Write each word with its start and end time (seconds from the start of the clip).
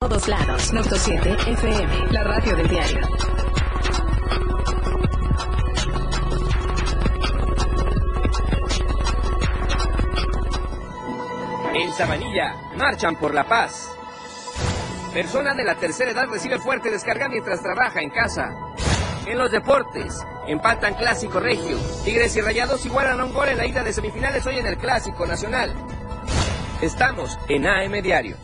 todos 0.00 0.28
lados. 0.28 0.72
97 0.72 1.36
FM, 1.52 2.12
la 2.12 2.24
radio 2.24 2.56
del 2.56 2.68
diario. 2.68 3.00
En 11.74 11.92
Sabanilla, 11.92 12.54
marchan 12.76 13.16
por 13.16 13.34
la 13.34 13.44
paz. 13.44 13.94
Persona 15.12 15.52
de 15.52 15.64
la 15.64 15.74
tercera 15.74 16.12
edad 16.12 16.28
recibe 16.28 16.58
fuerte 16.58 16.90
descarga 16.90 17.28
mientras 17.28 17.60
trabaja 17.60 18.00
en 18.00 18.08
casa. 18.08 18.48
En 19.26 19.36
los 19.36 19.50
deportes, 19.50 20.24
empatan 20.48 20.94
Clásico 20.94 21.40
Regio. 21.40 21.76
Tigres 22.06 22.34
y 22.36 22.40
Rayados 22.40 22.86
igualan 22.86 23.20
a 23.20 23.24
un 23.26 23.34
gol 23.34 23.50
en 23.50 23.58
la 23.58 23.66
ida 23.66 23.84
de 23.84 23.92
semifinales 23.92 24.46
hoy 24.46 24.60
en 24.60 24.66
el 24.66 24.78
Clásico 24.78 25.26
Nacional. 25.26 25.74
Estamos 26.80 27.38
en 27.48 27.66
AM 27.66 28.00
Diario. 28.00 28.38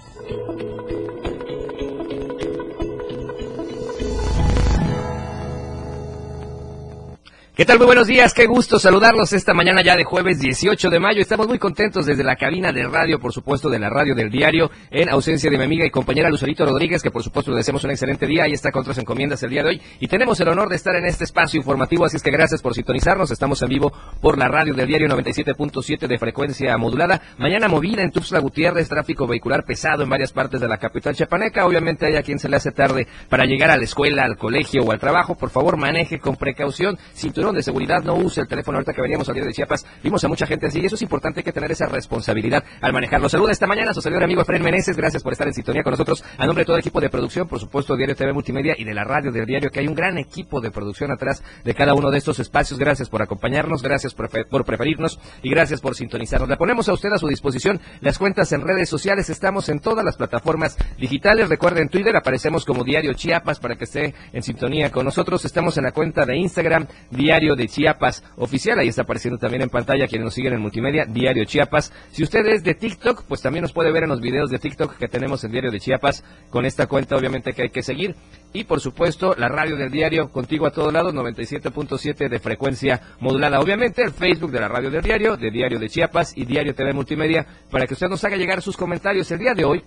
¿Qué 7.56 7.64
tal? 7.64 7.78
Muy 7.78 7.86
buenos 7.86 8.06
días, 8.06 8.34
qué 8.34 8.44
gusto 8.44 8.78
saludarlos 8.78 9.32
esta 9.32 9.54
mañana 9.54 9.82
ya 9.82 9.96
de 9.96 10.04
jueves 10.04 10.38
18 10.40 10.90
de 10.90 11.00
mayo. 11.00 11.22
Estamos 11.22 11.48
muy 11.48 11.58
contentos 11.58 12.04
desde 12.04 12.22
la 12.22 12.36
cabina 12.36 12.70
de 12.70 12.86
radio, 12.86 13.18
por 13.18 13.32
supuesto, 13.32 13.70
de 13.70 13.78
la 13.78 13.88
radio 13.88 14.14
del 14.14 14.30
diario, 14.30 14.70
en 14.90 15.08
ausencia 15.08 15.50
de 15.50 15.56
mi 15.56 15.64
amiga 15.64 15.86
y 15.86 15.90
compañera 15.90 16.28
Lucerito 16.28 16.66
Rodríguez, 16.66 17.02
que 17.02 17.10
por 17.10 17.22
supuesto 17.22 17.52
le 17.52 17.56
deseamos 17.56 17.82
un 17.84 17.92
excelente 17.92 18.26
día 18.26 18.46
y 18.46 18.52
está 18.52 18.70
con 18.70 18.82
otras 18.82 18.98
encomiendas 18.98 19.42
el 19.42 19.48
día 19.48 19.62
de 19.62 19.70
hoy. 19.70 19.82
Y 20.00 20.06
tenemos 20.06 20.38
el 20.40 20.48
honor 20.48 20.68
de 20.68 20.76
estar 20.76 20.96
en 20.96 21.06
este 21.06 21.24
espacio 21.24 21.56
informativo, 21.56 22.04
así 22.04 22.18
es 22.18 22.22
que 22.22 22.30
gracias 22.30 22.60
por 22.60 22.74
sintonizarnos. 22.74 23.30
Estamos 23.30 23.62
en 23.62 23.70
vivo 23.70 23.90
por 24.20 24.36
la 24.36 24.48
radio 24.48 24.74
del 24.74 24.86
diario 24.86 25.08
97.7 25.08 26.08
de 26.08 26.18
frecuencia 26.18 26.76
modulada. 26.76 27.22
Mañana 27.38 27.68
movida 27.68 28.02
en 28.02 28.10
Tuxtla 28.10 28.40
Gutiérrez, 28.40 28.90
tráfico 28.90 29.26
vehicular 29.26 29.64
pesado 29.64 30.02
en 30.02 30.10
varias 30.10 30.30
partes 30.30 30.60
de 30.60 30.68
la 30.68 30.76
capital 30.76 31.14
chapaneca. 31.14 31.64
Obviamente 31.64 32.04
hay 32.04 32.16
a 32.16 32.22
quien 32.22 32.38
se 32.38 32.50
le 32.50 32.56
hace 32.56 32.72
tarde 32.72 33.06
para 33.30 33.46
llegar 33.46 33.70
a 33.70 33.78
la 33.78 33.84
escuela, 33.84 34.24
al 34.24 34.36
colegio 34.36 34.82
o 34.82 34.92
al 34.92 35.00
trabajo. 35.00 35.36
Por 35.36 35.48
favor, 35.48 35.78
maneje 35.78 36.18
con 36.18 36.36
precaución, 36.36 36.98
cinturón 37.14 37.45
de 37.54 37.62
seguridad, 37.62 38.02
no 38.02 38.14
use 38.14 38.40
el 38.40 38.48
teléfono. 38.48 38.78
Ahorita 38.78 38.92
que 38.92 39.02
veníamos 39.02 39.28
al 39.28 39.34
día 39.34 39.44
de 39.44 39.52
Chiapas, 39.52 39.86
vimos 40.02 40.22
a 40.24 40.28
mucha 40.28 40.46
gente 40.46 40.66
así 40.66 40.80
y 40.80 40.86
eso 40.86 40.94
es 40.94 41.02
importante, 41.02 41.42
que 41.42 41.52
tener 41.52 41.70
esa 41.70 41.86
responsabilidad 41.86 42.64
al 42.80 42.92
manejarlo. 42.92 43.28
Saluda 43.28 43.52
esta 43.52 43.66
mañana 43.66 43.90
a 43.90 43.94
su 43.94 44.02
señor 44.02 44.22
amigo 44.22 44.42
Efraín 44.42 44.62
Meneses, 44.62 44.96
gracias 44.96 45.22
por 45.22 45.32
estar 45.32 45.46
en 45.46 45.54
sintonía 45.54 45.82
con 45.82 45.92
nosotros. 45.92 46.24
A 46.38 46.46
nombre 46.46 46.62
de 46.62 46.66
todo 46.66 46.76
el 46.76 46.80
equipo 46.80 47.00
de 47.00 47.08
producción, 47.08 47.48
por 47.48 47.60
supuesto, 47.60 47.96
Diario 47.96 48.16
TV 48.16 48.32
Multimedia 48.32 48.74
y 48.76 48.84
de 48.84 48.94
la 48.94 49.04
radio 49.04 49.30
del 49.32 49.46
diario, 49.46 49.70
que 49.70 49.80
hay 49.80 49.86
un 49.86 49.94
gran 49.94 50.18
equipo 50.18 50.60
de 50.60 50.70
producción 50.70 51.10
atrás 51.10 51.42
de 51.64 51.74
cada 51.74 51.94
uno 51.94 52.10
de 52.10 52.18
estos 52.18 52.38
espacios. 52.38 52.78
Gracias 52.78 53.08
por 53.08 53.22
acompañarnos, 53.22 53.82
gracias 53.82 54.14
por, 54.14 54.28
por 54.48 54.64
preferirnos 54.64 55.18
y 55.42 55.50
gracias 55.50 55.80
por 55.80 55.94
sintonizarnos. 55.94 56.48
Le 56.48 56.56
ponemos 56.56 56.88
a 56.88 56.92
usted 56.92 57.12
a 57.12 57.18
su 57.18 57.28
disposición 57.28 57.80
las 58.00 58.18
cuentas 58.18 58.52
en 58.52 58.62
redes 58.62 58.88
sociales. 58.88 59.30
Estamos 59.30 59.68
en 59.68 59.80
todas 59.80 60.04
las 60.04 60.16
plataformas 60.16 60.76
digitales. 60.98 61.48
Recuerden, 61.48 61.88
Twitter 61.88 62.16
aparecemos 62.16 62.64
como 62.64 62.84
Diario 62.84 63.12
Chiapas 63.14 63.60
para 63.60 63.76
que 63.76 63.84
esté 63.84 64.14
en 64.32 64.42
sintonía 64.42 64.90
con 64.90 65.04
nosotros. 65.04 65.44
Estamos 65.44 65.76
en 65.78 65.84
la 65.84 65.92
cuenta 65.92 66.24
de 66.24 66.36
Instagram, 66.36 66.86
Diario 67.10 67.35
de 67.36 67.68
Chiapas 67.68 68.24
Oficial. 68.36 68.78
Ahí 68.78 68.88
está 68.88 69.02
apareciendo 69.02 69.38
también 69.38 69.62
en 69.62 69.68
pantalla 69.68 70.06
quienes 70.06 70.24
nos 70.24 70.34
siguen 70.34 70.54
en 70.54 70.60
multimedia, 70.60 71.04
Diario 71.04 71.44
Chiapas. 71.44 71.92
Si 72.10 72.22
usted 72.22 72.46
es 72.46 72.64
de 72.64 72.74
TikTok, 72.74 73.24
pues 73.24 73.42
también 73.42 73.62
nos 73.62 73.72
puede 73.72 73.92
ver 73.92 74.04
en 74.04 74.08
los 74.08 74.20
videos 74.20 74.50
de 74.50 74.58
TikTok 74.58 74.96
que 74.96 75.06
tenemos 75.06 75.44
en 75.44 75.52
Diario 75.52 75.70
de 75.70 75.78
Chiapas 75.78 76.24
con 76.48 76.64
esta 76.64 76.86
cuenta, 76.86 77.14
obviamente 77.14 77.52
que 77.52 77.62
hay 77.62 77.70
que 77.70 77.82
seguir. 77.82 78.14
Y 78.54 78.64
por 78.64 78.80
supuesto, 78.80 79.34
la 79.36 79.48
radio 79.48 79.76
del 79.76 79.90
diario 79.90 80.30
contigo 80.30 80.66
a 80.66 80.70
todos 80.70 80.92
lados, 80.92 81.12
97.7 81.12 82.30
de 82.30 82.38
frecuencia 82.38 83.02
modulada. 83.20 83.60
Obviamente, 83.60 84.02
el 84.02 84.12
Facebook 84.12 84.50
de 84.50 84.60
la 84.60 84.68
radio 84.68 84.90
del 84.90 85.02
diario, 85.02 85.36
de 85.36 85.50
Diario 85.50 85.78
de 85.78 85.90
Chiapas 85.90 86.32
y 86.36 86.46
Diario 86.46 86.74
TV 86.74 86.94
Multimedia, 86.94 87.46
para 87.70 87.86
que 87.86 87.92
usted 87.92 88.08
nos 88.08 88.24
haga 88.24 88.36
llegar 88.36 88.62
sus 88.62 88.76
comentarios 88.76 89.30
el 89.30 89.40
día 89.40 89.52
de 89.52 89.64
hoy 89.64 89.82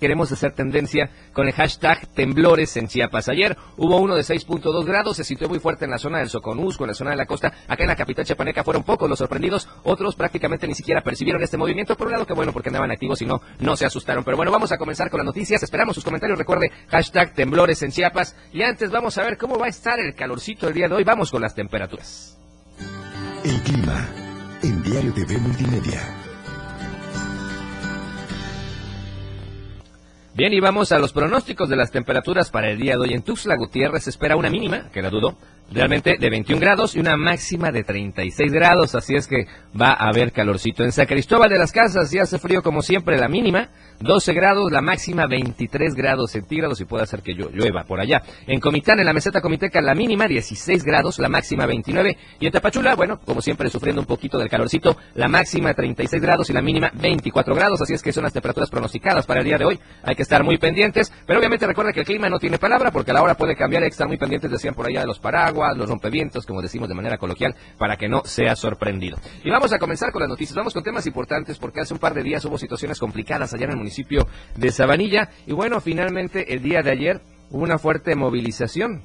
queremos 0.00 0.30
hacer 0.32 0.52
tendencia 0.52 1.10
con 1.32 1.46
el 1.46 1.52
hashtag 1.52 2.06
temblores 2.08 2.76
en 2.76 2.88
Chiapas. 2.88 3.28
Ayer 3.28 3.56
hubo 3.76 3.98
uno 3.98 4.14
de 4.14 4.22
6.2 4.22 4.84
grados, 4.84 5.16
se 5.16 5.24
sintió 5.24 5.48
muy 5.48 5.58
fuerte 5.58 5.84
en 5.84 5.90
la 5.90 5.98
zona 5.98 6.18
del 6.18 6.28
Soconusco, 6.28 6.84
en 6.84 6.88
la 6.88 6.94
zona 6.94 7.10
de 7.10 7.16
la 7.16 7.26
costa. 7.26 7.52
Acá 7.68 7.84
en 7.84 7.88
la 7.88 7.96
capital 7.96 8.24
chiapaneca 8.24 8.64
fueron 8.64 8.82
pocos 8.82 9.08
los 9.08 9.18
sorprendidos, 9.18 9.68
otros 9.84 10.14
prácticamente 10.14 10.66
ni 10.66 10.74
siquiera 10.74 11.02
percibieron 11.02 11.42
este 11.42 11.56
movimiento. 11.56 11.96
Por 11.96 12.08
un 12.08 12.12
lado, 12.12 12.26
que 12.26 12.34
bueno, 12.34 12.52
porque 12.52 12.68
andaban 12.68 12.90
activos 12.90 13.20
y 13.22 13.26
no, 13.26 13.40
no 13.58 13.76
se 13.76 13.86
asustaron. 13.86 14.24
Pero 14.24 14.36
bueno, 14.36 14.52
vamos 14.52 14.72
a 14.72 14.78
comenzar 14.78 15.10
con 15.10 15.18
las 15.18 15.26
noticias. 15.26 15.62
Esperamos 15.62 15.94
sus 15.94 16.04
comentarios. 16.04 16.38
Recuerde, 16.38 16.70
hashtag 16.88 17.34
temblores 17.34 17.82
en 17.82 17.90
Chiapas. 17.90 18.36
Y 18.52 18.62
antes 18.62 18.90
vamos 18.90 19.16
a 19.18 19.22
ver 19.22 19.36
cómo 19.36 19.58
va 19.58 19.66
a 19.66 19.70
estar 19.70 19.98
el 19.98 20.14
calorcito 20.14 20.68
el 20.68 20.74
día 20.74 20.88
de 20.88 20.94
hoy. 20.94 21.04
Vamos 21.04 21.30
con 21.30 21.42
las 21.42 21.54
temperaturas. 21.54 22.38
El 23.44 23.60
clima 23.62 24.08
en 24.62 24.82
Diario 24.82 25.12
TV 25.12 25.38
Multimedia. 25.38 26.25
Bien, 30.36 30.52
y 30.52 30.60
vamos 30.60 30.92
a 30.92 30.98
los 30.98 31.14
pronósticos 31.14 31.66
de 31.70 31.76
las 31.76 31.90
temperaturas 31.90 32.50
para 32.50 32.70
el 32.70 32.76
día 32.76 32.92
de 32.92 32.98
hoy. 32.98 33.14
En 33.14 33.22
Tuxtla 33.22 33.56
Gutiérrez 33.56 34.04
se 34.04 34.10
espera 34.10 34.36
una 34.36 34.50
mínima, 34.50 34.90
que 34.90 35.00
la 35.00 35.08
dudo, 35.08 35.38
realmente 35.70 36.16
de 36.18 36.30
21 36.30 36.60
grados 36.60 36.94
y 36.94 37.00
una 37.00 37.16
máxima 37.16 37.72
de 37.72 37.82
36 37.82 38.52
grados, 38.52 38.94
así 38.94 39.14
es 39.14 39.26
que 39.26 39.46
va 39.78 39.92
a 39.92 40.08
haber 40.08 40.32
calorcito. 40.32 40.84
En 40.84 40.92
San 40.92 41.06
Cristóbal 41.06 41.50
de 41.50 41.58
las 41.58 41.72
Casas 41.72 42.10
ya 42.10 42.22
hace 42.22 42.38
frío 42.38 42.62
como 42.62 42.82
siempre, 42.82 43.18
la 43.18 43.28
mínima 43.28 43.68
12 44.00 44.32
grados, 44.34 44.70
la 44.70 44.80
máxima 44.80 45.26
23 45.26 45.94
grados 45.94 46.32
centígrados 46.32 46.80
y 46.80 46.84
puede 46.84 47.04
hacer 47.04 47.22
que 47.22 47.32
llueva 47.32 47.84
por 47.84 48.00
allá. 48.00 48.22
En 48.46 48.60
Comitán, 48.60 49.00
en 49.00 49.06
la 49.06 49.12
meseta 49.12 49.40
comiteca, 49.40 49.80
la 49.80 49.94
mínima 49.94 50.28
16 50.28 50.84
grados, 50.84 51.18
la 51.18 51.28
máxima 51.28 51.66
29 51.66 52.16
y 52.40 52.46
en 52.46 52.52
Tapachula, 52.52 52.94
bueno, 52.94 53.20
como 53.24 53.40
siempre 53.40 53.70
sufriendo 53.70 54.02
un 54.02 54.06
poquito 54.06 54.38
del 54.38 54.48
calorcito, 54.48 54.96
la 55.14 55.28
máxima 55.28 55.74
36 55.74 56.22
grados 56.22 56.50
y 56.50 56.52
la 56.52 56.62
mínima 56.62 56.90
24 56.94 57.54
grados, 57.54 57.80
así 57.80 57.94
es 57.94 58.02
que 58.02 58.12
son 58.12 58.24
las 58.24 58.32
temperaturas 58.32 58.70
pronosticadas 58.70 59.26
para 59.26 59.40
el 59.40 59.46
día 59.46 59.58
de 59.58 59.64
hoy. 59.64 59.80
Hay 60.02 60.14
que 60.14 60.22
estar 60.22 60.44
muy 60.44 60.58
pendientes, 60.58 61.12
pero 61.26 61.38
obviamente 61.38 61.66
recuerda 61.66 61.92
que 61.92 62.00
el 62.00 62.06
clima 62.06 62.28
no 62.28 62.38
tiene 62.38 62.58
palabra 62.58 62.90
porque 62.90 63.10
a 63.10 63.14
la 63.14 63.22
hora 63.22 63.34
puede 63.34 63.56
cambiar, 63.56 63.82
hay 63.82 63.88
que 63.88 63.94
estar 63.94 64.08
muy 64.08 64.18
pendientes, 64.18 64.50
decían 64.50 64.74
por 64.74 64.86
allá 64.86 65.00
de 65.00 65.06
los 65.06 65.18
paraguas 65.18 65.55
los 65.76 65.88
rompevientos, 65.88 66.46
como 66.46 66.62
decimos 66.62 66.88
de 66.88 66.94
manera 66.94 67.18
coloquial, 67.18 67.54
para 67.78 67.96
que 67.96 68.08
no 68.08 68.24
sea 68.24 68.56
sorprendido. 68.56 69.18
Y 69.44 69.50
vamos 69.50 69.72
a 69.72 69.78
comenzar 69.78 70.12
con 70.12 70.20
las 70.20 70.28
noticias. 70.28 70.56
Vamos 70.56 70.74
con 70.74 70.82
temas 70.82 71.06
importantes 71.06 71.58
porque 71.58 71.80
hace 71.80 71.94
un 71.94 72.00
par 72.00 72.14
de 72.14 72.22
días 72.22 72.44
hubo 72.44 72.58
situaciones 72.58 72.98
complicadas 72.98 73.52
allá 73.54 73.64
en 73.64 73.72
el 73.72 73.76
municipio 73.76 74.26
de 74.56 74.70
Sabanilla. 74.70 75.30
Y 75.46 75.52
bueno, 75.52 75.80
finalmente 75.80 76.52
el 76.52 76.62
día 76.62 76.82
de 76.82 76.90
ayer 76.90 77.20
hubo 77.50 77.62
una 77.62 77.78
fuerte 77.78 78.14
movilización 78.14 79.02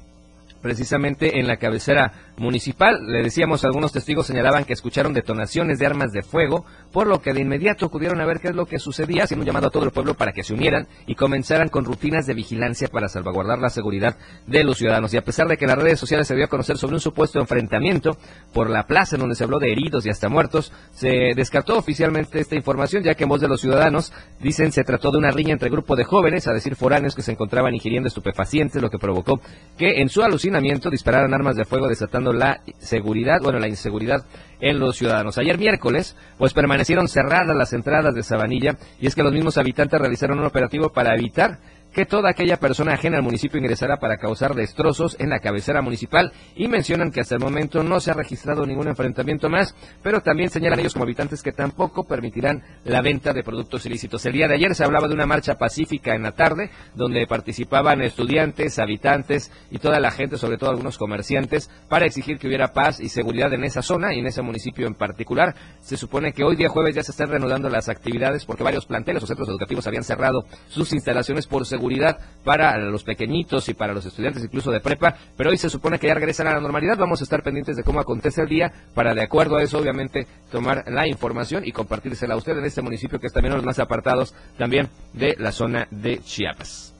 precisamente 0.62 1.38
en 1.38 1.46
la 1.46 1.56
cabecera 1.56 2.12
municipal. 2.36 2.98
Le 3.06 3.22
decíamos, 3.22 3.64
algunos 3.64 3.92
testigos 3.92 4.26
señalaban 4.26 4.64
que 4.64 4.72
escucharon 4.72 5.12
detonaciones 5.12 5.78
de 5.78 5.86
armas 5.86 6.12
de 6.12 6.22
fuego, 6.22 6.64
por 6.92 7.06
lo 7.06 7.20
que 7.20 7.32
de 7.32 7.40
inmediato 7.40 7.86
acudieron 7.86 8.20
a 8.20 8.26
ver 8.26 8.40
qué 8.40 8.48
es 8.48 8.54
lo 8.54 8.66
que 8.66 8.78
sucedía, 8.78 9.24
haciendo 9.24 9.42
un 9.42 9.46
llamado 9.46 9.66
a 9.66 9.70
todo 9.70 9.84
el 9.84 9.90
pueblo 9.90 10.14
para 10.14 10.32
que 10.32 10.42
se 10.42 10.54
unieran 10.54 10.86
y 11.06 11.14
comenzaran 11.14 11.68
con 11.68 11.84
rutinas 11.84 12.26
de 12.26 12.34
vigilancia 12.34 12.88
para 12.88 13.08
salvaguardar 13.08 13.58
la 13.58 13.70
seguridad 13.70 14.16
de 14.46 14.64
los 14.64 14.78
ciudadanos. 14.78 15.12
Y 15.12 15.16
a 15.16 15.24
pesar 15.24 15.48
de 15.48 15.56
que 15.56 15.66
las 15.66 15.78
redes 15.78 15.98
sociales 15.98 16.26
se 16.26 16.34
dio 16.34 16.44
a 16.44 16.48
conocer 16.48 16.78
sobre 16.78 16.94
un 16.94 17.00
supuesto 17.00 17.40
enfrentamiento 17.40 18.16
por 18.52 18.70
la 18.70 18.86
plaza 18.86 19.16
en 19.16 19.20
donde 19.20 19.34
se 19.34 19.44
habló 19.44 19.58
de 19.58 19.72
heridos 19.72 20.06
y 20.06 20.10
hasta 20.10 20.28
muertos, 20.28 20.72
se 20.92 21.32
descartó 21.34 21.76
oficialmente 21.76 22.40
esta 22.40 22.54
información, 22.54 23.02
ya 23.02 23.14
que 23.14 23.24
en 23.24 23.28
voz 23.28 23.40
de 23.40 23.48
los 23.48 23.60
ciudadanos 23.60 24.12
dicen 24.40 24.72
se 24.72 24.84
trató 24.84 25.10
de 25.10 25.18
una 25.18 25.30
riña 25.30 25.52
entre 25.52 25.70
grupo 25.70 25.96
de 25.96 26.04
jóvenes, 26.04 26.46
a 26.46 26.52
decir 26.52 26.76
foráneos 26.76 27.14
que 27.14 27.22
se 27.22 27.32
encontraban 27.32 27.74
ingiriendo 27.74 28.08
estupefacientes, 28.08 28.80
lo 28.80 28.90
que 28.90 28.98
provocó 28.98 29.40
que 29.76 30.00
en 30.00 30.08
su 30.08 30.22
alucinamiento 30.52 30.90
dispararan 30.90 31.32
armas 31.32 31.56
de 31.56 31.64
fuego 31.64 31.88
desatando 31.88 32.32
la 32.32 32.60
seguridad, 32.78 33.40
bueno, 33.42 33.58
la 33.58 33.68
inseguridad 33.68 34.24
en 34.60 34.78
los 34.78 34.96
ciudadanos. 34.96 35.38
Ayer 35.38 35.58
miércoles, 35.58 36.14
pues 36.38 36.52
permanecieron 36.52 37.08
cerradas 37.08 37.56
las 37.56 37.72
entradas 37.72 38.14
de 38.14 38.22
Sabanilla 38.22 38.76
y 39.00 39.06
es 39.06 39.14
que 39.14 39.22
los 39.22 39.32
mismos 39.32 39.56
habitantes 39.56 40.00
realizaron 40.00 40.38
un 40.38 40.44
operativo 40.44 40.92
para 40.92 41.14
evitar 41.14 41.58
que 41.92 42.06
toda 42.06 42.30
aquella 42.30 42.56
persona 42.56 42.94
ajena 42.94 43.18
al 43.18 43.22
municipio 43.22 43.58
ingresara 43.58 43.98
para 43.98 44.16
causar 44.16 44.54
destrozos 44.54 45.16
en 45.18 45.28
la 45.28 45.40
cabecera 45.40 45.82
municipal 45.82 46.32
y 46.56 46.66
mencionan 46.68 47.10
que 47.10 47.20
hasta 47.20 47.34
el 47.34 47.40
momento 47.40 47.82
no 47.82 48.00
se 48.00 48.10
ha 48.10 48.14
registrado 48.14 48.64
ningún 48.64 48.88
enfrentamiento 48.88 49.50
más, 49.50 49.74
pero 50.02 50.22
también 50.22 50.48
señalan 50.48 50.80
ellos 50.80 50.94
como 50.94 51.04
habitantes 51.04 51.42
que 51.42 51.52
tampoco 51.52 52.04
permitirán 52.04 52.62
la 52.84 53.02
venta 53.02 53.32
de 53.32 53.42
productos 53.42 53.84
ilícitos. 53.84 54.24
El 54.24 54.32
día 54.32 54.48
de 54.48 54.54
ayer 54.54 54.74
se 54.74 54.84
hablaba 54.84 55.06
de 55.06 55.14
una 55.14 55.26
marcha 55.26 55.56
pacífica 55.56 56.14
en 56.14 56.22
la 56.22 56.32
tarde 56.32 56.70
donde 56.94 57.26
participaban 57.26 58.00
estudiantes, 58.00 58.78
habitantes 58.78 59.52
y 59.70 59.78
toda 59.78 60.00
la 60.00 60.10
gente, 60.10 60.38
sobre 60.38 60.56
todo 60.56 60.70
algunos 60.70 60.96
comerciantes, 60.96 61.70
para 61.88 62.06
exigir 62.06 62.38
que 62.38 62.46
hubiera 62.46 62.72
paz 62.72 63.00
y 63.00 63.10
seguridad 63.10 63.52
en 63.52 63.64
esa 63.64 63.82
zona 63.82 64.14
y 64.14 64.20
en 64.20 64.26
ese 64.26 64.40
municipio 64.40 64.86
en 64.86 64.94
particular. 64.94 65.54
Se 65.80 65.98
supone 65.98 66.32
que 66.32 66.44
hoy 66.44 66.56
día 66.56 66.70
jueves 66.70 66.94
ya 66.94 67.02
se 67.02 67.10
están 67.10 67.28
reanudando 67.28 67.68
las 67.68 67.90
actividades 67.90 68.46
porque 68.46 68.64
varios 68.64 68.86
planteles 68.86 69.22
o 69.22 69.26
centros 69.26 69.48
educativos 69.48 69.86
habían 69.86 70.04
cerrado 70.04 70.46
sus 70.68 70.92
instalaciones 70.94 71.46
por 71.46 71.66
seguridad 71.66 71.81
seguridad 71.82 72.18
para 72.44 72.78
los 72.78 73.02
pequeñitos 73.02 73.68
y 73.68 73.74
para 73.74 73.92
los 73.92 74.06
estudiantes 74.06 74.44
incluso 74.44 74.70
de 74.70 74.78
prepa, 74.80 75.16
pero 75.36 75.50
hoy 75.50 75.56
se 75.56 75.68
supone 75.68 75.98
que 75.98 76.06
ya 76.06 76.14
regresan 76.14 76.46
a 76.46 76.54
la 76.54 76.60
normalidad. 76.60 76.96
Vamos 76.96 77.20
a 77.20 77.24
estar 77.24 77.42
pendientes 77.42 77.76
de 77.76 77.82
cómo 77.82 77.98
acontece 77.98 78.42
el 78.42 78.48
día 78.48 78.72
para, 78.94 79.14
de 79.14 79.22
acuerdo 79.22 79.56
a 79.56 79.62
eso, 79.62 79.78
obviamente, 79.78 80.28
tomar 80.50 80.84
la 80.86 81.08
información 81.08 81.64
y 81.66 81.72
compartírsela 81.72 82.34
a 82.34 82.36
usted 82.36 82.56
en 82.56 82.64
este 82.64 82.82
municipio 82.82 83.18
que 83.18 83.26
es 83.26 83.32
también 83.32 83.52
uno 83.52 83.62
de 83.62 83.66
los 83.66 83.76
más 83.76 83.80
apartados 83.80 84.32
también 84.56 84.88
de 85.12 85.34
la 85.38 85.50
zona 85.50 85.88
de 85.90 86.18
Chiapas. 86.18 86.91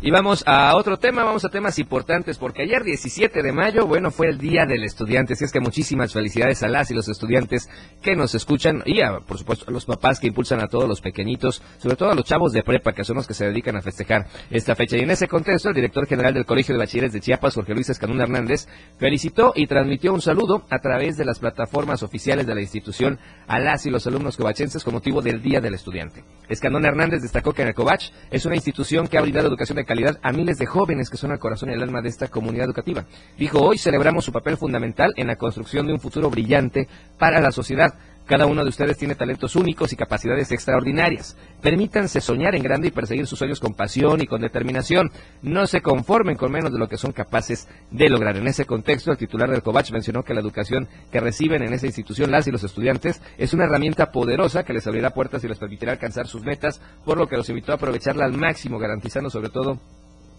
Y 0.00 0.12
vamos 0.12 0.44
a 0.46 0.76
otro 0.76 0.96
tema, 0.96 1.24
vamos 1.24 1.44
a 1.44 1.48
temas 1.48 1.76
importantes, 1.80 2.38
porque 2.38 2.62
ayer 2.62 2.84
17 2.84 3.42
de 3.42 3.52
mayo, 3.52 3.84
bueno, 3.84 4.12
fue 4.12 4.28
el 4.28 4.38
Día 4.38 4.64
del 4.64 4.84
Estudiante, 4.84 5.32
así 5.32 5.44
es 5.44 5.50
que 5.50 5.58
muchísimas 5.58 6.12
felicidades 6.12 6.62
a 6.62 6.68
las 6.68 6.92
y 6.92 6.94
los 6.94 7.08
estudiantes 7.08 7.68
que 8.00 8.14
nos 8.14 8.32
escuchan 8.36 8.84
y 8.86 9.00
a, 9.00 9.18
por 9.18 9.38
supuesto, 9.38 9.64
a 9.66 9.72
los 9.72 9.86
papás 9.86 10.20
que 10.20 10.28
impulsan 10.28 10.60
a 10.60 10.68
todos 10.68 10.88
los 10.88 11.00
pequeñitos, 11.00 11.64
sobre 11.78 11.96
todo 11.96 12.12
a 12.12 12.14
los 12.14 12.24
chavos 12.24 12.52
de 12.52 12.62
prepa, 12.62 12.92
que 12.92 13.02
son 13.02 13.16
los 13.16 13.26
que 13.26 13.34
se 13.34 13.46
dedican 13.46 13.74
a 13.74 13.82
festejar 13.82 14.28
esta 14.50 14.76
fecha. 14.76 14.96
Y 14.96 15.00
en 15.00 15.10
ese 15.10 15.26
contexto, 15.26 15.70
el 15.70 15.74
director 15.74 16.06
general 16.06 16.32
del 16.32 16.46
Colegio 16.46 16.76
de 16.76 16.78
Bachilleres 16.78 17.12
de 17.12 17.20
Chiapas, 17.20 17.56
Jorge 17.56 17.74
Luis 17.74 17.88
Escanún 17.88 18.20
Hernández, 18.20 18.68
felicitó 19.00 19.52
y 19.56 19.66
transmitió 19.66 20.14
un 20.14 20.20
saludo 20.20 20.64
a 20.70 20.78
través 20.78 21.16
de 21.16 21.24
las 21.24 21.40
plataformas 21.40 22.04
oficiales 22.04 22.46
de 22.46 22.54
la 22.54 22.60
institución 22.60 23.18
a 23.48 23.58
las 23.58 23.84
y 23.84 23.90
los 23.90 24.06
alumnos 24.06 24.36
cobachenses 24.36 24.84
con 24.84 24.94
motivo 24.94 25.22
del 25.22 25.42
Día 25.42 25.60
del 25.60 25.74
Estudiante. 25.74 26.22
Escanón 26.48 26.84
Hernández 26.84 27.20
destacó 27.20 27.52
que 27.52 27.62
en 27.62 27.68
el 27.68 27.74
Cobach 27.74 28.12
es 28.30 28.46
una 28.46 28.54
institución 28.54 29.08
que 29.08 29.18
ha 29.18 29.22
brindado 29.22 29.48
educación 29.48 29.74
de 29.74 29.87
calidad 29.88 30.18
a 30.22 30.32
miles 30.32 30.58
de 30.58 30.66
jóvenes 30.66 31.08
que 31.08 31.16
son 31.16 31.32
el 31.32 31.38
corazón 31.38 31.70
y 31.70 31.72
el 31.72 31.82
alma 31.82 32.02
de 32.02 32.10
esta 32.10 32.28
comunidad 32.28 32.66
educativa. 32.66 33.06
Dijo, 33.38 33.60
hoy 33.60 33.78
celebramos 33.78 34.24
su 34.24 34.32
papel 34.32 34.58
fundamental 34.58 35.12
en 35.16 35.26
la 35.26 35.36
construcción 35.36 35.86
de 35.86 35.94
un 35.94 36.00
futuro 36.00 36.28
brillante 36.28 36.86
para 37.18 37.40
la 37.40 37.50
sociedad. 37.50 37.94
Cada 38.28 38.44
uno 38.44 38.62
de 38.62 38.68
ustedes 38.68 38.98
tiene 38.98 39.14
talentos 39.14 39.56
únicos 39.56 39.90
y 39.94 39.96
capacidades 39.96 40.52
extraordinarias. 40.52 41.34
Permítanse 41.62 42.20
soñar 42.20 42.54
en 42.54 42.62
grande 42.62 42.88
y 42.88 42.90
perseguir 42.90 43.26
sus 43.26 43.38
sueños 43.38 43.58
con 43.58 43.72
pasión 43.72 44.20
y 44.20 44.26
con 44.26 44.42
determinación. 44.42 45.10
No 45.40 45.66
se 45.66 45.80
conformen 45.80 46.36
con 46.36 46.52
menos 46.52 46.70
de 46.70 46.78
lo 46.78 46.90
que 46.90 46.98
son 46.98 47.12
capaces 47.12 47.68
de 47.90 48.10
lograr. 48.10 48.36
En 48.36 48.46
ese 48.46 48.66
contexto, 48.66 49.12
el 49.12 49.16
titular 49.16 49.50
del 49.50 49.62
COVACH 49.62 49.92
mencionó 49.92 50.24
que 50.24 50.34
la 50.34 50.40
educación 50.40 50.88
que 51.10 51.20
reciben 51.20 51.62
en 51.62 51.72
esa 51.72 51.86
institución 51.86 52.30
las 52.30 52.46
y 52.46 52.50
los 52.50 52.64
estudiantes 52.64 53.22
es 53.38 53.54
una 53.54 53.64
herramienta 53.64 54.12
poderosa 54.12 54.62
que 54.62 54.74
les 54.74 54.86
abrirá 54.86 55.08
puertas 55.08 55.42
y 55.44 55.48
les 55.48 55.58
permitirá 55.58 55.92
alcanzar 55.92 56.26
sus 56.26 56.44
metas, 56.44 56.82
por 57.06 57.16
lo 57.16 57.28
que 57.28 57.38
los 57.38 57.48
invitó 57.48 57.72
a 57.72 57.76
aprovecharla 57.76 58.26
al 58.26 58.34
máximo, 58.34 58.78
garantizando 58.78 59.30
sobre 59.30 59.48
todo 59.48 59.80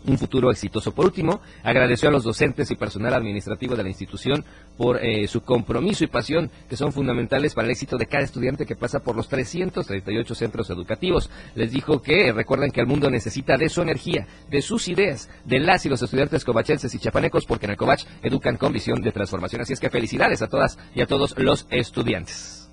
un 0.05 0.17
futuro 0.17 0.51
exitoso. 0.51 0.93
Por 0.93 1.05
último, 1.05 1.41
agradeció 1.63 2.09
a 2.09 2.11
los 2.11 2.23
docentes 2.23 2.71
y 2.71 2.75
personal 2.75 3.13
administrativo 3.13 3.75
de 3.75 3.83
la 3.83 3.89
institución 3.89 4.45
por 4.77 5.03
eh, 5.03 5.27
su 5.27 5.41
compromiso 5.41 6.03
y 6.03 6.07
pasión 6.07 6.49
que 6.69 6.77
son 6.77 6.93
fundamentales 6.93 7.53
para 7.53 7.65
el 7.65 7.71
éxito 7.71 7.97
de 7.97 8.07
cada 8.07 8.23
estudiante 8.23 8.65
que 8.65 8.75
pasa 8.75 8.99
por 8.99 9.15
los 9.15 9.27
338 9.27 10.35
centros 10.35 10.69
educativos. 10.69 11.29
Les 11.55 11.71
dijo 11.71 12.01
que 12.01 12.31
recuerden 12.31 12.71
que 12.71 12.81
el 12.81 12.87
mundo 12.87 13.09
necesita 13.09 13.57
de 13.57 13.69
su 13.69 13.81
energía, 13.81 14.27
de 14.49 14.61
sus 14.61 14.87
ideas, 14.87 15.29
de 15.45 15.59
las 15.59 15.85
y 15.85 15.89
los 15.89 16.01
estudiantes 16.01 16.45
covachenses 16.45 16.93
y 16.93 16.99
chapanecos, 16.99 17.45
porque 17.45 17.65
en 17.65 17.71
el 17.71 17.77
Covach 17.77 18.05
educan 18.23 18.57
con 18.57 18.73
visión 18.73 19.01
de 19.01 19.11
transformación. 19.11 19.61
Así 19.61 19.73
es 19.73 19.79
que 19.79 19.89
felicidades 19.89 20.41
a 20.41 20.47
todas 20.47 20.77
y 20.95 21.01
a 21.01 21.07
todos 21.07 21.37
los 21.37 21.67
estudiantes. 21.69 22.68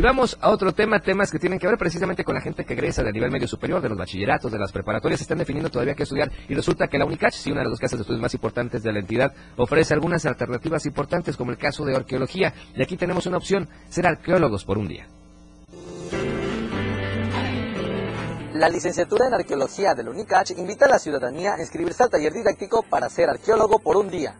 Y 0.00 0.02
vamos 0.02 0.38
a 0.40 0.48
otro 0.48 0.72
tema, 0.72 0.98
temas 1.00 1.30
que 1.30 1.38
tienen 1.38 1.58
que 1.58 1.66
ver 1.66 1.76
precisamente 1.76 2.24
con 2.24 2.34
la 2.34 2.40
gente 2.40 2.64
que 2.64 2.72
egresa 2.72 3.02
del 3.02 3.12
nivel 3.12 3.30
medio 3.30 3.46
superior, 3.46 3.82
de 3.82 3.90
los 3.90 3.98
bachilleratos, 3.98 4.50
de 4.50 4.58
las 4.58 4.72
preparatorias, 4.72 5.20
están 5.20 5.36
definiendo 5.36 5.68
todavía 5.68 5.94
qué 5.94 6.04
estudiar 6.04 6.32
y 6.48 6.54
resulta 6.54 6.88
que 6.88 6.96
la 6.96 7.04
UNICACH, 7.04 7.34
si 7.34 7.52
una 7.52 7.62
de 7.62 7.68
las 7.68 7.78
casas 7.78 7.98
de 7.98 8.04
estudios 8.04 8.22
más 8.22 8.32
importantes 8.32 8.82
de 8.82 8.94
la 8.94 9.00
entidad, 9.00 9.34
ofrece 9.58 9.92
algunas 9.92 10.24
alternativas 10.24 10.86
importantes 10.86 11.36
como 11.36 11.50
el 11.50 11.58
caso 11.58 11.84
de 11.84 11.94
arqueología. 11.94 12.54
Y 12.74 12.82
aquí 12.82 12.96
tenemos 12.96 13.26
una 13.26 13.36
opción, 13.36 13.68
ser 13.90 14.06
arqueólogos 14.06 14.64
por 14.64 14.78
un 14.78 14.88
día. 14.88 15.06
La 18.54 18.70
licenciatura 18.70 19.26
en 19.26 19.34
arqueología 19.34 19.94
del 19.94 20.08
UNICACH 20.08 20.52
invita 20.52 20.86
a 20.86 20.88
la 20.88 20.98
ciudadanía 20.98 21.56
a 21.56 21.60
inscribirse 21.60 22.04
al 22.04 22.08
taller 22.08 22.32
didáctico 22.32 22.82
para 22.88 23.10
ser 23.10 23.28
arqueólogo 23.28 23.78
por 23.80 23.98
un 23.98 24.08
día. 24.08 24.34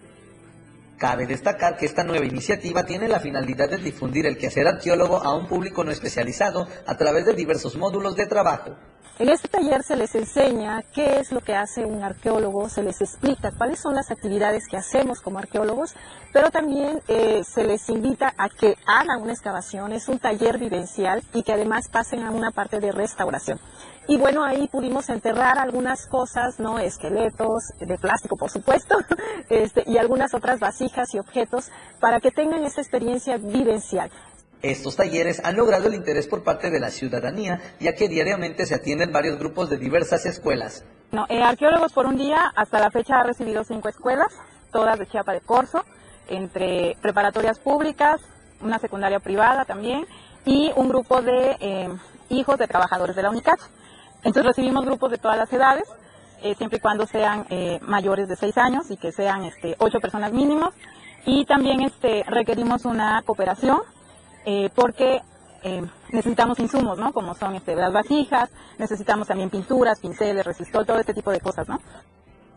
Cabe 1.00 1.26
destacar 1.26 1.78
que 1.78 1.86
esta 1.86 2.04
nueva 2.04 2.26
iniciativa 2.26 2.84
tiene 2.84 3.08
la 3.08 3.20
finalidad 3.20 3.70
de 3.70 3.78
difundir 3.78 4.26
el 4.26 4.36
quehacer 4.36 4.68
arqueólogo 4.68 5.16
a 5.16 5.34
un 5.34 5.48
público 5.48 5.82
no 5.82 5.90
especializado 5.90 6.68
a 6.86 6.94
través 6.98 7.24
de 7.24 7.32
diversos 7.32 7.74
módulos 7.74 8.16
de 8.16 8.26
trabajo. 8.26 8.76
En 9.18 9.28
este 9.28 9.48
taller 9.48 9.82
se 9.82 9.96
les 9.96 10.14
enseña 10.14 10.82
qué 10.94 11.20
es 11.20 11.30
lo 11.30 11.42
que 11.42 11.54
hace 11.54 11.84
un 11.84 12.02
arqueólogo, 12.02 12.70
se 12.70 12.82
les 12.82 13.02
explica 13.02 13.52
cuáles 13.52 13.78
son 13.78 13.94
las 13.94 14.10
actividades 14.10 14.66
que 14.66 14.78
hacemos 14.78 15.20
como 15.20 15.38
arqueólogos, 15.38 15.94
pero 16.32 16.50
también 16.50 17.02
eh, 17.06 17.42
se 17.44 17.64
les 17.64 17.86
invita 17.90 18.32
a 18.38 18.48
que 18.48 18.76
hagan 18.86 19.20
una 19.20 19.32
excavación, 19.32 19.92
es 19.92 20.08
un 20.08 20.18
taller 20.18 20.56
vivencial 20.56 21.22
y 21.34 21.42
que 21.42 21.52
además 21.52 21.88
pasen 21.88 22.22
a 22.22 22.30
una 22.30 22.50
parte 22.50 22.80
de 22.80 22.92
restauración. 22.92 23.60
Y 24.08 24.16
bueno, 24.16 24.42
ahí 24.42 24.66
pudimos 24.68 25.08
enterrar 25.08 25.58
algunas 25.58 26.06
cosas, 26.06 26.58
¿no? 26.58 26.78
Esqueletos 26.78 27.64
de 27.78 27.98
plástico, 27.98 28.36
por 28.36 28.50
supuesto, 28.50 28.96
este, 29.50 29.84
y 29.86 29.98
algunas 29.98 30.34
otras 30.34 30.58
vasijas 30.58 31.14
y 31.14 31.18
objetos 31.18 31.70
para 32.00 32.20
que 32.20 32.30
tengan 32.30 32.64
esa 32.64 32.80
experiencia 32.80 33.36
vivencial. 33.36 34.10
Estos 34.62 34.96
talleres 34.96 35.40
han 35.42 35.56
logrado 35.56 35.88
el 35.88 35.94
interés 35.94 36.26
por 36.26 36.44
parte 36.44 36.70
de 36.70 36.80
la 36.80 36.90
ciudadanía, 36.90 37.60
ya 37.80 37.94
que 37.94 38.08
diariamente 38.08 38.66
se 38.66 38.74
atienden 38.74 39.10
varios 39.10 39.38
grupos 39.38 39.70
de 39.70 39.78
diversas 39.78 40.26
escuelas. 40.26 40.84
No, 41.12 41.24
eh, 41.30 41.42
Arqueólogos 41.42 41.92
por 41.92 42.04
un 42.04 42.18
día, 42.18 42.52
hasta 42.54 42.78
la 42.78 42.90
fecha 42.90 43.20
ha 43.20 43.22
recibido 43.22 43.64
cinco 43.64 43.88
escuelas, 43.88 44.28
todas 44.70 44.98
de 44.98 45.06
Chiapa 45.06 45.32
de 45.32 45.40
Corzo, 45.40 45.82
entre 46.28 46.96
preparatorias 47.00 47.58
públicas, 47.58 48.20
una 48.60 48.78
secundaria 48.78 49.18
privada 49.18 49.64
también, 49.64 50.06
y 50.44 50.70
un 50.76 50.90
grupo 50.90 51.22
de 51.22 51.56
eh, 51.58 51.88
hijos 52.28 52.58
de 52.58 52.68
trabajadores 52.68 53.16
de 53.16 53.22
la 53.22 53.30
UNICAT. 53.30 53.58
Entonces 54.18 54.44
recibimos 54.44 54.84
grupos 54.84 55.10
de 55.10 55.16
todas 55.16 55.38
las 55.38 55.50
edades, 55.50 55.84
eh, 56.42 56.54
siempre 56.54 56.76
y 56.76 56.80
cuando 56.80 57.06
sean 57.06 57.46
mayores 57.82 58.28
de 58.28 58.36
6 58.36 58.58
años 58.58 58.90
y 58.90 58.98
que 58.98 59.12
sean 59.12 59.44
este, 59.44 59.74
8 59.78 60.00
personas 60.00 60.32
mínimos. 60.32 60.74
Y 61.24 61.44
también 61.46 61.80
este, 61.82 62.24
requerimos 62.26 62.84
una 62.84 63.22
cooperación 63.26 63.80
eh, 64.44 64.70
porque 64.74 65.20
necesitamos 66.10 66.58
insumos, 66.58 66.98
¿no? 66.98 67.12
Como 67.12 67.34
son 67.34 67.54
este, 67.54 67.76
las 67.76 67.92
vasijas, 67.92 68.48
necesitamos 68.78 69.28
también 69.28 69.50
pinturas, 69.50 70.00
pinceles, 70.00 70.44
resistor, 70.44 70.86
todo 70.86 70.98
este 70.98 71.12
tipo 71.12 71.30
de 71.30 71.40
cosas, 71.40 71.68
¿no? 71.68 71.78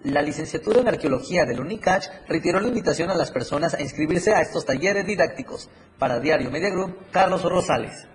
La 0.04 0.22
licenciatura 0.22 0.82
en 0.82 0.88
arqueología 0.90 1.46
del 1.46 1.62
UNICACH 1.62 2.28
retiró 2.28 2.60
la 2.60 2.68
invitación 2.68 3.10
a 3.10 3.16
las 3.16 3.32
personas 3.32 3.74
a 3.74 3.82
inscribirse 3.82 4.34
a 4.34 4.42
estos 4.42 4.66
talleres 4.66 5.06
didácticos. 5.06 5.70
Para 5.98 6.20
Diario 6.20 6.52
Media 6.52 6.70
Group, 6.70 7.10
Carlos 7.12 7.44
Rosales. 7.44 8.08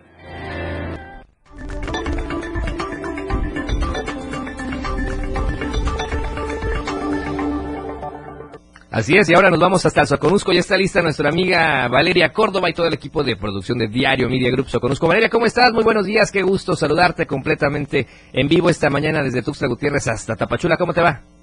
Así 8.98 9.16
es, 9.16 9.28
y 9.28 9.34
ahora 9.34 9.48
nos 9.48 9.60
vamos 9.60 9.86
hasta 9.86 10.04
Soconusco. 10.04 10.52
Ya 10.52 10.58
está 10.58 10.76
lista 10.76 11.00
nuestra 11.00 11.28
amiga 11.28 11.86
Valeria 11.86 12.32
Córdoba 12.32 12.68
y 12.68 12.72
todo 12.72 12.88
el 12.88 12.94
equipo 12.94 13.22
de 13.22 13.36
producción 13.36 13.78
de 13.78 13.86
Diario 13.86 14.28
Media 14.28 14.50
Group 14.50 14.68
Soconusco. 14.68 15.06
Valeria, 15.06 15.28
¿cómo 15.28 15.46
estás? 15.46 15.72
Muy 15.72 15.84
buenos 15.84 16.04
días, 16.04 16.32
qué 16.32 16.42
gusto 16.42 16.74
saludarte 16.74 17.24
completamente 17.24 18.08
en 18.32 18.48
vivo 18.48 18.68
esta 18.68 18.90
mañana 18.90 19.22
desde 19.22 19.42
Tuxtla 19.42 19.68
Gutiérrez 19.68 20.08
hasta 20.08 20.34
Tapachula. 20.34 20.76
¿Cómo 20.76 20.92
te 20.92 21.00
va? 21.00 21.37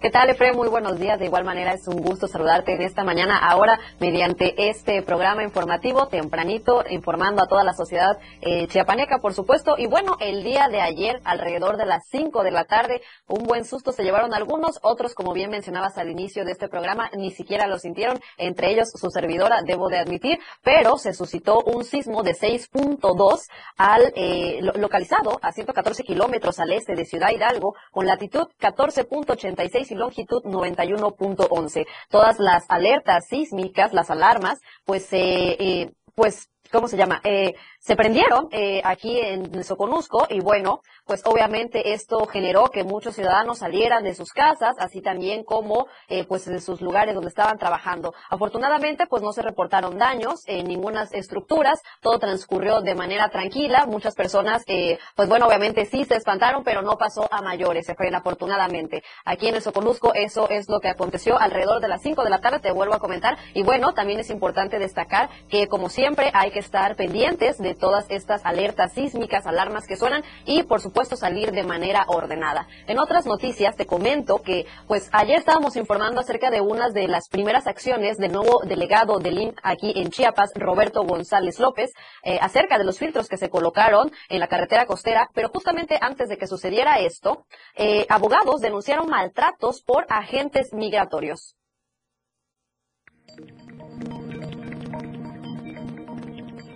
¿Qué 0.00 0.10
tal, 0.10 0.30
Efraín? 0.30 0.54
Muy 0.54 0.68
buenos 0.68 1.00
días. 1.00 1.18
De 1.18 1.24
igual 1.24 1.42
manera, 1.42 1.72
es 1.72 1.88
un 1.88 2.00
gusto 2.00 2.28
saludarte 2.28 2.72
en 2.72 2.82
esta 2.82 3.02
mañana, 3.02 3.36
ahora 3.36 3.80
mediante 3.98 4.70
este 4.70 5.02
programa 5.02 5.42
informativo, 5.42 6.06
tempranito, 6.06 6.84
informando 6.88 7.42
a 7.42 7.48
toda 7.48 7.64
la 7.64 7.72
sociedad 7.72 8.16
eh, 8.40 8.68
chiapaneca, 8.68 9.18
por 9.18 9.34
supuesto. 9.34 9.74
Y 9.76 9.88
bueno, 9.88 10.16
el 10.20 10.44
día 10.44 10.68
de 10.68 10.80
ayer, 10.80 11.20
alrededor 11.24 11.78
de 11.78 11.86
las 11.86 12.06
5 12.12 12.44
de 12.44 12.52
la 12.52 12.62
tarde, 12.62 13.02
un 13.26 13.42
buen 13.42 13.64
susto 13.64 13.90
se 13.90 14.04
llevaron 14.04 14.34
algunos, 14.34 14.78
otros, 14.82 15.14
como 15.14 15.32
bien 15.32 15.50
mencionabas 15.50 15.98
al 15.98 16.08
inicio 16.10 16.44
de 16.44 16.52
este 16.52 16.68
programa, 16.68 17.10
ni 17.16 17.32
siquiera 17.32 17.66
lo 17.66 17.80
sintieron, 17.80 18.20
entre 18.36 18.70
ellos 18.70 18.92
su 18.94 19.10
servidora, 19.10 19.62
debo 19.66 19.88
de 19.88 19.98
admitir, 19.98 20.38
pero 20.62 20.96
se 20.98 21.12
suscitó 21.12 21.60
un 21.66 21.82
sismo 21.82 22.22
de 22.22 22.34
6.2 22.34 23.48
al 23.76 24.12
eh, 24.14 24.60
localizado 24.76 25.40
a 25.42 25.50
114 25.50 26.04
kilómetros 26.04 26.60
al 26.60 26.70
este 26.70 26.94
de 26.94 27.04
Ciudad 27.04 27.30
Hidalgo, 27.30 27.74
con 27.90 28.06
latitud 28.06 28.46
14.86 28.60 29.87
y 29.90 29.94
longitud 29.94 30.42
91.11. 30.44 31.86
Todas 32.10 32.38
las 32.38 32.64
alertas 32.68 33.26
sísmicas, 33.28 33.92
las 33.92 34.10
alarmas, 34.10 34.60
pues, 34.84 35.12
eh, 35.12 35.56
eh, 35.58 35.92
pues, 36.14 36.50
¿cómo 36.70 36.88
se 36.88 36.96
llama? 36.96 37.20
Eh, 37.24 37.54
se 37.88 37.96
prendieron 37.96 38.48
eh, 38.52 38.82
aquí 38.84 39.18
en 39.18 39.64
Soconusco 39.64 40.26
y 40.28 40.40
bueno, 40.40 40.82
pues 41.06 41.22
obviamente 41.24 41.94
esto 41.94 42.26
generó 42.26 42.66
que 42.66 42.84
muchos 42.84 43.14
ciudadanos 43.14 43.60
salieran 43.60 44.04
de 44.04 44.14
sus 44.14 44.30
casas, 44.32 44.76
así 44.78 45.00
también 45.00 45.42
como 45.42 45.86
eh, 46.06 46.26
pues 46.28 46.44
de 46.44 46.60
sus 46.60 46.82
lugares 46.82 47.14
donde 47.14 47.30
estaban 47.30 47.56
trabajando. 47.56 48.12
Afortunadamente 48.28 49.06
pues 49.06 49.22
no 49.22 49.32
se 49.32 49.40
reportaron 49.40 49.96
daños 49.96 50.42
en 50.46 50.66
ninguna 50.66 51.08
estructuras, 51.12 51.80
todo 52.02 52.18
transcurrió 52.18 52.82
de 52.82 52.94
manera 52.94 53.30
tranquila, 53.30 53.86
muchas 53.86 54.14
personas 54.14 54.64
eh, 54.66 54.98
pues 55.16 55.26
bueno 55.30 55.46
obviamente 55.46 55.86
sí 55.86 56.04
se 56.04 56.16
espantaron 56.16 56.64
pero 56.64 56.82
no 56.82 56.98
pasó 56.98 57.26
a 57.30 57.40
mayores, 57.40 57.86
se 57.86 57.94
fueron 57.94 58.16
afortunadamente. 58.16 59.02
Aquí 59.24 59.48
en 59.48 59.62
Soconusco 59.62 60.12
eso 60.12 60.50
es 60.50 60.68
lo 60.68 60.80
que 60.80 60.88
aconteció 60.88 61.40
alrededor 61.40 61.80
de 61.80 61.88
las 61.88 62.02
5 62.02 62.22
de 62.22 62.28
la 62.28 62.40
tarde, 62.42 62.60
te 62.60 62.70
vuelvo 62.70 62.92
a 62.92 62.98
comentar 62.98 63.38
y 63.54 63.62
bueno 63.62 63.94
también 63.94 64.20
es 64.20 64.28
importante 64.28 64.78
destacar 64.78 65.30
que 65.48 65.68
como 65.68 65.88
siempre 65.88 66.30
hay 66.34 66.50
que 66.50 66.58
estar 66.58 66.94
pendientes 66.94 67.56
de 67.56 67.77
todas 67.78 68.06
estas 68.10 68.44
alertas 68.44 68.92
sísmicas, 68.92 69.46
alarmas 69.46 69.86
que 69.86 69.96
suenan 69.96 70.22
y 70.44 70.64
por 70.64 70.80
supuesto 70.80 71.16
salir 71.16 71.52
de 71.52 71.62
manera 71.62 72.04
ordenada. 72.08 72.68
En 72.86 72.98
otras 72.98 73.26
noticias 73.26 73.76
te 73.76 73.86
comento 73.86 74.42
que 74.42 74.66
pues 74.86 75.08
ayer 75.12 75.38
estábamos 75.38 75.76
informando 75.76 76.20
acerca 76.20 76.50
de 76.50 76.60
unas 76.60 76.92
de 76.92 77.08
las 77.08 77.28
primeras 77.28 77.66
acciones 77.66 78.18
del 78.18 78.32
nuevo 78.32 78.62
delegado 78.64 79.18
del 79.18 79.38
IN 79.38 79.54
aquí 79.62 79.92
en 79.96 80.10
Chiapas, 80.10 80.50
Roberto 80.54 81.04
González 81.04 81.58
López, 81.58 81.92
eh, 82.22 82.38
acerca 82.40 82.78
de 82.78 82.84
los 82.84 82.98
filtros 82.98 83.28
que 83.28 83.36
se 83.36 83.50
colocaron 83.50 84.10
en 84.28 84.40
la 84.40 84.48
carretera 84.48 84.86
costera, 84.86 85.30
pero 85.34 85.48
justamente 85.48 85.98
antes 86.00 86.28
de 86.28 86.36
que 86.36 86.46
sucediera 86.46 86.98
esto, 86.98 87.46
eh, 87.76 88.06
abogados 88.08 88.60
denunciaron 88.60 89.08
maltratos 89.08 89.82
por 89.82 90.06
agentes 90.08 90.72
migratorios. 90.72 91.56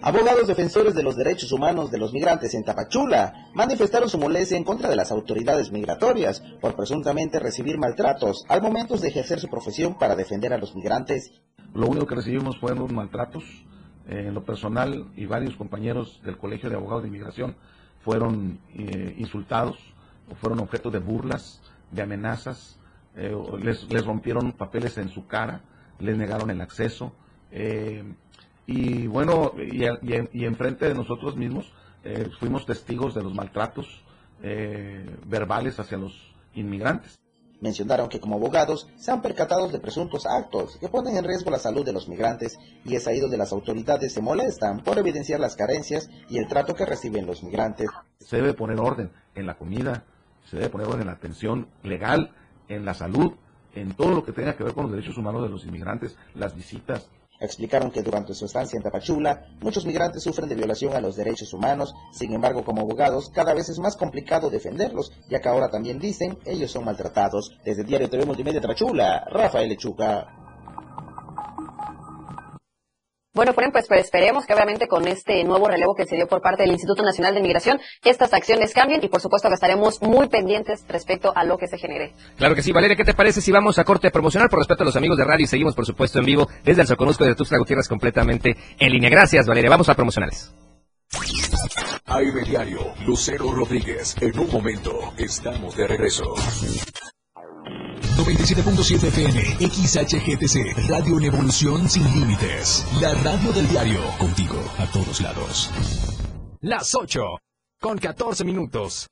Abogados 0.05 0.49
defensores 0.49 0.95
de 0.95 1.03
los 1.03 1.17
derechos 1.17 1.53
humanos 1.53 1.91
de 1.93 1.99
los 1.99 2.13
migrantes 2.13 2.55
en 2.55 2.65
Tapachula 2.65 3.51
manifestaron 3.55 4.09
su 4.09 4.19
molestia 4.19 4.57
en 4.57 4.65
contra 4.65 4.89
de 4.89 4.97
las 4.97 5.13
autoridades 5.13 5.71
migratorias 5.71 6.43
por 6.61 6.75
presuntamente 6.75 7.39
recibir 7.39 7.79
maltratos 7.79 8.45
al 8.49 8.63
momento 8.63 8.97
de 8.97 9.09
ejercer 9.09 9.39
su 9.39 9.49
profesión 9.49 9.97
para 9.99 10.17
defender 10.17 10.53
a 10.53 10.59
los 10.59 10.75
migrantes. 10.75 11.31
Lo 11.73 11.87
único 11.87 12.07
que 12.07 12.17
recibimos 12.17 12.59
fueron 12.59 12.93
maltratos. 12.95 13.45
Eh, 14.09 14.25
en 14.27 14.35
lo 14.35 14.45
personal 14.45 15.13
y 15.15 15.27
varios 15.27 15.55
compañeros 15.55 16.21
del 16.25 16.37
Colegio 16.37 16.69
de 16.69 16.75
Abogados 16.75 17.05
de 17.05 17.09
Inmigración 17.09 17.55
fueron 18.01 18.59
eh, 18.75 19.15
insultados 19.17 19.77
fueron 20.41 20.61
objeto 20.61 20.91
de 20.91 20.99
burlas, 20.99 21.61
de 21.91 22.03
amenazas, 22.03 22.79
eh, 23.17 23.35
les, 23.61 23.91
les, 23.93 24.05
rompieron 24.05 24.53
papeles 24.53 24.97
en 24.99 25.09
su 25.09 25.27
cara, 25.27 25.61
les 25.99 26.17
negaron 26.17 26.51
el 26.51 26.61
acceso. 26.61 27.13
Y 28.67 29.07
bueno, 29.07 29.53
y, 29.59 29.85
y, 29.85 30.45
enfrente 30.45 30.87
de 30.87 30.95
nosotros 30.95 31.37
mismos 31.37 31.73
eh, 32.05 32.31
fuimos 32.39 32.65
testigos 32.67 33.15
de 33.15 33.23
los 33.23 33.35
maltratos 33.35 33.87
eh, 34.43 35.05
verbales 35.27 35.79
hacia 35.79 35.99
los 35.99 36.13
inmigrantes. 36.55 37.19
Mencionaron 37.61 38.09
que 38.09 38.19
como 38.19 38.35
abogados 38.35 38.89
se 38.97 39.13
han 39.13 39.23
percatado 39.23 39.69
de 39.69 39.79
presuntos 39.79 40.27
actos 40.27 40.79
que 40.81 40.89
ponen 40.89 41.17
en 41.17 41.25
riesgo 41.25 41.49
la 41.51 41.61
salud 41.61 41.85
de 41.85 41.93
los 41.93 42.09
migrantes 42.09 42.59
y 42.85 42.97
es 42.97 43.07
ahí 43.07 43.21
donde 43.21 43.37
las 43.37 43.53
autoridades 43.53 44.13
se 44.13 44.21
molestan 44.21 44.83
por 44.83 44.99
evidenciar 44.99 45.39
las 45.39 45.55
carencias 45.55 46.11
y 46.29 46.39
el 46.39 46.49
trato 46.49 46.75
que 46.75 46.85
reciben 46.85 47.25
los 47.25 47.45
migrantes. 47.45 47.89
Se 48.19 48.37
debe 48.37 48.55
poner 48.55 48.81
orden 48.81 49.13
en 49.37 49.47
la 49.47 49.55
comida, 49.55 50.05
se 50.51 50.57
debe 50.57 50.71
poner 50.71 50.89
orden 50.89 51.03
en 51.03 51.07
la 51.07 51.13
atención 51.13 51.69
legal, 51.85 52.35
en 52.69 52.85
la 52.85 52.95
salud, 52.95 53.35
en 53.75 53.95
todo 53.95 54.11
lo 54.11 54.25
que 54.25 54.33
tenga 54.33 54.57
que 54.57 54.65
ver 54.65 54.75
con 54.75 54.85
los 54.85 54.93
derechos 54.93 55.17
humanos 55.17 55.43
de 55.43 55.49
los 55.49 55.65
inmigrantes, 55.65 56.17
las 56.35 56.57
visitas, 56.57 57.09
Explicaron 57.43 57.91
que 57.91 58.03
durante 58.03 58.35
su 58.35 58.45
estancia 58.45 58.77
en 58.77 58.85
Tapachula, 58.85 59.47
muchos 59.61 59.85
migrantes 59.85 60.23
sufren 60.23 60.49
de 60.49 60.55
violación 60.55 60.95
a 60.95 61.01
los 61.01 61.17
derechos 61.17 61.53
humanos, 61.53 61.93
sin 62.13 62.33
embargo, 62.33 62.65
como 62.65 62.83
abogados, 62.83 63.31
cada 63.35 63.53
vez 63.53 63.69
es 63.69 63.79
más 63.81 63.97
complicado 63.97 64.49
defenderlos, 64.49 65.13
ya 65.29 65.41
que 65.41 65.49
ahora 65.49 65.69
también 65.69 65.99
dicen 65.99 66.39
ellos 66.45 66.71
son 66.71 66.85
maltratados. 66.85 67.59
Desde 67.65 67.85
Diario 67.85 68.09
TV 68.09 68.25
Multimedia 68.25 68.61
Tapachula, 68.61 69.27
Rafael 69.31 69.69
Lechuga. 69.69 70.42
Bueno, 73.35 73.55
pues, 73.55 73.87
pues 73.89 74.05
esperemos 74.05 74.45
que 74.45 74.53
obviamente 74.53 74.87
con 74.87 75.09
este 75.09 75.43
nuevo 75.45 75.67
relevo 75.67 75.95
que 75.95 76.05
se 76.05 76.17
dio 76.17 76.27
por 76.27 76.43
parte 76.43 76.65
del 76.65 76.73
Instituto 76.73 77.03
Nacional 77.03 77.35
de 77.35 77.41
Migración, 77.41 77.81
estas 78.05 78.35
acciones 78.35 78.75
cambien 78.75 79.01
y 79.03 79.09
por 79.09 79.23
supuesto 79.23 79.49
que 79.49 79.55
estaremos 79.55 80.03
muy 80.03 80.29
pendientes 80.29 80.85
respecto 80.87 81.33
a 81.35 81.43
lo 81.45 81.57
que 81.57 81.67
se 81.67 81.79
genere. 81.79 82.13
Claro 82.37 82.55
que 82.55 82.63
sí. 82.63 82.73
Valeria, 82.73 82.95
¿qué 82.95 83.05
te 83.05 83.15
parece 83.15 83.41
si 83.41 83.51
vamos 83.51 83.79
a 83.79 83.85
corte 83.85 84.11
promocional 84.11 84.51
por 84.51 84.59
respeto 84.59 84.83
a 84.83 84.87
los 84.87 84.97
amigos 84.97 85.17
de 85.17 85.25
radio 85.25 85.45
y 85.45 85.47
seguimos 85.47 85.75
por 85.75 85.87
supuesto 85.87 86.19
en 86.19 86.27
vivo 86.27 86.47
desde 86.63 86.83
el 86.83 86.89
Soconusco 86.89 87.25
de 87.25 87.35
Tuxtla 87.35 87.57
Gutiérrez 87.57 87.89
completamente 87.89 88.55
en 88.79 88.93
línea? 88.93 89.09
Gracias, 89.09 89.47
Valeria. 89.47 89.71
Vamos 89.71 89.89
a 89.89 89.95
promocionales. 89.95 90.55
Aire 92.05 92.43
Diario, 92.45 92.93
Lucero 93.07 93.51
Rodríguez. 93.51 94.15
En 94.21 94.39
un 94.39 94.51
momento 94.53 95.15
estamos 95.17 95.75
de 95.75 95.87
regreso. 95.87 96.35
97.7 98.17 99.09
FM, 99.09 99.41
XHGTC, 99.69 100.89
Radio 100.89 101.19
en 101.19 101.25
Evolución 101.25 101.89
Sin 101.89 102.05
Límites. 102.13 102.87
La 103.01 103.15
radio 103.15 103.53
del 103.53 103.69
diario, 103.69 104.01
contigo 104.19 104.63
a 104.79 104.87
todos 104.87 105.21
lados. 105.21 105.71
Las 106.61 106.95
8, 106.95 107.21
con 107.81 107.99
14 107.99 108.45
minutos. 108.45 109.09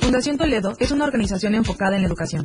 Fundación 0.00 0.38
Toledo 0.38 0.74
es 0.78 0.90
una 0.90 1.04
organización 1.04 1.54
enfocada 1.54 1.96
en 1.96 2.02
la 2.02 2.08
educación 2.08 2.44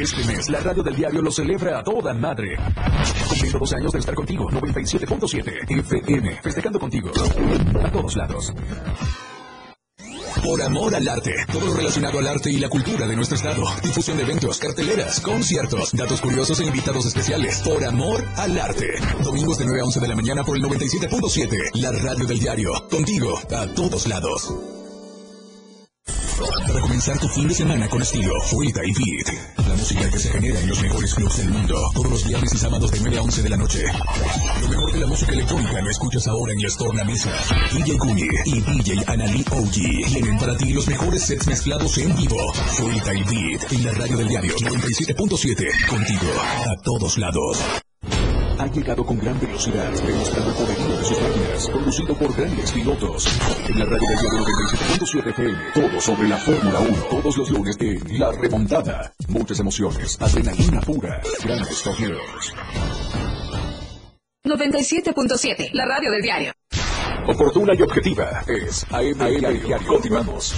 Este 0.00 0.24
mes, 0.24 0.48
la 0.48 0.60
radio 0.60 0.82
del 0.82 0.96
diario 0.96 1.20
lo 1.20 1.30
celebra 1.30 1.78
a 1.78 1.82
toda 1.82 2.14
madre. 2.14 2.56
Cumpliendo 3.28 3.58
dos 3.58 3.72
años 3.74 3.92
de 3.92 3.98
estar 3.98 4.14
contigo, 4.14 4.48
97.7 4.50 5.78
FM, 5.78 6.40
festejando 6.42 6.80
contigo 6.80 7.10
a 7.84 7.90
todos 7.92 8.16
lados. 8.16 8.50
Por 10.42 10.62
amor 10.62 10.94
al 10.94 11.06
arte. 11.06 11.34
Todo 11.52 11.66
lo 11.66 11.74
relacionado 11.74 12.18
al 12.18 12.28
arte 12.28 12.50
y 12.50 12.58
la 12.58 12.70
cultura 12.70 13.06
de 13.06 13.14
nuestro 13.14 13.36
estado. 13.36 13.62
Difusión 13.82 14.16
de 14.16 14.22
eventos, 14.22 14.58
carteleras, 14.58 15.20
conciertos, 15.20 15.92
datos 15.92 16.22
curiosos 16.22 16.58
e 16.60 16.64
invitados 16.64 17.04
especiales. 17.04 17.60
Por 17.60 17.84
amor 17.84 18.24
al 18.36 18.58
arte. 18.58 18.86
Domingos 19.22 19.58
de 19.58 19.66
9 19.66 19.80
a 19.82 19.84
11 19.84 20.00
de 20.00 20.08
la 20.08 20.16
mañana 20.16 20.44
por 20.44 20.56
el 20.56 20.62
97.7. 20.62 21.74
La 21.74 21.92
radio 21.92 22.24
del 22.24 22.38
diario. 22.38 22.70
Contigo 22.88 23.38
a 23.54 23.66
todos 23.74 24.06
lados. 24.06 24.79
Para 26.66 26.80
comenzar 26.80 27.18
tu 27.18 27.28
fin 27.28 27.48
de 27.48 27.54
semana 27.54 27.88
con 27.88 28.02
estilo, 28.02 28.32
Frida 28.42 28.80
y 28.84 28.92
Beat. 28.92 29.68
La 29.68 29.74
música 29.76 30.10
que 30.10 30.18
se 30.18 30.30
genera 30.30 30.60
en 30.60 30.68
los 30.68 30.80
mejores 30.80 31.14
clubs 31.14 31.36
del 31.38 31.50
mundo. 31.50 31.90
Todos 31.94 32.10
los 32.10 32.26
viernes 32.26 32.52
y 32.54 32.58
sábados 32.58 32.90
de 32.90 33.00
9 33.00 33.18
a 33.18 33.22
11 33.22 33.42
de 33.42 33.48
la 33.48 33.56
noche. 33.56 33.82
Lo 34.62 34.68
mejor 34.68 34.92
de 34.92 35.00
la 35.00 35.06
música 35.06 35.32
electrónica 35.32 35.80
lo 35.80 35.90
escuchas 35.90 36.26
ahora 36.28 36.52
en 36.52 36.62
la 36.96 37.04
Mesa. 37.04 37.30
DJ 37.72 37.96
Guni 37.98 38.28
y 38.46 38.60
DJ 38.60 39.04
Anali 39.06 39.44
OG 39.50 40.12
tienen 40.12 40.38
para 40.38 40.56
ti 40.56 40.72
los 40.72 40.86
mejores 40.86 41.22
sets 41.22 41.46
mezclados 41.46 41.98
en 41.98 42.16
vivo. 42.16 42.52
Frida 42.52 43.14
y 43.14 43.22
Beat 43.24 43.72
en 43.72 43.84
la 43.84 43.92
radio 43.92 44.16
del 44.16 44.28
diario 44.28 44.54
97.7. 44.56 45.88
Contigo 45.88 46.32
a 46.66 46.82
todos 46.82 47.18
lados 47.18 47.58
ha 48.60 48.66
llegado 48.66 49.04
con 49.04 49.18
gran 49.18 49.40
velocidad, 49.40 49.90
demostrando 49.90 50.50
el 50.50 50.56
poderío 50.56 50.98
de 50.98 51.04
sus 51.04 51.20
máquinas, 51.22 51.68
conducido 51.70 52.14
por 52.14 52.36
grandes 52.36 52.72
pilotos. 52.72 53.26
En 53.68 53.78
la 53.78 53.84
radio 53.86 54.08
del 54.08 54.18
diario 54.18 54.40
97.7 54.40 55.30
FM, 55.30 55.58
todo 55.72 56.00
sobre 56.00 56.28
la 56.28 56.36
Fórmula 56.36 56.80
1, 56.80 56.96
todos 57.10 57.36
los 57.38 57.50
lunes 57.50 57.78
de 57.78 57.98
La 58.18 58.30
Remontada. 58.32 59.12
Muchas 59.28 59.60
emociones, 59.60 60.20
adrenalina 60.20 60.80
pura, 60.82 61.22
grandes 61.42 61.82
torneos. 61.82 62.54
97.7, 64.44 65.70
la 65.72 65.86
radio 65.86 66.10
del 66.10 66.20
diario. 66.20 66.52
Oportuna 67.28 67.72
y 67.74 67.82
objetiva 67.82 68.42
es 68.46 68.84
AM, 68.90 69.40
Diario. 69.40 69.86
Continuamos. 69.86 70.54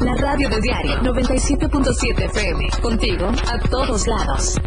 La 0.00 0.14
radio 0.14 0.48
del 0.48 0.62
diario 0.62 0.94
97.7 1.02 2.24
FM. 2.24 2.68
Contigo 2.80 3.28
a 3.28 3.58
todos 3.68 4.06
lados. 4.06 4.58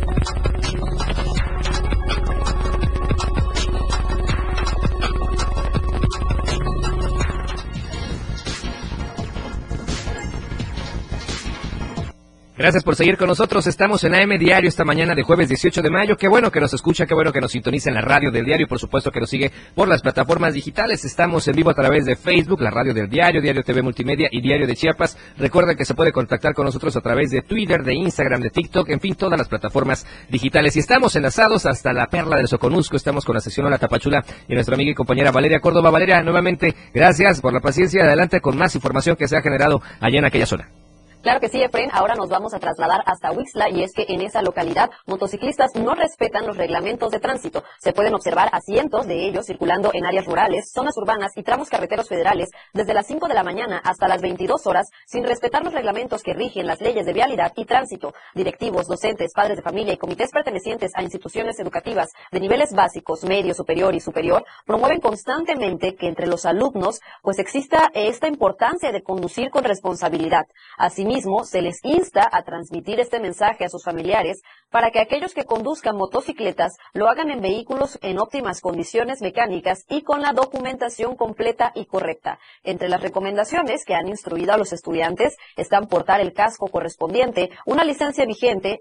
Gracias 12.64 12.86
por 12.86 12.96
seguir 12.96 13.18
con 13.18 13.28
nosotros. 13.28 13.68
Estamos 13.68 14.06
en 14.06 14.16
AM 14.16 14.40
Diario 14.40 14.70
esta 14.70 14.86
mañana 14.86 15.14
de 15.14 15.24
jueves 15.24 15.50
18 15.50 15.82
de 15.82 15.90
mayo. 15.90 16.16
Qué 16.16 16.30
bueno 16.30 16.50
que 16.50 16.62
nos 16.62 16.74
escucha, 16.74 17.06
qué 17.06 17.14
bueno 17.14 17.34
que 17.34 17.42
nos 17.42 17.52
sintoniza 17.52 17.90
en 17.90 17.96
la 17.96 18.02
radio 18.02 18.32
del 18.32 18.46
diario 18.46 18.66
y 18.66 18.70
por 18.70 18.80
supuesto 18.80 19.12
que 19.12 19.20
nos 19.20 19.30
sigue 19.30 19.52
por 19.76 19.90
las 19.90 20.02
plataformas 20.02 20.54
digitales. 20.54 21.04
Estamos 21.04 21.46
en 21.50 21.58
vivo 21.58 21.72
a 21.72 21.74
través 21.74 22.06
de 22.06 22.16
Facebook, 22.16 22.62
la 22.62 22.70
radio 22.70 22.94
del 22.94 23.10
diario, 23.10 23.42
Diario 23.42 23.64
TV 23.64 23.82
Multimedia 23.82 24.30
y 24.32 24.40
Diario 24.40 24.66
de 24.66 24.78
Chiapas. 24.78 25.18
Recuerden 25.38 25.76
que 25.76 25.84
se 25.84 25.94
puede 25.94 26.14
contactar 26.14 26.54
con 26.54 26.64
nosotros 26.64 26.96
a 26.96 27.02
través 27.02 27.32
de 27.32 27.42
Twitter, 27.42 27.84
de 27.84 27.96
Instagram, 27.96 28.40
de 28.40 28.50
TikTok, 28.50 28.92
en 28.92 29.02
fin, 29.02 29.16
todas 29.16 29.38
las 29.38 29.50
plataformas 29.50 30.08
digitales. 30.30 30.78
Y 30.78 30.80
estamos 30.80 31.18
enlazados 31.18 31.66
hasta 31.66 31.92
la 31.92 32.08
perla 32.08 32.38
del 32.38 32.48
Soconusco. 32.48 32.96
Estamos 32.96 33.26
con 33.26 33.36
la 33.36 33.42
sesión 33.42 33.66
Hola 33.66 33.78
Tapachula 33.78 34.24
y 34.48 34.54
nuestra 34.54 34.76
amiga 34.76 34.92
y 34.92 34.96
compañera 34.96 35.32
Valeria 35.32 35.60
Córdoba. 35.60 35.90
Valeria, 35.90 36.24
nuevamente, 36.24 36.74
gracias 36.94 37.42
por 37.42 37.52
la 37.52 37.60
paciencia. 37.60 38.06
Adelante 38.06 38.40
con 38.40 38.58
más 38.58 38.74
información 38.74 39.18
que 39.18 39.28
se 39.28 39.36
ha 39.36 39.42
generado 39.42 39.82
allá 40.00 40.20
en 40.20 40.24
aquella 40.24 40.46
zona. 40.46 40.83
Claro 41.24 41.40
que 41.40 41.48
sí, 41.48 41.64
Efren. 41.64 41.90
Ahora 41.94 42.16
nos 42.16 42.28
vamos 42.28 42.54
a 42.54 42.60
trasladar 42.60 43.02
hasta 43.06 43.32
Huixla 43.32 43.70
y 43.70 43.82
es 43.82 43.94
que 43.94 44.06
en 44.10 44.20
esa 44.20 44.42
localidad 44.42 44.92
motociclistas 45.06 45.74
no 45.74 45.96
respetan 45.96 46.46
los 46.46 46.58
reglamentos 46.58 47.12
de 47.12 47.22
tránsito. 47.22 47.64
Se 47.80 47.94
pueden 47.94 48.14
observar 48.14 48.50
a 48.52 48.60
cientos 48.60 49.08
de 49.08 49.26
ellos 49.26 49.46
circulando 49.46 49.92
en 49.94 50.06
áreas 50.06 50.26
rurales, 50.26 50.70
zonas 50.74 50.98
urbanas 50.98 51.32
y 51.38 51.44
tramos 51.44 51.70
carreteros 51.70 52.10
federales 52.10 52.50
desde 52.74 52.94
las 52.94 53.08
5 53.08 53.30
de 53.30 53.36
la 53.36 53.44
mañana 53.44 53.78
hasta 53.86 54.10
las 54.10 54.22
22 54.22 54.68
horas 54.68 54.90
sin 55.08 55.24
respetar 55.24 55.64
los 55.64 55.74
reglamentos 55.74 56.24
que 56.24 56.34
rigen 56.34 56.68
las 56.68 56.82
leyes 56.82 57.06
de 57.06 57.14
vialidad 57.14 57.54
y 57.56 57.64
tránsito. 57.64 58.14
Directivos, 58.36 58.88
docentes, 58.88 59.32
padres 59.34 59.56
de 59.56 59.64
familia 59.64 59.94
y 59.94 59.98
comités 59.98 60.30
pertenecientes 60.30 60.92
a 60.94 61.04
instituciones 61.04 61.58
educativas 61.58 62.10
de 62.34 62.42
niveles 62.42 62.74
básicos, 62.74 63.24
medio, 63.24 63.54
superior 63.54 63.96
y 63.96 64.02
superior 64.02 64.44
promueven 64.66 65.00
constantemente 65.00 65.96
que 65.96 66.10
entre 66.10 66.28
los 66.28 66.46
alumnos 66.46 67.00
pues 67.22 67.40
exista 67.40 67.92
esta 67.94 68.28
importancia 68.28 68.92
de 68.92 69.04
conducir 69.04 69.52
con 69.52 69.64
responsabilidad. 69.64 70.48
Asimismo, 70.78 71.13
se 71.22 71.62
les 71.62 71.80
insta 71.84 72.28
a 72.32 72.44
transmitir 72.44 73.00
este 73.00 73.20
mensaje 73.20 73.66
a 73.66 73.70
sus 73.70 73.84
familiares 73.84 74.42
para 74.70 74.92
que 74.92 75.00
aquellos 75.00 75.34
que 75.34 75.46
conduzcan 75.46 75.96
motocicletas 75.96 76.74
lo 76.94 77.08
hagan 77.08 77.30
en 77.30 77.42
vehículos 77.42 78.00
en 78.02 78.20
óptimas 78.20 78.62
condiciones 78.62 79.22
mecánicas 79.22 79.86
y 79.90 80.02
con 80.02 80.22
la 80.22 80.34
documentación 80.34 81.16
completa 81.16 81.72
y 81.76 81.86
correcta. 81.86 82.40
Entre 82.64 82.90
las 82.90 83.02
recomendaciones 83.02 83.86
que 83.86 83.96
han 83.96 84.08
instruido 84.08 84.54
a 84.54 84.58
los 84.58 84.74
estudiantes 84.74 85.38
están 85.56 85.88
portar 85.88 86.22
el 86.22 86.34
casco 86.34 86.68
correspondiente, 86.68 87.50
una 87.66 87.84
licencia 87.84 88.26
vigente, 88.26 88.80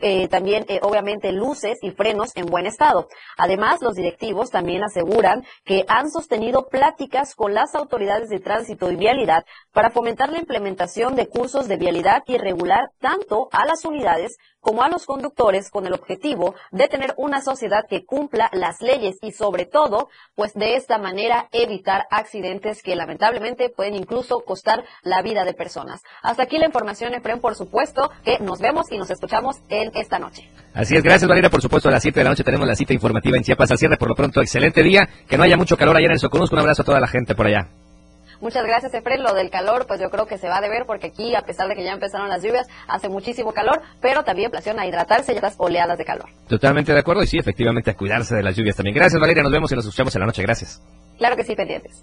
eh, 0.00 0.28
también 0.28 0.64
eh, 0.68 0.80
obviamente 0.82 1.32
luces 1.32 1.78
y 1.82 1.90
frenos 1.90 2.34
en 2.36 2.46
buen 2.46 2.66
estado. 2.66 3.08
Además, 3.36 3.80
los 3.80 3.94
directivos 3.94 4.50
también 4.50 4.82
aseguran 4.82 5.44
que 5.64 5.84
han 5.88 6.10
sostenido 6.10 6.66
pláticas 6.68 7.34
con 7.34 7.54
las 7.54 7.74
autoridades 7.74 8.28
de 8.28 8.40
tránsito 8.40 8.90
y 8.90 8.96
vialidad 8.96 9.44
para 9.72 9.90
fomentar 9.90 10.30
la 10.30 10.38
implementación 10.38 11.14
de 11.14 11.28
cursos 11.28 11.68
de 11.68 11.76
vialidad 11.76 12.22
y 12.26 12.38
regular 12.38 12.90
tanto 12.98 13.48
a 13.52 13.64
las 13.66 13.84
unidades 13.84 14.36
como 14.60 14.82
a 14.82 14.88
los 14.88 15.06
conductores 15.06 15.70
con 15.70 15.86
el 15.86 15.92
objetivo 15.92 16.54
de 16.70 16.88
tener 16.88 17.14
una 17.16 17.40
sociedad 17.40 17.84
que 17.88 18.04
cumpla 18.04 18.50
las 18.52 18.80
leyes 18.80 19.16
y 19.22 19.32
sobre 19.32 19.66
todo, 19.66 20.08
pues 20.34 20.54
de 20.54 20.76
esta 20.76 20.98
manera 20.98 21.48
evitar 21.52 22.06
accidentes 22.10 22.82
que 22.82 22.96
lamentablemente 22.96 23.70
pueden 23.70 23.94
incluso 23.94 24.40
costar 24.40 24.84
la 25.02 25.22
vida 25.22 25.44
de 25.44 25.54
personas. 25.54 26.00
Hasta 26.22 26.44
aquí 26.44 26.58
la 26.58 26.66
información, 26.66 27.14
Efren, 27.14 27.40
por 27.40 27.54
supuesto 27.54 28.10
que 28.24 28.38
nos 28.40 28.60
vemos 28.60 28.90
y 28.90 28.98
nos 28.98 29.10
escuchamos 29.10 29.56
en 29.68 29.90
esta 29.94 30.18
noche. 30.18 30.50
Así 30.74 30.96
es, 30.96 31.02
gracias 31.02 31.28
Valeria, 31.28 31.50
por 31.50 31.62
supuesto 31.62 31.88
a 31.88 31.92
las 31.92 32.02
7 32.02 32.20
de 32.20 32.24
la 32.24 32.30
noche 32.30 32.44
tenemos 32.44 32.66
la 32.66 32.74
cita 32.74 32.92
informativa 32.92 33.36
en 33.36 33.42
Chiapas 33.42 33.70
al 33.70 33.78
cierre, 33.78 33.96
por 33.96 34.08
lo 34.08 34.14
pronto 34.14 34.40
excelente 34.40 34.82
día, 34.82 35.08
que 35.28 35.36
no 35.36 35.44
haya 35.44 35.56
mucho 35.56 35.76
calor 35.76 35.96
allá 35.96 36.06
en 36.06 36.12
el 36.12 36.18
Soconusco, 36.18 36.54
un 36.54 36.60
abrazo 36.60 36.82
a 36.82 36.84
toda 36.84 37.00
la 37.00 37.08
gente 37.08 37.34
por 37.34 37.46
allá. 37.46 37.68
Muchas 38.40 38.64
gracias, 38.64 38.94
Efren. 38.94 39.22
Lo 39.22 39.34
del 39.34 39.50
calor, 39.50 39.86
pues 39.86 40.00
yo 40.00 40.10
creo 40.10 40.26
que 40.26 40.38
se 40.38 40.48
va 40.48 40.58
a 40.58 40.60
deber 40.60 40.84
porque 40.86 41.08
aquí, 41.08 41.34
a 41.34 41.42
pesar 41.42 41.68
de 41.68 41.74
que 41.74 41.84
ya 41.84 41.92
empezaron 41.92 42.28
las 42.28 42.42
lluvias, 42.42 42.68
hace 42.86 43.08
muchísimo 43.08 43.52
calor, 43.52 43.82
pero 44.00 44.22
también 44.22 44.50
placiona 44.50 44.86
hidratarse 44.86 45.32
y 45.32 45.36
estas 45.36 45.54
oleadas 45.58 45.98
de 45.98 46.04
calor. 46.04 46.28
Totalmente 46.48 46.92
de 46.92 47.00
acuerdo 47.00 47.22
y 47.22 47.26
sí, 47.26 47.38
efectivamente, 47.38 47.90
a 47.90 47.94
cuidarse 47.94 48.34
de 48.36 48.42
las 48.42 48.56
lluvias 48.56 48.76
también. 48.76 48.94
Gracias, 48.94 49.20
Valeria. 49.20 49.42
Nos 49.42 49.52
vemos 49.52 49.72
y 49.72 49.74
nos 49.74 49.84
escuchamos 49.84 50.14
en 50.14 50.20
la 50.20 50.26
noche. 50.26 50.42
Gracias. 50.42 50.80
Claro 51.18 51.36
que 51.36 51.44
sí, 51.44 51.54
pendientes. 51.56 52.02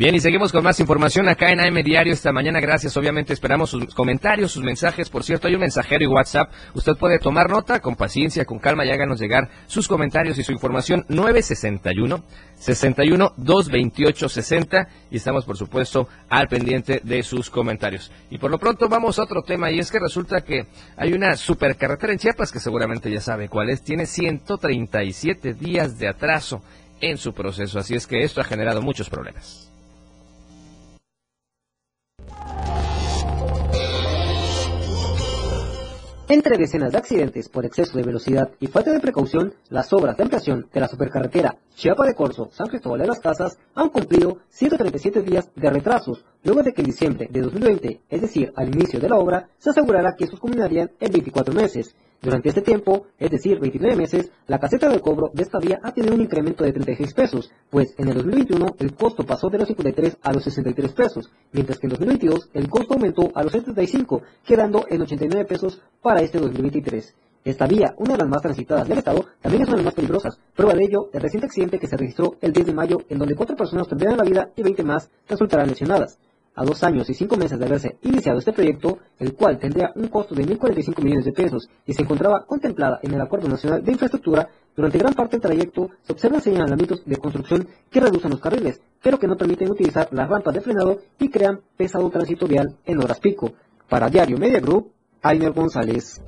Bien, 0.00 0.14
y 0.14 0.20
seguimos 0.20 0.50
con 0.50 0.64
más 0.64 0.80
información 0.80 1.28
acá 1.28 1.52
en 1.52 1.60
AM 1.60 1.82
Diario 1.82 2.14
esta 2.14 2.32
mañana. 2.32 2.58
Gracias, 2.58 2.96
obviamente 2.96 3.34
esperamos 3.34 3.68
sus 3.68 3.94
comentarios, 3.94 4.50
sus 4.50 4.64
mensajes. 4.64 5.10
Por 5.10 5.24
cierto, 5.24 5.46
hay 5.46 5.52
un 5.52 5.60
mensajero 5.60 6.02
y 6.02 6.06
WhatsApp. 6.06 6.50
Usted 6.72 6.96
puede 6.96 7.18
tomar 7.18 7.50
nota 7.50 7.80
con 7.80 7.96
paciencia, 7.96 8.46
con 8.46 8.58
calma 8.58 8.86
y 8.86 8.90
háganos 8.90 9.20
llegar 9.20 9.50
sus 9.66 9.86
comentarios 9.86 10.38
y 10.38 10.42
su 10.42 10.52
información 10.52 11.04
961 11.10 12.24
61 12.54 13.34
228 13.36 14.28
60 14.30 14.88
y 15.10 15.16
estamos 15.18 15.44
por 15.44 15.58
supuesto 15.58 16.08
al 16.30 16.48
pendiente 16.48 17.02
de 17.04 17.22
sus 17.22 17.50
comentarios. 17.50 18.10
Y 18.30 18.38
por 18.38 18.50
lo 18.50 18.56
pronto 18.56 18.88
vamos 18.88 19.18
a 19.18 19.24
otro 19.24 19.42
tema 19.42 19.70
y 19.70 19.80
es 19.80 19.90
que 19.90 19.98
resulta 19.98 20.40
que 20.40 20.64
hay 20.96 21.12
una 21.12 21.36
supercarretera 21.36 22.14
en 22.14 22.18
Chiapas 22.18 22.50
que 22.50 22.58
seguramente 22.58 23.12
ya 23.12 23.20
sabe 23.20 23.50
cuál 23.50 23.68
es. 23.68 23.82
Tiene 23.82 24.06
137 24.06 25.52
días 25.52 25.98
de 25.98 26.08
atraso 26.08 26.62
en 27.02 27.18
su 27.18 27.34
proceso, 27.34 27.78
así 27.78 27.96
es 27.96 28.06
que 28.06 28.24
esto 28.24 28.40
ha 28.40 28.44
generado 28.44 28.80
muchos 28.80 29.10
problemas. 29.10 29.69
Entre 36.30 36.56
decenas 36.56 36.92
de 36.92 36.98
accidentes 36.98 37.48
por 37.48 37.66
exceso 37.66 37.98
de 37.98 38.04
velocidad 38.04 38.52
y 38.60 38.68
falta 38.68 38.92
de 38.92 39.00
precaución, 39.00 39.52
las 39.68 39.92
obras 39.92 40.16
de 40.16 40.22
ampliación 40.22 40.68
de 40.72 40.78
la 40.78 40.86
supercarretera 40.86 41.56
Chiapa 41.74 42.06
de 42.06 42.14
Corzo, 42.14 42.50
San 42.52 42.68
Cristóbal 42.68 43.00
de 43.00 43.08
las 43.08 43.18
Casas, 43.18 43.58
han 43.74 43.88
cumplido 43.88 44.38
137 44.48 45.22
días 45.22 45.50
de 45.56 45.70
retrasos, 45.70 46.24
luego 46.42 46.62
de 46.62 46.72
que 46.72 46.80
en 46.80 46.86
diciembre 46.86 47.28
de 47.30 47.40
2020, 47.40 48.00
es 48.08 48.20
decir, 48.20 48.52
al 48.56 48.68
inicio 48.68 48.98
de 48.98 49.08
la 49.08 49.16
obra, 49.16 49.48
se 49.58 49.70
asegurara 49.70 50.14
que 50.16 50.24
estos 50.24 50.40
culminarían 50.40 50.90
en 50.98 51.12
24 51.12 51.54
meses. 51.54 51.94
Durante 52.22 52.50
este 52.50 52.60
tiempo, 52.60 53.06
es 53.18 53.30
decir, 53.30 53.58
29 53.58 53.96
meses, 53.96 54.30
la 54.46 54.58
caseta 54.58 54.90
de 54.90 55.00
cobro 55.00 55.30
de 55.32 55.42
esta 55.42 55.58
vía 55.58 55.80
ha 55.82 55.92
tenido 55.92 56.14
un 56.14 56.20
incremento 56.20 56.64
de 56.64 56.72
36 56.72 57.14
pesos, 57.14 57.50
pues 57.70 57.94
en 57.96 58.08
el 58.08 58.14
2021 58.14 58.76
el 58.78 58.94
costo 58.94 59.24
pasó 59.24 59.48
de 59.48 59.58
los 59.58 59.68
53 59.68 60.18
a 60.22 60.32
los 60.32 60.44
63 60.44 60.92
pesos, 60.92 61.30
mientras 61.52 61.78
que 61.78 61.86
en 61.86 61.90
2022 61.90 62.50
el 62.52 62.68
costo 62.68 62.94
aumentó 62.94 63.30
a 63.34 63.42
los 63.42 63.52
75, 63.52 64.22
quedando 64.44 64.84
en 64.88 65.00
89 65.00 65.46
pesos 65.46 65.80
para 66.02 66.20
este 66.20 66.38
2023. 66.38 67.14
Esta 67.42 67.66
vía, 67.66 67.94
una 67.96 68.12
de 68.12 68.18
las 68.18 68.28
más 68.28 68.42
transitadas 68.42 68.86
del 68.86 68.98
estado, 68.98 69.24
también 69.40 69.62
es 69.62 69.68
una 69.68 69.78
de 69.78 69.82
las 69.82 69.86
más 69.86 69.94
peligrosas. 69.94 70.38
Prueba 70.54 70.74
de 70.74 70.84
ello, 70.84 71.08
el 71.14 71.22
reciente 71.22 71.46
accidente 71.46 71.78
que 71.78 71.86
se 71.86 71.96
registró 71.96 72.36
el 72.42 72.52
10 72.52 72.66
de 72.66 72.74
mayo, 72.74 72.98
en 73.08 73.18
donde 73.18 73.34
cuatro 73.34 73.56
personas 73.56 73.88
perdieron 73.88 74.18
la 74.18 74.24
vida 74.24 74.50
y 74.54 74.62
20 74.62 74.82
más 74.84 75.08
resultarán 75.26 75.68
lesionadas 75.68 76.18
a 76.54 76.64
dos 76.64 76.82
años 76.82 77.08
y 77.08 77.14
cinco 77.14 77.36
meses 77.36 77.58
de 77.58 77.64
haberse 77.64 77.96
iniciado 78.02 78.38
este 78.38 78.52
proyecto, 78.52 78.98
el 79.18 79.34
cual 79.34 79.58
tendría 79.58 79.92
un 79.94 80.08
costo 80.08 80.34
de 80.34 80.44
1.045 80.44 81.02
millones 81.02 81.24
de 81.24 81.32
pesos 81.32 81.68
y 81.86 81.92
se 81.92 82.02
encontraba 82.02 82.44
contemplada 82.44 82.98
en 83.02 83.14
el 83.14 83.20
Acuerdo 83.20 83.48
Nacional 83.48 83.82
de 83.84 83.92
Infraestructura, 83.92 84.48
durante 84.74 84.98
gran 84.98 85.14
parte 85.14 85.36
del 85.36 85.42
trayecto 85.42 85.90
se 86.02 86.12
observan 86.12 86.40
señalamientos 86.40 87.04
de 87.04 87.16
construcción 87.16 87.68
que 87.90 88.00
reducen 88.00 88.30
los 88.30 88.40
carriles, 88.40 88.80
pero 89.02 89.18
que 89.18 89.26
no 89.26 89.36
permiten 89.36 89.70
utilizar 89.70 90.08
las 90.12 90.28
rampas 90.28 90.54
de 90.54 90.60
frenado 90.60 91.00
y 91.18 91.28
crean 91.28 91.60
pesado 91.76 92.08
tránsito 92.10 92.46
vial 92.46 92.76
en 92.84 93.02
horas 93.02 93.20
pico. 93.20 93.52
Para 93.88 94.08
Diario 94.08 94.38
Media 94.38 94.60
Group, 94.60 94.92
Ainer 95.22 95.52
González. 95.52 96.22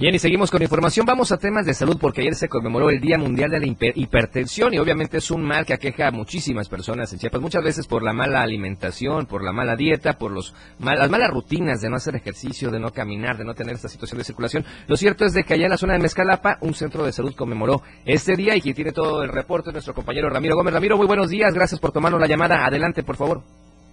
Bien, 0.00 0.14
y 0.14 0.18
seguimos 0.18 0.50
con 0.50 0.62
información. 0.62 1.04
Vamos 1.04 1.30
a 1.30 1.36
temas 1.36 1.66
de 1.66 1.74
salud 1.74 1.98
porque 2.00 2.22
ayer 2.22 2.34
se 2.34 2.48
conmemoró 2.48 2.88
el 2.88 3.02
Día 3.02 3.18
Mundial 3.18 3.50
de 3.50 3.60
la 3.60 3.66
Hipertensión 3.66 4.72
y 4.72 4.78
obviamente 4.78 5.18
es 5.18 5.30
un 5.30 5.44
mal 5.44 5.66
que 5.66 5.74
aqueja 5.74 6.08
a 6.08 6.10
muchísimas 6.10 6.70
personas 6.70 7.12
en 7.12 7.18
Chiapas, 7.18 7.42
muchas 7.42 7.62
veces 7.62 7.86
por 7.86 8.02
la 8.02 8.14
mala 8.14 8.40
alimentación, 8.40 9.26
por 9.26 9.44
la 9.44 9.52
mala 9.52 9.76
dieta, 9.76 10.14
por 10.14 10.32
las 10.32 10.54
malas 10.78 11.28
rutinas 11.28 11.82
de 11.82 11.90
no 11.90 11.96
hacer 11.96 12.16
ejercicio, 12.16 12.70
de 12.70 12.80
no 12.80 12.92
caminar, 12.92 13.36
de 13.36 13.44
no 13.44 13.52
tener 13.52 13.74
esta 13.74 13.90
situación 13.90 14.16
de 14.16 14.24
circulación. 14.24 14.64
Lo 14.86 14.96
cierto 14.96 15.26
es 15.26 15.34
de 15.34 15.44
que 15.44 15.52
allá 15.52 15.66
en 15.66 15.70
la 15.72 15.76
zona 15.76 15.92
de 15.92 15.98
Mezcalapa, 15.98 16.56
un 16.62 16.72
centro 16.72 17.04
de 17.04 17.12
salud 17.12 17.34
conmemoró 17.34 17.82
este 18.06 18.36
día 18.36 18.56
y 18.56 18.62
quien 18.62 18.74
tiene 18.74 18.92
todo 18.92 19.22
el 19.22 19.28
reporte 19.28 19.70
nuestro 19.70 19.92
compañero 19.92 20.30
Ramiro 20.30 20.56
Gómez. 20.56 20.72
Ramiro, 20.72 20.96
muy 20.96 21.06
buenos 21.06 21.28
días, 21.28 21.52
gracias 21.52 21.78
por 21.78 21.92
tomarnos 21.92 22.18
la 22.18 22.26
llamada. 22.26 22.64
Adelante, 22.64 23.02
por 23.02 23.16
favor. 23.16 23.42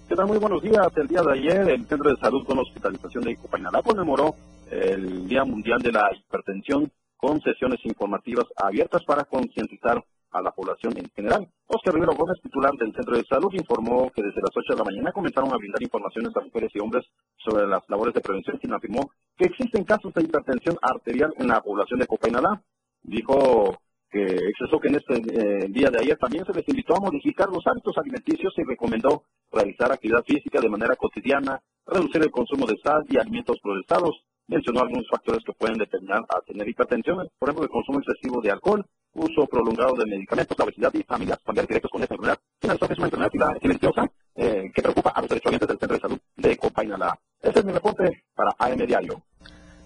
¿Qué 0.08 0.16
tal? 0.16 0.28
Muy 0.28 0.38
buenos 0.38 0.62
días. 0.62 0.88
El 0.96 1.08
día 1.08 1.22
de 1.22 1.34
ayer, 1.34 1.70
el 1.70 1.86
Centro 1.86 2.10
de 2.10 2.16
Salud 2.16 2.46
con 2.46 2.60
Hospitalización 2.60 3.26
de 3.26 3.32
Icopainalá 3.34 3.82
conmemoró 3.82 4.34
el 4.72 5.28
Día 5.28 5.44
Mundial 5.44 5.80
de 5.82 5.92
la 5.92 6.10
Hipertensión 6.16 6.92
con 7.16 7.42
sesiones 7.42 7.80
informativas 7.84 8.46
abiertas 8.56 9.04
para 9.06 9.24
concientizar 9.26 10.04
a 10.32 10.42
la 10.42 10.52
población 10.52 10.94
en 10.98 11.10
general. 11.16 11.48
Oscar 11.68 11.94
Rivero 11.94 12.14
Gómez, 12.16 12.38
titular 12.42 12.72
del 12.74 12.94
Centro 12.94 13.18
de 13.18 13.24
Salud, 13.24 13.54
informó 13.54 14.12
que 14.12 14.22
desde 14.22 14.42
las 14.42 14.52
8 14.56 14.74
de 14.74 14.78
la 14.78 14.84
mañana 14.84 15.12
comenzaron 15.12 15.52
a 15.52 15.58
brindar 15.58 15.82
informaciones 15.82 16.36
a 16.36 16.42
mujeres 16.42 16.72
y 16.74 16.80
hombres 16.80 17.06
sobre 17.38 17.68
las 17.68 17.82
labores 17.90 18.14
de 18.14 18.22
prevención, 18.22 18.58
quien 18.58 18.74
afirmó 18.74 19.10
que 19.38 19.46
existen 19.46 19.84
casos 19.84 20.14
de 20.14 20.24
hipertensión 20.24 20.78
arterial 20.82 21.34
en 21.38 21.48
la 21.48 21.62
población 21.62 22.00
de 22.00 22.08
Copainalá. 22.08 22.62
Dijo 23.02 23.78
que 24.10 24.24
expresó 24.24 24.80
que 24.80 24.88
en 24.88 24.96
este 24.96 25.16
eh, 25.16 25.68
día 25.70 25.90
de 25.90 26.00
ayer 26.00 26.18
también 26.18 26.46
se 26.46 26.54
les 26.54 26.68
invitó 26.68 26.96
a 26.96 27.02
modificar 27.02 27.50
los 27.50 27.66
hábitos 27.68 27.98
alimenticios 27.98 28.54
y 28.58 28.64
recomendó 28.64 29.24
realizar 29.52 29.92
actividad 29.92 30.24
física 30.24 30.60
de 30.62 30.70
manera 30.70 30.96
cotidiana, 30.96 31.62
reducir 31.86 32.22
el 32.22 32.32
consumo 32.32 32.66
de 32.66 32.78
sal 32.84 33.04
y 33.10 33.18
alimentos 33.18 33.58
procesados. 33.62 34.24
Mencionó 34.48 34.82
algunos 34.82 35.06
factores 35.10 35.44
que 35.46 35.54
pueden 35.54 35.78
determinar 35.78 36.24
a 36.30 36.40
tener 36.42 36.68
hipertensión, 36.68 37.28
por 37.38 37.50
ejemplo, 37.50 37.66
el 37.66 37.70
consumo 37.70 38.00
excesivo 38.00 38.42
de 38.42 38.52
alcohol, 38.52 38.86
uso 39.14 39.46
prolongado 39.46 39.94
de 39.96 40.06
medicamentos, 40.06 40.58
la 40.58 40.66
obesidad 40.66 40.94
y 40.94 41.04
familias, 41.04 41.40
familiares 41.44 41.68
directos 41.68 41.92
con 41.92 42.02
esta 42.02 42.16
enfermedad. 42.16 42.40
Finalizó 42.62 42.88
que 42.88 42.94
es 42.94 43.00
una 43.00 43.08
enfermedad 43.08 43.58
silenciosa 43.62 44.08
eh, 44.36 44.72
que 44.74 44.82
preocupa 44.82 45.10
a 45.10 45.22
los 45.22 45.30
derechohabientes 45.30 45.68
del 45.68 45.80
Centro 45.80 45.96
de 45.96 46.02
Salud 46.02 46.20
de 46.38 46.58
Copainalá. 46.58 47.20
Ese 47.42 47.60
es 47.60 47.66
mi 47.66 47.74
reporte 47.74 48.24
para 48.34 48.56
AM 48.58 48.86
Diario. 48.86 49.22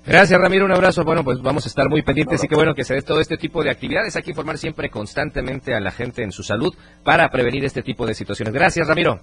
Gracias, 0.06 0.40
Ramiro. 0.40 0.66
Un 0.66 0.72
abrazo. 0.74 1.04
Bueno, 1.04 1.24
pues 1.24 1.42
vamos 1.42 1.66
a 1.66 1.70
estar 1.70 1.88
muy 1.88 2.02
pendientes 2.02 2.44
y 2.44 2.48
qué 2.48 2.56
bueno 2.56 2.74
que 2.74 2.84
se 2.84 2.96
dé 2.96 3.02
todo 3.02 3.20
este 3.20 3.38
tipo 3.38 3.64
de 3.64 3.70
actividades. 3.70 4.16
Hay 4.16 4.24
que 4.24 4.32
informar 4.32 4.58
siempre 4.58 4.90
constantemente 4.90 5.76
a 5.76 5.80
la 5.80 5.92
gente 5.92 6.24
en 6.24 6.32
su 6.32 6.44
salud 6.44 6.74
para 7.04 7.30
prevenir 7.30 7.64
este 7.66 7.84
tipo 7.84 8.06
de 8.06 8.16
situaciones. 8.16 8.54
Gracias, 8.54 8.88
Ramiro. 8.88 9.20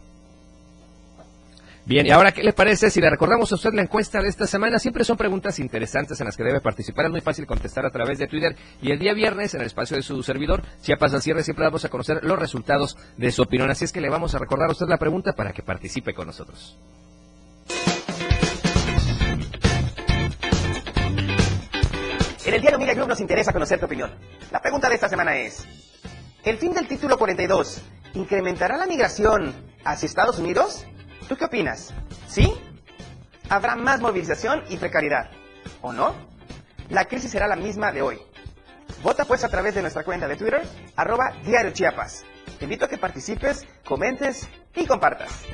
Bien, 1.89 2.07
y 2.07 2.11
ahora, 2.11 2.33
¿qué 2.33 2.43
le 2.43 2.53
parece 2.53 2.91
si 2.91 3.01
le 3.01 3.09
recordamos 3.09 3.51
a 3.51 3.55
usted 3.55 3.73
la 3.73 3.81
encuesta 3.81 4.21
de 4.21 4.29
esta 4.29 4.47
semana? 4.47 4.79
Siempre 4.79 5.05
son 5.05 5.17
preguntas 5.17 5.59
interesantes 5.59 6.21
en 6.21 6.27
las 6.27 6.37
que 6.37 6.45
debe 6.45 6.61
participar. 6.61 7.07
Es 7.07 7.11
muy 7.11 7.23
fácil 7.23 7.47
contestar 7.47 7.87
a 7.87 7.91
través 7.91 8.19
de 8.19 8.27
Twitter. 8.27 8.55
Y 8.83 8.91
el 8.91 8.99
día 8.99 9.15
viernes, 9.15 9.55
en 9.55 9.63
el 9.63 9.69
espacio 9.69 9.97
de 9.97 10.03
su 10.03 10.23
servidor, 10.23 10.63
Chiapas 10.83 11.15
al 11.15 11.23
cierre, 11.23 11.43
siempre 11.43 11.65
vamos 11.65 11.87
a 11.87 11.89
conocer 11.89 12.23
los 12.25 12.39
resultados 12.39 12.99
de 13.17 13.33
su 13.33 13.41
opinión. 13.41 13.71
Así 13.71 13.87
es 13.87 13.93
que 13.93 14.03
le 14.03 14.11
vamos 14.11 14.35
a 14.35 14.39
recordar 14.39 14.69
a 14.69 14.73
usted 14.73 14.85
la 14.87 14.99
pregunta 14.99 15.33
para 15.33 15.55
que 15.55 15.63
participe 15.63 16.13
con 16.13 16.27
nosotros. 16.27 16.77
En 22.45 22.53
el 22.53 22.61
diario 22.61 22.79
Mira 22.79 22.93
Club 22.93 23.09
nos 23.09 23.21
interesa 23.21 23.51
conocer 23.55 23.81
tu 23.81 23.87
opinión. 23.87 24.11
La 24.53 24.61
pregunta 24.61 24.91
de 24.91 24.95
esta 24.97 25.09
semana 25.09 25.39
es, 25.39 25.67
¿el 26.45 26.59
fin 26.59 26.75
del 26.75 26.87
título 26.87 27.17
42 27.17 27.81
incrementará 28.13 28.77
la 28.77 28.85
migración 28.85 29.55
hacia 29.85 30.05
Estados 30.05 30.39
Unidos? 30.39 30.85
¿Tú 31.29 31.37
qué 31.37 31.45
opinas? 31.45 31.93
¿Sí? 32.27 32.53
¿Habrá 33.51 33.77
más 33.77 34.01
movilización 34.01 34.65
y 34.71 34.79
precariedad? 34.79 35.31
¿O 35.83 35.93
no? 35.93 36.15
La 36.89 37.05
crisis 37.05 37.31
será 37.31 37.47
la 37.47 37.57
misma 37.57 37.93
de 37.93 38.01
hoy. 38.01 38.19
Vota 39.03 39.27
pues 39.27 39.45
a 39.45 39.49
través 39.49 39.75
de 39.75 39.83
nuestra 39.83 40.05
cuenta 40.05 40.27
de 40.27 40.37
Twitter, 40.37 40.63
arroba 40.97 41.35
Diario 41.45 41.73
Chiapas. 41.73 42.25
Te 42.59 42.65
invito 42.65 42.87
a 42.87 42.89
que 42.89 42.97
participes, 42.97 43.67
comentes 43.85 44.49
y 44.75 44.87
compartas. 44.87 45.45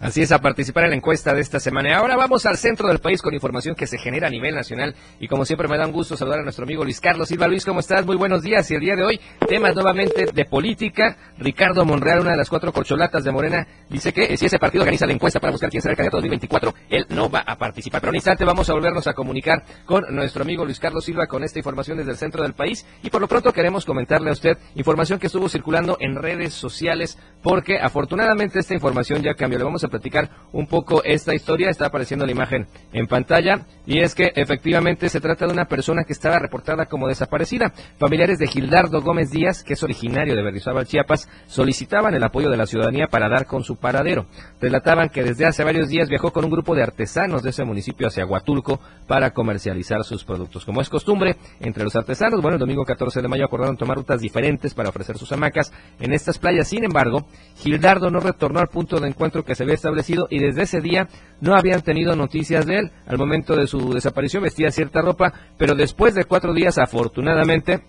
Así 0.00 0.22
es, 0.22 0.30
a 0.30 0.38
participar 0.38 0.84
en 0.84 0.90
la 0.90 0.96
encuesta 0.96 1.34
de 1.34 1.40
esta 1.40 1.58
semana. 1.58 1.98
Ahora 1.98 2.16
vamos 2.16 2.46
al 2.46 2.56
centro 2.56 2.86
del 2.86 3.00
país 3.00 3.20
con 3.20 3.34
información 3.34 3.74
que 3.74 3.88
se 3.88 3.98
genera 3.98 4.28
a 4.28 4.30
nivel 4.30 4.54
nacional. 4.54 4.94
Y 5.18 5.26
como 5.26 5.44
siempre 5.44 5.66
me 5.66 5.76
da 5.76 5.86
un 5.86 5.92
gusto 5.92 6.16
saludar 6.16 6.38
a 6.38 6.42
nuestro 6.44 6.62
amigo 6.62 6.84
Luis 6.84 7.00
Carlos 7.00 7.26
Silva. 7.26 7.48
Luis, 7.48 7.64
¿cómo 7.64 7.80
estás? 7.80 8.06
Muy 8.06 8.14
buenos 8.14 8.42
días. 8.42 8.70
Y 8.70 8.76
el 8.76 8.80
día 8.80 8.94
de 8.94 9.02
hoy, 9.02 9.20
temas 9.48 9.74
nuevamente 9.74 10.26
de 10.32 10.44
política. 10.44 11.16
Ricardo 11.38 11.84
Monreal, 11.84 12.20
una 12.20 12.30
de 12.30 12.36
las 12.36 12.48
cuatro 12.48 12.72
corcholatas 12.72 13.24
de 13.24 13.32
Morena, 13.32 13.66
dice 13.90 14.12
que 14.12 14.36
si 14.36 14.46
ese 14.46 14.60
partido 14.60 14.82
organiza 14.82 15.04
la 15.04 15.14
encuesta 15.14 15.40
para 15.40 15.50
buscar 15.50 15.68
quién 15.68 15.82
será 15.82 15.94
el 15.94 15.96
candidato 15.96 16.18
2024, 16.18 16.74
él 16.90 17.06
no 17.08 17.28
va 17.28 17.40
a 17.40 17.58
participar. 17.58 18.00
Pero 18.00 18.10
en 18.10 18.12
un 18.12 18.16
instante 18.16 18.44
vamos 18.44 18.70
a 18.70 18.74
volvernos 18.74 19.08
a 19.08 19.14
comunicar 19.14 19.64
con 19.84 20.04
nuestro 20.14 20.42
amigo 20.42 20.64
Luis 20.64 20.78
Carlos 20.78 21.04
Silva 21.04 21.26
con 21.26 21.42
esta 21.42 21.58
información 21.58 21.98
desde 21.98 22.12
el 22.12 22.18
centro 22.18 22.44
del 22.44 22.54
país. 22.54 22.86
Y 23.02 23.10
por 23.10 23.20
lo 23.20 23.26
pronto 23.26 23.52
queremos 23.52 23.84
comentarle 23.84 24.30
a 24.30 24.32
usted 24.32 24.58
información 24.76 25.18
que 25.18 25.26
estuvo 25.26 25.48
circulando 25.48 25.96
en 25.98 26.14
redes 26.14 26.54
sociales 26.54 27.18
porque 27.42 27.80
afortunadamente 27.80 28.60
esta 28.60 28.74
información 28.74 29.24
ya 29.24 29.34
cambió. 29.34 29.58
Le 29.58 29.64
vamos 29.64 29.82
a 29.82 29.87
platicar 29.88 30.30
un 30.52 30.66
poco 30.66 31.02
esta 31.04 31.34
historia. 31.34 31.70
Está 31.70 31.86
apareciendo 31.86 32.26
la 32.26 32.32
imagen 32.32 32.66
en 32.92 33.06
pantalla 33.06 33.66
y 33.86 34.00
es 34.00 34.14
que 34.14 34.32
efectivamente 34.34 35.08
se 35.08 35.20
trata 35.20 35.46
de 35.46 35.52
una 35.52 35.66
persona 35.66 36.04
que 36.04 36.12
estaba 36.12 36.38
reportada 36.38 36.86
como 36.86 37.08
desaparecida. 37.08 37.72
Familiares 37.98 38.38
de 38.38 38.46
Gildardo 38.46 39.00
Gómez 39.00 39.30
Díaz, 39.30 39.62
que 39.62 39.74
es 39.74 39.82
originario 39.82 40.34
de 40.34 40.42
Berrizábal, 40.42 40.86
Chiapas, 40.86 41.28
solicitaban 41.46 42.14
el 42.14 42.24
apoyo 42.24 42.50
de 42.50 42.56
la 42.56 42.66
ciudadanía 42.66 43.06
para 43.06 43.28
dar 43.28 43.46
con 43.46 43.64
su 43.64 43.76
paradero. 43.76 44.26
Relataban 44.60 45.08
que 45.08 45.22
desde 45.22 45.46
hace 45.46 45.64
varios 45.64 45.88
días 45.88 46.08
viajó 46.08 46.32
con 46.32 46.44
un 46.44 46.50
grupo 46.50 46.74
de 46.74 46.82
artesanos 46.82 47.42
de 47.42 47.50
ese 47.50 47.64
municipio 47.64 48.08
hacia 48.08 48.26
Huatulco 48.26 48.80
para 49.06 49.30
comercializar 49.30 50.04
sus 50.04 50.24
productos. 50.24 50.64
Como 50.64 50.80
es 50.80 50.88
costumbre, 50.88 51.36
entre 51.60 51.84
los 51.84 51.96
artesanos, 51.96 52.40
bueno, 52.40 52.56
el 52.56 52.60
domingo 52.60 52.84
14 52.84 53.22
de 53.22 53.28
mayo 53.28 53.44
acordaron 53.44 53.76
tomar 53.76 53.96
rutas 53.96 54.20
diferentes 54.20 54.74
para 54.74 54.90
ofrecer 54.90 55.16
sus 55.16 55.32
hamacas 55.32 55.72
en 56.00 56.12
estas 56.12 56.38
playas. 56.38 56.68
Sin 56.68 56.84
embargo, 56.84 57.26
Gildardo 57.56 58.10
no 58.10 58.20
retornó 58.20 58.60
al 58.60 58.68
punto 58.68 59.00
de 59.00 59.08
encuentro 59.08 59.44
que 59.44 59.54
se 59.54 59.62
había 59.62 59.74
establecido 59.78 60.26
y 60.30 60.38
desde 60.38 60.62
ese 60.62 60.80
día 60.80 61.08
no 61.40 61.54
habían 61.54 61.82
tenido 61.82 62.14
noticias 62.16 62.66
de 62.66 62.78
él. 62.78 62.90
Al 63.06 63.18
momento 63.18 63.56
de 63.56 63.66
su 63.66 63.92
desaparición 63.92 64.42
vestía 64.42 64.70
cierta 64.70 65.02
ropa, 65.02 65.32
pero 65.56 65.74
después 65.74 66.14
de 66.14 66.24
cuatro 66.24 66.52
días, 66.52 66.78
afortunadamente, 66.78 67.82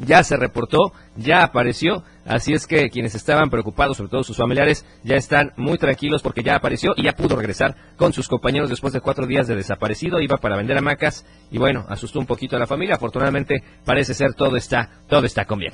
ya 0.00 0.24
se 0.24 0.36
reportó, 0.36 0.92
ya 1.16 1.42
apareció, 1.42 2.02
así 2.24 2.52
es 2.52 2.66
que 2.66 2.88
quienes 2.90 3.14
estaban 3.14 3.50
preocupados, 3.50 3.96
sobre 3.96 4.10
todo 4.10 4.24
sus 4.24 4.36
familiares, 4.36 4.86
ya 5.04 5.16
están 5.16 5.52
muy 5.56 5.78
tranquilos 5.78 6.22
porque 6.22 6.42
ya 6.42 6.56
apareció 6.56 6.94
y 6.96 7.04
ya 7.04 7.12
pudo 7.12 7.36
regresar 7.36 7.76
con 7.96 8.12
sus 8.12 8.28
compañeros 8.28 8.70
después 8.70 8.92
de 8.92 9.00
cuatro 9.00 9.26
días 9.26 9.46
de 9.46 9.56
desaparecido, 9.56 10.20
iba 10.20 10.38
para 10.38 10.56
vender 10.56 10.78
hamacas 10.78 11.26
y 11.50 11.58
bueno, 11.58 11.84
asustó 11.88 12.18
un 12.18 12.26
poquito 12.26 12.56
a 12.56 12.58
la 12.58 12.66
familia, 12.66 12.94
afortunadamente 12.94 13.62
parece 13.84 14.14
ser 14.14 14.34
todo 14.34 14.56
está, 14.56 14.90
todo 15.08 15.26
está 15.26 15.44
con 15.44 15.58
bien. 15.58 15.72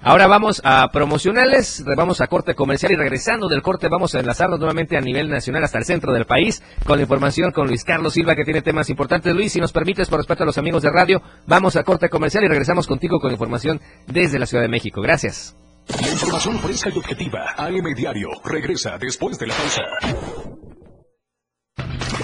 Ahora 0.00 0.28
vamos 0.28 0.62
a 0.64 0.88
promocionales, 0.92 1.84
vamos 1.96 2.20
a 2.20 2.28
corte 2.28 2.54
comercial 2.54 2.92
y 2.92 2.96
regresando 2.96 3.48
del 3.48 3.62
corte 3.62 3.88
vamos 3.88 4.14
a 4.14 4.20
enlazarnos 4.20 4.58
nuevamente 4.60 4.96
a 4.96 5.00
nivel 5.00 5.28
nacional 5.28 5.64
hasta 5.64 5.78
el 5.78 5.84
centro 5.84 6.12
del 6.12 6.24
país 6.24 6.62
con 6.84 6.98
la 6.98 7.02
información 7.02 7.50
con 7.50 7.66
Luis 7.66 7.82
Carlos 7.82 8.14
Silva 8.14 8.36
que 8.36 8.44
tiene 8.44 8.62
temas 8.62 8.90
importantes. 8.90 9.34
Luis, 9.34 9.52
si 9.52 9.60
nos 9.60 9.72
permites, 9.72 10.08
por 10.08 10.20
respeto 10.20 10.44
a 10.44 10.46
los 10.46 10.58
amigos 10.58 10.82
de 10.82 10.90
radio, 10.90 11.20
vamos 11.46 11.74
a 11.76 11.82
corte 11.82 12.08
comercial 12.08 12.44
y 12.44 12.48
regresamos 12.48 12.86
contigo 12.86 13.18
con 13.18 13.32
información 13.32 13.80
desde 14.06 14.38
la 14.38 14.46
Ciudad 14.46 14.62
de 14.62 14.68
México. 14.68 15.02
Gracias. 15.02 15.56
La 16.00 16.08
información 16.08 16.58
fresca 16.58 16.90
y 16.94 16.98
objetiva, 16.98 17.54
AM 17.56 17.94
Diario, 17.96 18.28
regresa 18.44 18.98
después 18.98 19.38
de 19.38 19.46
la 19.48 19.54
pausa. 19.54 19.82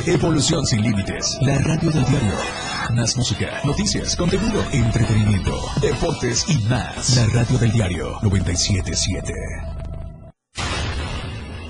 Evolución 0.06 0.64
sin 0.66 0.82
límites, 0.82 1.38
la 1.40 1.58
radio 1.58 1.90
del 1.90 2.04
diario. 2.04 2.73
Más 2.92 3.16
música, 3.16 3.60
noticias, 3.64 4.14
contenido, 4.16 4.62
entretenimiento, 4.72 5.58
deportes 5.80 6.44
y 6.48 6.58
más. 6.68 7.16
La 7.16 7.26
radio 7.26 7.58
del 7.58 7.72
diario 7.72 8.18
977. 8.22 9.73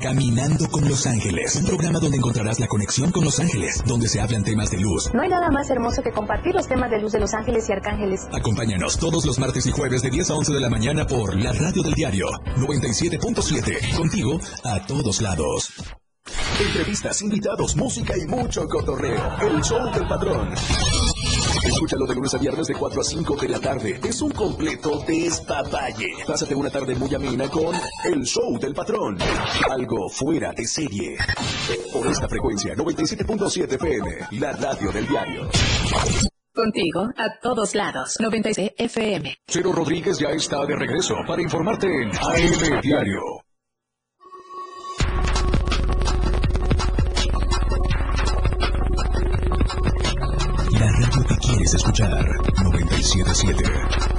Caminando 0.00 0.68
con 0.68 0.88
Los 0.88 1.06
Ángeles, 1.06 1.56
un 1.56 1.66
programa 1.66 1.98
donde 2.00 2.16
encontrarás 2.16 2.58
la 2.58 2.66
conexión 2.66 3.12
con 3.12 3.24
Los 3.24 3.38
Ángeles, 3.38 3.82
donde 3.86 4.08
se 4.08 4.20
hablan 4.20 4.42
temas 4.42 4.70
de 4.70 4.78
luz. 4.78 5.10
No 5.14 5.22
hay 5.22 5.28
nada 5.28 5.50
más 5.50 5.70
hermoso 5.70 6.02
que 6.02 6.10
compartir 6.10 6.54
los 6.54 6.66
temas 6.66 6.90
de 6.90 7.00
luz 7.00 7.12
de 7.12 7.20
Los 7.20 7.34
Ángeles 7.34 7.68
y 7.68 7.72
Arcángeles. 7.72 8.26
Acompáñanos 8.32 8.98
todos 8.98 9.24
los 9.24 9.38
martes 9.38 9.66
y 9.66 9.70
jueves 9.70 10.02
de 10.02 10.10
10 10.10 10.30
a 10.30 10.34
11 10.34 10.52
de 10.52 10.60
la 10.60 10.70
mañana 10.70 11.06
por 11.06 11.36
la 11.36 11.52
radio 11.52 11.82
del 11.82 11.94
diario 11.94 12.26
97.7. 12.56 13.96
Contigo 13.96 14.40
a 14.64 14.84
todos 14.86 15.20
lados. 15.20 15.72
Entrevistas, 16.60 17.20
invitados, 17.22 17.76
música 17.76 18.14
y 18.16 18.26
mucho 18.26 18.66
cotorreo. 18.68 19.20
El 19.40 19.62
show 19.62 19.92
del 19.92 20.06
patrón. 20.06 20.54
Escúchalo 21.64 22.06
de 22.06 22.14
lunes 22.14 22.34
a 22.34 22.38
viernes 22.38 22.66
de 22.66 22.74
4 22.74 23.00
a 23.00 23.04
5 23.04 23.36
de 23.36 23.48
la 23.48 23.60
tarde. 23.60 24.00
Es 24.04 24.20
un 24.20 24.30
completo 24.32 25.02
despapalle. 25.06 26.08
Pásate 26.26 26.54
una 26.54 26.70
tarde 26.70 26.94
muy 26.94 27.14
amena 27.14 27.48
con 27.48 27.74
El 28.04 28.24
Show 28.24 28.58
del 28.58 28.74
Patrón. 28.74 29.16
Algo 29.70 30.08
fuera 30.08 30.52
de 30.52 30.64
serie. 30.66 31.16
Por 31.92 32.06
esta 32.06 32.28
frecuencia, 32.28 32.74
97.7 32.74 33.74
FM, 33.74 34.10
la 34.40 34.52
radio 34.52 34.90
del 34.90 35.06
diario. 35.06 35.48
Contigo 36.54 37.08
a 37.16 37.38
todos 37.40 37.74
lados. 37.74 38.16
96 38.20 38.72
FM. 38.76 39.34
Cero 39.46 39.72
Rodríguez 39.72 40.18
ya 40.18 40.30
está 40.30 40.66
de 40.66 40.76
regreso 40.76 41.14
para 41.26 41.40
informarte 41.40 41.86
en 41.86 42.10
AM 42.10 42.80
Diario. 42.82 43.41
Quieres 51.62 51.74
escuchar, 51.74 52.26
977. 52.64 54.11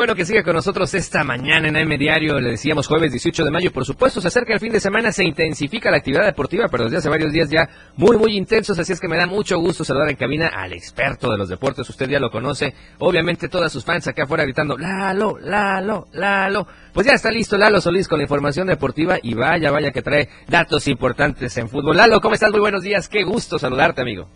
Bueno 0.00 0.14
que 0.14 0.24
sigue 0.24 0.42
con 0.42 0.54
nosotros 0.54 0.94
esta 0.94 1.24
mañana 1.24 1.68
en 1.68 1.76
AM 1.76 1.98
Diario. 1.98 2.40
Le 2.40 2.52
decíamos 2.52 2.86
jueves 2.86 3.12
18 3.12 3.44
de 3.44 3.50
mayo. 3.50 3.70
Por 3.70 3.84
supuesto, 3.84 4.18
se 4.22 4.28
acerca 4.28 4.54
el 4.54 4.58
fin 4.58 4.72
de 4.72 4.80
semana, 4.80 5.12
se 5.12 5.22
intensifica 5.24 5.90
la 5.90 5.98
actividad 5.98 6.24
deportiva, 6.24 6.68
pero 6.70 6.84
desde 6.84 6.96
hace 6.96 7.10
varios 7.10 7.30
días 7.32 7.50
ya 7.50 7.68
muy, 7.96 8.16
muy 8.16 8.34
intensos. 8.34 8.78
Así 8.78 8.94
es 8.94 8.98
que 8.98 9.08
me 9.08 9.18
da 9.18 9.26
mucho 9.26 9.58
gusto 9.58 9.84
saludar 9.84 10.08
en 10.08 10.16
cabina 10.16 10.46
al 10.46 10.72
experto 10.72 11.30
de 11.30 11.36
los 11.36 11.50
deportes. 11.50 11.86
Usted 11.86 12.08
ya 12.08 12.18
lo 12.18 12.30
conoce. 12.30 12.72
Obviamente, 12.98 13.50
todas 13.50 13.70
sus 13.70 13.84
fans 13.84 14.08
acá 14.08 14.22
afuera 14.22 14.44
gritando: 14.44 14.78
Lalo, 14.78 15.38
Lalo, 15.38 16.08
Lalo. 16.14 16.66
Pues 16.94 17.06
ya 17.06 17.12
está 17.12 17.30
listo 17.30 17.58
Lalo 17.58 17.78
Solís 17.82 18.08
con 18.08 18.20
la 18.20 18.24
información 18.24 18.68
deportiva 18.68 19.18
y 19.22 19.34
vaya, 19.34 19.70
vaya 19.70 19.90
que 19.90 20.00
trae 20.00 20.30
datos 20.48 20.88
importantes 20.88 21.54
en 21.58 21.68
fútbol. 21.68 21.98
Lalo, 21.98 22.22
¿cómo 22.22 22.32
estás? 22.32 22.50
Muy 22.50 22.60
buenos 22.60 22.82
días. 22.82 23.06
Qué 23.06 23.22
gusto 23.22 23.58
saludarte, 23.58 24.00
amigo. 24.00 24.30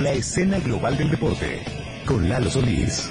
La 0.00 0.12
escena 0.12 0.60
global 0.60 0.96
del 0.96 1.10
deporte 1.10 1.83
con 2.06 2.28
Lalo 2.28 2.50
Solís. 2.50 3.10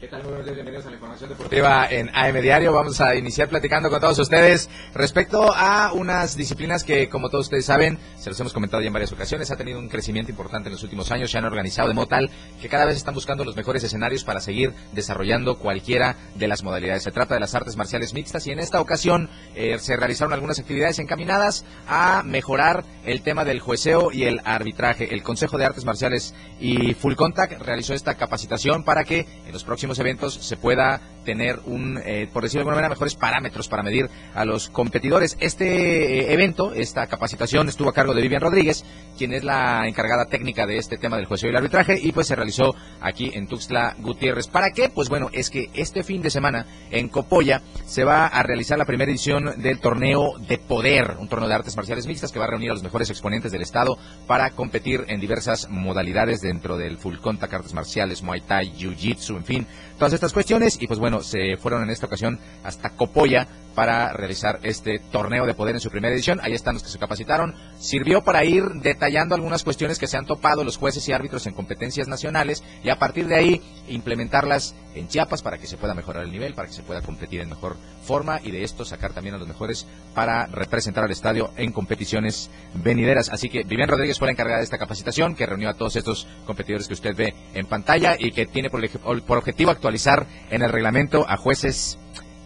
¿Qué 0.00 0.08
tal? 0.08 0.22
Bienvenidos 0.44 0.86
a 0.86 0.90
la 0.90 0.96
deportiva 1.20 1.86
en 1.90 2.10
AM 2.14 2.40
Diario. 2.42 2.72
Vamos 2.72 3.00
a 3.00 3.14
iniciar 3.14 3.48
platicando 3.48 3.88
con 3.88 4.00
todos 4.00 4.18
ustedes 4.18 4.68
respecto 4.92 5.52
a 5.54 5.92
unas 5.94 6.36
disciplinas 6.36 6.84
que, 6.84 7.08
como 7.08 7.30
todos 7.30 7.46
ustedes 7.46 7.64
saben, 7.64 7.98
se 8.18 8.28
los 8.28 8.38
hemos 8.40 8.52
comentado 8.52 8.82
ya 8.82 8.88
en 8.88 8.92
varias 8.92 9.12
ocasiones, 9.12 9.50
ha 9.50 9.56
tenido 9.56 9.78
un 9.78 9.88
crecimiento 9.88 10.30
importante 10.30 10.68
en 10.68 10.74
los 10.74 10.82
últimos 10.82 11.10
años, 11.10 11.30
se 11.30 11.38
han 11.38 11.44
organizado 11.44 11.88
de 11.88 11.94
modo 11.94 12.08
tal 12.08 12.30
que 12.60 12.68
cada 12.68 12.84
vez 12.84 12.96
están 12.96 13.14
buscando 13.14 13.44
los 13.44 13.56
mejores 13.56 13.82
escenarios 13.82 14.24
para 14.24 14.40
seguir 14.40 14.74
desarrollando 14.92 15.58
cualquiera 15.58 16.16
de 16.34 16.48
las 16.48 16.62
modalidades. 16.62 17.02
Se 17.02 17.12
trata 17.12 17.34
de 17.34 17.40
las 17.40 17.54
artes 17.54 17.76
marciales 17.76 18.12
mixtas 18.12 18.46
y 18.46 18.50
en 18.50 18.58
esta 18.58 18.80
ocasión 18.80 19.30
eh, 19.54 19.78
se 19.78 19.96
realizaron 19.96 20.34
algunas 20.34 20.58
actividades 20.58 20.98
encaminadas 20.98 21.64
a 21.88 22.22
mejorar 22.24 22.84
el 23.04 23.22
tema 23.22 23.44
del 23.44 23.60
jueceo 23.60 24.12
y 24.12 24.24
el 24.24 24.40
arbitraje. 24.44 25.14
El 25.14 25.22
Consejo 25.22 25.56
de 25.56 25.64
Artes 25.64 25.84
Marciales 25.84 26.34
y 26.60 26.94
Full 26.94 27.14
Contact 27.14 27.62
realizó 27.62 27.94
esta 27.94 28.16
capacitación 28.16 28.84
para 28.84 29.04
que 29.04 29.26
en 29.46 29.52
los 29.52 29.64
próximos 29.64 29.98
eventos 29.98 30.34
se 30.34 30.56
pueda 30.56 31.00
tener 31.26 31.58
un, 31.66 32.00
eh, 32.06 32.28
por 32.32 32.44
decirlo 32.44 32.60
de 32.60 32.62
alguna 32.62 32.76
manera, 32.76 32.88
mejores 32.90 33.16
parámetros 33.16 33.68
para 33.68 33.82
medir 33.82 34.08
a 34.34 34.44
los 34.46 34.70
competidores. 34.70 35.36
Este 35.40 36.20
eh, 36.20 36.32
evento, 36.32 36.72
esta 36.72 37.06
capacitación 37.06 37.68
estuvo 37.68 37.90
a 37.90 37.92
cargo 37.92 38.14
de 38.14 38.22
Vivian 38.22 38.40
Rodríguez, 38.40 38.84
quien 39.18 39.34
es 39.34 39.44
la 39.44 39.86
encargada 39.86 40.26
técnica 40.26 40.66
de 40.66 40.78
este 40.78 40.96
tema 40.96 41.16
del 41.16 41.26
juicio 41.26 41.48
y 41.48 41.50
el 41.50 41.56
arbitraje, 41.56 41.98
y 42.00 42.12
pues 42.12 42.28
se 42.28 42.36
realizó 42.36 42.74
aquí 43.00 43.32
en 43.34 43.46
Tuxtla 43.46 43.96
Gutiérrez. 43.98 44.46
¿Para 44.46 44.70
qué? 44.70 44.88
Pues 44.88 45.08
bueno, 45.08 45.28
es 45.32 45.50
que 45.50 45.68
este 45.74 46.02
fin 46.02 46.22
de 46.22 46.30
semana 46.30 46.64
en 46.90 47.08
Copolla 47.08 47.60
se 47.86 48.04
va 48.04 48.26
a 48.26 48.42
realizar 48.42 48.76
la 48.76 48.84
primera 48.84 49.10
edición 49.10 49.62
del 49.62 49.78
torneo 49.78 50.36
de 50.38 50.58
poder, 50.58 51.16
un 51.20 51.28
torneo 51.28 51.48
de 51.48 51.54
artes 51.54 51.76
marciales 51.76 52.06
mixtas 52.06 52.32
que 52.32 52.38
va 52.38 52.44
a 52.44 52.48
reunir 52.50 52.70
a 52.70 52.74
los 52.74 52.82
mejores 52.82 53.08
exponentes 53.10 53.52
del 53.52 53.62
estado 53.62 53.96
para 54.26 54.50
competir 54.50 55.04
en 55.06 55.20
diversas 55.20 55.68
modalidades 55.70 56.40
dentro 56.40 56.76
del 56.76 56.98
full 56.98 57.18
contact, 57.18 57.54
artes 57.54 57.74
marciales, 57.74 58.22
muay 58.22 58.40
thai, 58.40 58.72
jiu-jitsu, 58.72 59.36
en 59.36 59.44
fin, 59.44 59.66
todas 59.98 60.12
estas 60.12 60.32
cuestiones. 60.32 60.76
Y 60.80 60.88
pues 60.88 60.98
bueno, 60.98 61.22
se 61.22 61.56
fueron 61.56 61.84
en 61.84 61.90
esta 61.90 62.06
ocasión 62.06 62.40
hasta 62.64 62.90
Copolla 62.90 63.46
para 63.76 64.12
realizar 64.14 64.58
este 64.62 64.98
torneo 65.12 65.46
de 65.46 65.54
poder 65.54 65.74
en 65.74 65.80
su 65.80 65.90
primera 65.90 66.14
edición. 66.14 66.40
Ahí 66.42 66.54
están 66.54 66.74
los 66.74 66.82
que 66.82 66.88
se 66.88 66.98
capacitaron. 66.98 67.54
Sirvió 67.78 68.22
para 68.22 68.42
ir 68.44 68.64
detallando 68.82 69.34
algunas 69.34 69.62
cuestiones 69.62 69.98
que 69.98 70.06
se 70.06 70.16
han 70.16 70.24
topado 70.24 70.64
los 70.64 70.78
jueces 70.78 71.06
y 71.08 71.12
árbitros 71.12 71.46
en 71.46 71.52
competencias 71.52 72.08
nacionales 72.08 72.64
y 72.82 72.88
a 72.88 72.98
partir 72.98 73.28
de 73.28 73.36
ahí 73.36 73.62
implementarlas 73.88 74.74
en 74.94 75.08
Chiapas 75.08 75.42
para 75.42 75.58
que 75.58 75.66
se 75.66 75.76
pueda 75.76 75.92
mejorar 75.92 76.24
el 76.24 76.32
nivel, 76.32 76.54
para 76.54 76.68
que 76.68 76.74
se 76.74 76.82
pueda 76.82 77.02
competir 77.02 77.42
en 77.42 77.50
mejor 77.50 77.76
forma 78.02 78.40
y 78.42 78.50
de 78.50 78.64
esto 78.64 78.86
sacar 78.86 79.12
también 79.12 79.34
a 79.34 79.38
los 79.38 79.46
mejores 79.46 79.86
para 80.14 80.46
representar 80.46 81.04
al 81.04 81.10
estadio 81.10 81.50
en 81.58 81.70
competiciones 81.70 82.50
venideras. 82.72 83.28
Así 83.28 83.50
que 83.50 83.62
Vivian 83.62 83.90
Rodríguez 83.90 84.18
fue 84.18 84.28
la 84.28 84.32
encargada 84.32 84.58
de 84.58 84.64
esta 84.64 84.78
capacitación 84.78 85.34
que 85.34 85.44
reunió 85.44 85.68
a 85.68 85.74
todos 85.74 85.96
estos 85.96 86.26
competidores 86.46 86.88
que 86.88 86.94
usted 86.94 87.14
ve 87.14 87.34
en 87.52 87.66
pantalla 87.66 88.16
y 88.18 88.32
que 88.32 88.46
tiene 88.46 88.70
por, 88.70 88.80
por 89.22 89.36
objetivo 89.36 89.70
actualizar 89.70 90.26
en 90.50 90.62
el 90.62 90.72
reglamento 90.72 91.28
a 91.28 91.36
jueces 91.36 91.98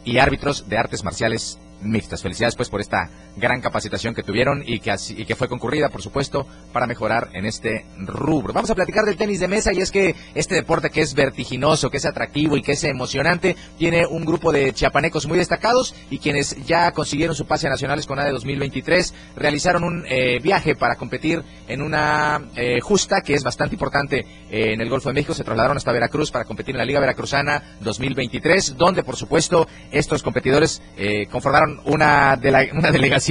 y 0.05 0.19
árbitros 0.19 0.69
de 0.69 0.79
artes 0.79 1.05
marciales 1.05 1.59
mixtas. 1.83 2.23
Felicidades 2.23 2.57
pues 2.57 2.69
por 2.69 2.81
esta 2.81 3.11
gran 3.40 3.61
capacitación 3.61 4.14
que 4.14 4.22
tuvieron 4.22 4.62
y 4.64 4.79
que, 4.79 5.35
fue 5.35 5.48
concurrida, 5.48 5.88
por 5.88 6.03
supuesto, 6.03 6.46
para 6.72 6.87
mejorar 6.87 7.31
en 7.33 7.46
este 7.46 7.87
rubro. 7.98 8.53
Vamos 8.53 8.70
a 8.70 8.74
platicar 8.74 9.05
del 9.05 9.16
tenis 9.16 9.40
de 9.40 9.48
mesa 9.48 9.72
y 9.72 9.79
es 9.79 9.90
que 9.90 10.14
este 10.35 10.55
deporte 10.55 10.90
que 10.90 11.00
es 11.00 11.14
vertiginoso, 11.14 11.90
que 11.90 11.96
es 11.96 12.07
atractivo 12.07 12.57
y 12.57 12.62
que 12.62 12.72
es 12.72 12.85
emocionante, 12.85 13.57
tiene 13.79 14.07
un 14.07 14.24
grupo 14.24 14.53
de 14.53 14.72
chiapanecos 14.72 15.26
muy 15.26 15.38
destacados 15.38 15.94
y 16.11 16.18
quienes 16.18 16.57
ya 16.66 16.92
consiguieron 16.92 17.35
su 17.35 17.46
pase 17.46 17.66
a 17.66 17.70
nacionales 17.70 18.07
con 18.07 18.18
ADE 18.18 18.33
2023 18.33 19.14
realizaron 19.37 19.85
un 19.85 20.05
eh, 20.07 20.38
viaje 20.40 20.74
para 20.74 20.96
competir 20.96 21.42
en 21.66 21.83
una 21.83 22.42
eh, 22.57 22.81
justa 22.81 23.22
que 23.22 23.35
es 23.35 23.42
bastante 23.42 23.74
importante 23.74 24.18
eh, 24.50 24.72
en 24.72 24.81
el 24.81 24.88
Golfo 24.88 25.09
de 25.09 25.14
México. 25.14 25.35
Se 25.35 25.44
trasladaron 25.44 25.76
hasta 25.76 25.92
Veracruz 25.92 26.31
para 26.31 26.44
competir 26.44 26.74
en 26.74 26.79
la 26.79 26.85
Liga 26.85 27.00
Veracruzana 27.00 27.79
2023, 27.81 28.76
donde 28.76 29.03
por 29.03 29.16
supuesto 29.16 29.66
estos 29.90 30.22
competidores 30.22 30.83
conformaron 31.31 31.81
una, 31.87 32.37
de 32.37 32.70
una 32.72 32.90
delegación 32.90 33.30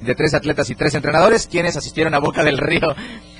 de 0.00 0.14
tres 0.14 0.34
atletas 0.34 0.70
y 0.70 0.74
tres 0.74 0.94
entrenadores, 0.94 1.48
quienes 1.48 1.76
asistieron 1.76 2.14
a 2.14 2.20
Boca 2.20 2.44
del 2.44 2.58
Río, 2.58 2.94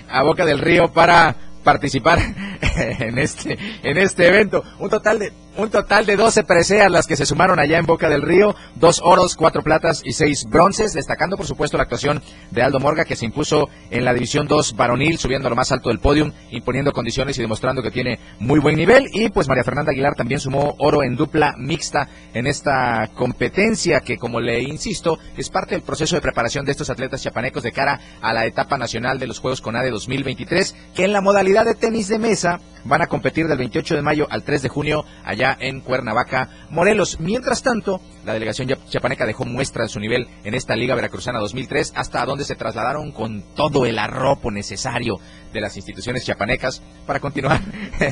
a 0.09 0.23
Boca 0.23 0.44
del 0.44 0.59
Río 0.59 0.92
para 0.92 1.37
participar 1.62 2.18
en 2.99 3.18
este 3.18 3.57
en 3.83 3.96
este 3.99 4.27
evento. 4.27 4.64
Un 4.81 4.90
total 4.90 5.20
de 5.20 5.33
un 5.61 5.70
total 5.70 6.07
de 6.07 6.16
12 6.16 6.44
preseas 6.44 6.90
las 6.90 7.07
que 7.07 7.16
se 7.16 7.27
sumaron 7.27 7.59
allá 7.59 7.79
en 7.79 7.85
Boca 7.85 8.09
del 8.09 8.23
Río, 8.23 8.55
dos 8.77 9.01
oros, 9.05 9.37
cuatro 9.37 9.62
platas 9.62 10.01
y 10.05 10.12
seis 10.12 10.46
bronces, 10.49 10.94
destacando 10.94 11.37
por 11.37 11.46
supuesto 11.46 11.77
la 11.77 11.83
actuación 11.83 12.23
de 12.51 12.62
Aldo 12.62 12.81
Morga 12.81 13.05
que 13.05 13.14
se 13.14 13.27
impuso 13.27 13.68
en 13.90 14.05
la 14.05 14.14
división 14.14 14.46
2 14.46 14.75
varonil, 14.75 15.18
subiendo 15.18 15.49
a 15.49 15.51
lo 15.51 15.57
más 15.57 15.70
alto 15.70 15.90
del 15.90 15.99
podium, 15.99 16.33
imponiendo 16.51 16.92
condiciones 16.92 17.38
y 17.38 17.42
demostrando 17.42 17.83
que 17.83 17.90
tiene 17.90 18.18
muy 18.38 18.59
buen 18.59 18.77
nivel. 18.77 19.09
Y 19.12 19.29
pues 19.29 19.49
María 19.49 19.64
Fernanda 19.64 19.92
Aguilar 19.92 20.14
también 20.14 20.40
sumó 20.40 20.77
oro 20.79 21.03
en 21.03 21.14
dupla 21.14 21.55
mixta 21.59 22.09
en 22.33 22.46
esta 22.46 23.11
competencia 23.14 24.01
que 24.01 24.16
como 24.16 24.40
le 24.40 24.62
insisto 24.62 25.18
es 25.37 25.51
parte 25.51 25.75
del 25.75 25.83
proceso 25.83 26.16
de 26.16 26.23
preparación 26.23 26.64
de 26.64 26.73
estos 26.73 26.88
atletas 26.88 27.23
chapanecos 27.23 27.62
de 27.62 27.73
cara 27.73 28.01
a 28.23 28.33
la 28.33 28.46
etapa 28.46 28.79
nacional 28.79 29.18
de 29.18 29.27
los 29.27 29.40
Juegos 29.40 29.61
CONADE 29.61 29.90
2023 29.90 30.75
que 30.94 31.05
en 31.05 31.12
la 31.12 31.20
modalidad 31.20 31.64
de 31.64 31.75
tenis 31.75 32.09
de 32.09 32.18
mesa 32.18 32.61
van 32.85 33.03
a 33.03 33.07
competir 33.07 33.46
del 33.46 33.59
28 33.59 33.96
de 33.96 34.03
mayo 34.03 34.27
al 34.31 34.42
3 34.42 34.62
de 34.62 34.68
junio 34.68 35.05
allá 35.25 35.49
en 35.58 35.80
Cuernavaca, 35.80 36.48
Morelos. 36.70 37.18
Mientras 37.20 37.62
tanto, 37.62 38.00
la 38.31 38.35
delegación 38.35 38.69
chapaneca 38.88 39.27
dejó 39.27 39.45
muestra 39.45 39.83
de 39.83 39.88
su 39.88 39.99
nivel 39.99 40.29
en 40.45 40.55
esta 40.55 40.77
Liga 40.77 40.95
Veracruzana 40.95 41.40
2003, 41.40 41.95
hasta 41.97 42.25
donde 42.25 42.45
se 42.45 42.55
trasladaron 42.55 43.11
con 43.11 43.43
todo 43.57 43.87
el 43.87 43.99
arropo 43.99 44.53
necesario 44.53 45.19
de 45.53 45.61
las 45.61 45.77
instituciones 45.77 46.25
chiapanecas 46.25 46.81
para 47.07 47.19
continuar. 47.19 47.61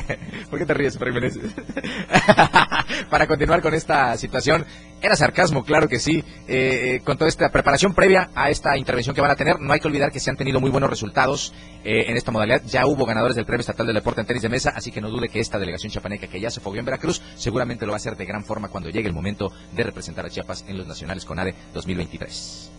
¿Por 0.49 0.59
qué 0.59 0.65
te 0.65 0.73
ríes, 0.73 0.97
para 3.09 3.27
continuar 3.27 3.61
con 3.61 3.73
esta 3.73 4.17
situación. 4.17 4.65
Era 5.01 5.15
sarcasmo, 5.15 5.63
claro 5.63 5.87
que 5.87 5.99
sí. 5.99 6.23
Eh, 6.47 6.95
eh, 6.95 7.01
con 7.05 7.17
toda 7.17 7.29
esta 7.29 7.49
preparación 7.49 7.93
previa 7.93 8.29
a 8.35 8.49
esta 8.49 8.77
intervención 8.77 9.15
que 9.15 9.21
van 9.21 9.31
a 9.31 9.35
tener, 9.35 9.55
no 9.59 9.71
hay 9.71 9.79
que 9.79 9.87
olvidar 9.87 10.11
que 10.11 10.19
se 10.19 10.29
han 10.29 10.35
tenido 10.35 10.59
muy 10.59 10.69
buenos 10.69 10.89
resultados 10.89 11.53
eh, 11.85 12.05
en 12.07 12.17
esta 12.17 12.31
modalidad. 12.31 12.61
Ya 12.65 12.85
hubo 12.85 13.05
ganadores 13.05 13.37
del 13.37 13.45
Premio 13.45 13.61
Estatal 13.61 13.85
del 13.85 13.95
Deporte 13.95 14.19
en 14.19 14.27
tenis 14.27 14.43
de 14.43 14.49
mesa, 14.49 14.73
así 14.75 14.91
que 14.91 14.99
no 14.99 15.09
dude 15.09 15.29
que 15.29 15.39
esta 15.39 15.57
delegación 15.57 15.91
chapaneca 15.91 16.27
que 16.27 16.41
ya 16.41 16.49
se 16.49 16.59
fogueó 16.59 16.79
en 16.79 16.85
Veracruz, 16.85 17.21
seguramente 17.35 17.85
lo 17.85 17.93
va 17.93 17.95
a 17.95 17.97
hacer 17.97 18.17
de 18.17 18.25
gran 18.25 18.43
forma 18.43 18.67
cuando 18.67 18.89
llegue 18.89 19.07
el 19.07 19.13
momento 19.13 19.49
de 19.71 19.83
representar 19.83 20.08
Chiapas 20.29 20.65
en 20.67 20.77
los 20.77 20.87
nacionales 20.87 21.25
2023. 21.73 22.71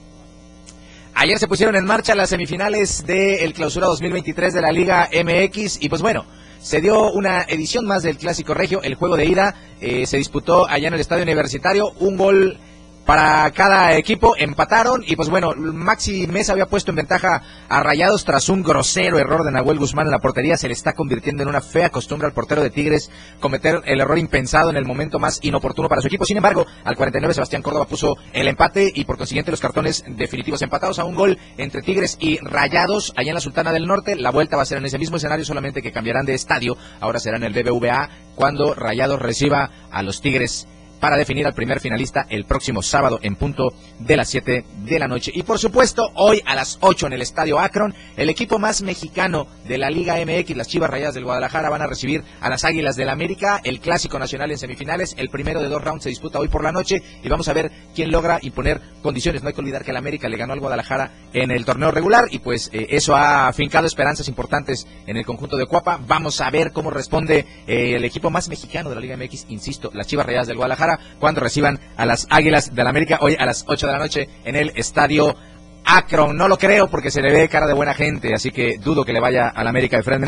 Ayer 1.14 1.38
se 1.38 1.48
pusieron 1.48 1.76
en 1.76 1.84
marcha 1.84 2.14
las 2.14 2.30
semifinales 2.30 3.04
del 3.06 3.52
Clausura 3.52 3.86
2023 3.88 4.54
de 4.54 4.60
la 4.60 4.72
Liga 4.72 5.08
MX 5.12 5.82
y 5.82 5.88
pues 5.88 6.02
bueno, 6.02 6.24
se 6.60 6.80
dio 6.80 7.10
una 7.10 7.42
edición 7.42 7.86
más 7.86 8.02
del 8.02 8.16
Clásico 8.16 8.54
Regio, 8.54 8.82
el 8.82 8.94
juego 8.94 9.16
de 9.16 9.26
ida 9.26 9.54
eh, 9.80 10.06
se 10.06 10.18
disputó 10.18 10.68
allá 10.68 10.88
en 10.88 10.94
el 10.94 11.00
Estadio 11.00 11.22
Universitario, 11.22 11.92
un 11.98 12.16
gol 12.16 12.58
para 13.04 13.50
cada 13.52 13.96
equipo, 13.96 14.34
empataron 14.36 15.02
y 15.06 15.16
pues 15.16 15.28
bueno, 15.28 15.52
Maxi 15.56 16.26
Mesa 16.26 16.52
había 16.52 16.66
puesto 16.66 16.90
en 16.90 16.96
ventaja 16.96 17.42
a 17.68 17.82
Rayados 17.82 18.24
tras 18.24 18.48
un 18.48 18.62
grosero 18.62 19.18
error 19.18 19.44
de 19.44 19.50
Nahuel 19.50 19.78
Guzmán 19.78 20.06
en 20.06 20.12
la 20.12 20.18
portería, 20.18 20.56
se 20.56 20.68
le 20.68 20.74
está 20.74 20.92
convirtiendo 20.92 21.42
en 21.42 21.48
una 21.48 21.60
fea 21.60 21.90
costumbre 21.90 22.26
al 22.26 22.34
portero 22.34 22.62
de 22.62 22.70
Tigres 22.70 23.10
cometer 23.40 23.82
el 23.86 24.00
error 24.00 24.18
impensado 24.18 24.70
en 24.70 24.76
el 24.76 24.84
momento 24.84 25.18
más 25.18 25.40
inoportuno 25.42 25.88
para 25.88 26.00
su 26.00 26.08
equipo, 26.08 26.24
sin 26.24 26.36
embargo, 26.36 26.66
al 26.84 26.96
49 26.96 27.34
Sebastián 27.34 27.62
Córdoba 27.62 27.86
puso 27.86 28.16
el 28.32 28.48
empate 28.48 28.92
y 28.94 29.04
por 29.04 29.16
consiguiente 29.16 29.50
los 29.50 29.60
cartones 29.60 30.04
definitivos 30.06 30.62
empatados 30.62 30.98
a 30.98 31.04
un 31.04 31.14
gol 31.14 31.38
entre 31.56 31.82
Tigres 31.82 32.16
y 32.20 32.38
Rayados 32.38 33.12
allá 33.16 33.30
en 33.30 33.34
la 33.34 33.40
Sultana 33.40 33.72
del 33.72 33.86
Norte, 33.86 34.16
la 34.16 34.30
vuelta 34.30 34.56
va 34.56 34.62
a 34.62 34.66
ser 34.66 34.78
en 34.78 34.84
ese 34.84 34.98
mismo 34.98 35.16
escenario, 35.16 35.44
solamente 35.44 35.82
que 35.82 35.92
cambiarán 35.92 36.26
de 36.26 36.34
estadio, 36.34 36.76
ahora 37.00 37.18
será 37.18 37.36
en 37.38 37.44
el 37.44 37.52
BBVA 37.52 38.08
cuando 38.34 38.74
Rayados 38.74 39.20
reciba 39.20 39.70
a 39.90 40.02
los 40.02 40.20
Tigres 40.20 40.68
para 41.00 41.16
definir 41.16 41.46
al 41.46 41.54
primer 41.54 41.80
finalista 41.80 42.26
el 42.28 42.44
próximo 42.44 42.82
sábado 42.82 43.18
en 43.22 43.36
punto 43.36 43.72
de 43.98 44.16
las 44.16 44.28
7 44.28 44.64
de 44.84 44.98
la 44.98 45.08
noche. 45.08 45.32
Y 45.34 45.42
por 45.42 45.58
supuesto, 45.58 46.10
hoy 46.14 46.42
a 46.44 46.54
las 46.54 46.78
8 46.80 47.06
en 47.06 47.12
el 47.14 47.22
Estadio 47.22 47.58
Akron, 47.58 47.94
el 48.16 48.28
equipo 48.28 48.58
más 48.58 48.82
mexicano 48.82 49.46
de 49.66 49.78
la 49.78 49.90
Liga 49.90 50.16
MX, 50.24 50.56
las 50.56 50.68
Chivas 50.68 50.90
Rayadas 50.90 51.14
del 51.14 51.24
Guadalajara, 51.24 51.70
van 51.70 51.82
a 51.82 51.86
recibir 51.86 52.22
a 52.40 52.50
las 52.50 52.64
Águilas 52.64 52.96
del 52.96 53.08
América, 53.08 53.60
el 53.64 53.80
Clásico 53.80 54.18
Nacional 54.18 54.50
en 54.50 54.58
semifinales. 54.58 55.14
El 55.18 55.30
primero 55.30 55.60
de 55.60 55.68
dos 55.68 55.82
rounds 55.82 56.04
se 56.04 56.10
disputa 56.10 56.38
hoy 56.38 56.48
por 56.48 56.62
la 56.62 56.72
noche 56.72 57.02
y 57.22 57.28
vamos 57.28 57.48
a 57.48 57.52
ver 57.52 57.70
quién 57.94 58.10
logra 58.10 58.38
imponer 58.42 58.80
condiciones. 59.02 59.42
No 59.42 59.48
hay 59.48 59.54
que 59.54 59.60
olvidar 59.60 59.84
que 59.84 59.90
el 59.90 59.96
América 59.96 60.28
le 60.28 60.36
ganó 60.36 60.52
al 60.52 60.60
Guadalajara 60.60 61.12
en 61.32 61.50
el 61.50 61.64
torneo 61.64 61.90
regular 61.90 62.26
y 62.30 62.40
pues 62.40 62.70
eh, 62.72 62.88
eso 62.90 63.14
ha 63.14 63.48
afincado 63.48 63.86
esperanzas 63.86 64.28
importantes 64.28 64.86
en 65.06 65.16
el 65.16 65.24
conjunto 65.24 65.56
de 65.56 65.66
Cuapa. 65.66 66.00
Vamos 66.06 66.40
a 66.40 66.50
ver 66.50 66.72
cómo 66.72 66.90
responde 66.90 67.46
eh, 67.66 67.96
el 67.96 68.04
equipo 68.04 68.30
más 68.30 68.48
mexicano 68.48 68.88
de 68.88 68.94
la 68.96 69.00
Liga 69.00 69.16
MX, 69.16 69.46
insisto, 69.48 69.90
las 69.94 70.06
Chivas 70.06 70.26
Rayadas 70.26 70.48
del 70.48 70.56
Guadalajara, 70.56 70.89
cuando 71.18 71.40
reciban 71.40 71.78
a 71.96 72.06
las 72.06 72.26
Águilas 72.30 72.74
del 72.74 72.86
América 72.86 73.18
hoy 73.20 73.36
a 73.38 73.46
las 73.46 73.64
8 73.66 73.86
de 73.86 73.92
la 73.92 73.98
noche 73.98 74.28
en 74.44 74.56
el 74.56 74.72
Estadio 74.74 75.36
Akron, 75.84 76.36
no 76.36 76.46
lo 76.46 76.58
creo 76.58 76.88
porque 76.88 77.10
se 77.10 77.20
le 77.20 77.32
ve 77.32 77.48
cara 77.48 77.66
de 77.66 77.72
buena 77.72 77.94
gente, 77.94 78.32
así 78.34 78.50
que 78.50 78.76
dudo 78.78 79.04
que 79.04 79.12
le 79.12 79.20
vaya 79.20 79.48
al 79.48 79.66
América 79.66 79.96
de 79.96 80.02
Fred. 80.02 80.20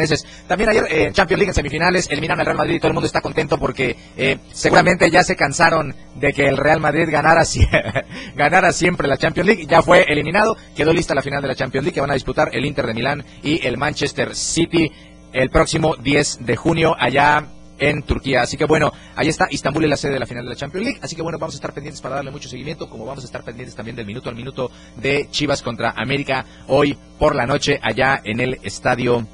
También 0.49 0.71
ayer 0.71 0.85
en 0.91 1.09
eh, 1.09 1.13
Champions 1.13 1.39
League 1.39 1.51
en 1.51 1.55
semifinales 1.55 2.09
eliminaron 2.11 2.41
al 2.41 2.47
Real 2.47 2.59
Madrid 2.59 2.75
y 2.75 2.79
todo 2.79 2.89
el 2.89 2.95
mundo 2.95 3.07
está 3.07 3.21
contento 3.21 3.59
porque 3.59 3.97
eh, 4.17 4.39
seguramente 4.53 5.11
ya 5.11 5.23
se 5.23 5.37
cansaron 5.37 5.95
de 6.17 6.33
que 6.33 6.49
el 6.49 6.57
Real 6.57 6.81
Madrid 6.81 7.09
ganara, 7.11 7.45
ganara 8.35 8.73
siempre 8.73 9.07
la 9.07 9.19
Champions 9.19 9.47
League. 9.47 9.67
Ya 9.67 9.83
fue 9.83 10.05
eliminado, 10.09 10.57
quedó 10.75 10.93
lista 10.93 11.15
la 11.15 11.23
final 11.23 11.43
de 11.43 11.49
la 11.49 11.55
Champions 11.55 11.85
League 11.85 11.95
que 11.95 12.01
van 12.01 12.11
a 12.11 12.15
disputar 12.15 12.49
el 12.53 12.65
Inter 12.65 12.87
de 12.87 12.95
Milán 12.95 13.25
y 13.43 13.65
el 13.67 13.77
Manchester 13.77 14.35
City 14.35 14.91
el 15.33 15.51
próximo 15.51 15.97
10 15.97 16.45
de 16.45 16.57
junio 16.57 16.95
allá 16.99 17.47
en 17.83 18.03
Turquía. 18.03 18.43
Así 18.43 18.57
que 18.57 18.65
bueno, 18.65 18.93
ahí 19.17 19.29
está, 19.29 19.47
Istambul 19.51 19.85
es 19.85 19.91
la 19.91 19.97
sede 19.97 20.15
de 20.15 20.21
la 20.21 20.27
final 20.27 20.45
de 20.45 20.51
la 20.51 20.57
Champions 20.57 20.87
League. 20.87 21.01
Así 21.03 21.17
que 21.17 21.23
bueno, 21.23 21.39
vamos 21.39 21.55
a 21.55 21.59
estar 21.59 21.73
pendientes 21.73 22.01
para 22.01 22.17
darle 22.17 22.31
mucho 22.31 22.49
seguimiento, 22.49 22.89
como 22.89 23.05
vamos 23.05 23.25
a 23.25 23.27
estar 23.27 23.43
pendientes 23.43 23.75
también 23.75 23.97
del 23.97 24.07
minuto 24.07 24.29
al 24.29 24.37
minuto 24.37 24.71
de 24.97 25.29
Chivas 25.31 25.63
contra 25.63 25.91
América 25.91 26.45
hoy 26.69 26.97
por 27.19 27.35
la 27.35 27.47
noche 27.47 27.79
allá 27.83 28.21
en 28.25 28.41
el 28.41 28.59
estadio. 28.63 29.27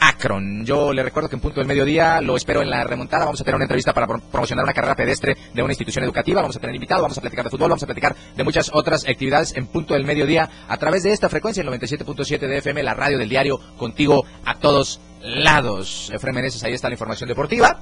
Akron. 0.00 0.64
Yo 0.64 0.92
le 0.92 1.02
recuerdo 1.02 1.28
que 1.28 1.36
en 1.36 1.40
punto 1.40 1.60
del 1.60 1.66
mediodía 1.66 2.20
lo 2.20 2.36
espero 2.36 2.62
en 2.62 2.70
la 2.70 2.84
remontada. 2.84 3.24
Vamos 3.24 3.40
a 3.40 3.44
tener 3.44 3.56
una 3.56 3.64
entrevista 3.64 3.92
para 3.92 4.06
promocionar 4.06 4.64
una 4.64 4.72
carrera 4.72 4.94
pedestre 4.94 5.36
de 5.54 5.62
una 5.62 5.72
institución 5.72 6.04
educativa. 6.04 6.40
Vamos 6.40 6.56
a 6.56 6.60
tener 6.60 6.74
invitado, 6.74 7.02
vamos 7.02 7.18
a 7.18 7.20
platicar 7.20 7.44
de 7.44 7.50
fútbol, 7.50 7.70
vamos 7.70 7.82
a 7.82 7.86
platicar 7.86 8.14
de 8.36 8.44
muchas 8.44 8.70
otras 8.72 9.06
actividades 9.08 9.56
en 9.56 9.66
punto 9.66 9.94
del 9.94 10.04
mediodía 10.04 10.48
a 10.68 10.76
través 10.76 11.02
de 11.02 11.12
esta 11.12 11.28
frecuencia, 11.28 11.62
el 11.62 11.68
97.7 11.68 12.38
de 12.40 12.58
FM, 12.58 12.82
la 12.82 12.94
radio 12.94 13.18
del 13.18 13.28
diario, 13.28 13.58
contigo 13.76 14.24
a 14.44 14.54
todos 14.54 15.00
lados. 15.20 16.10
Efraín 16.14 16.36
Meneses, 16.36 16.62
ahí 16.64 16.72
está 16.72 16.88
la 16.88 16.94
información 16.94 17.28
deportiva. 17.28 17.80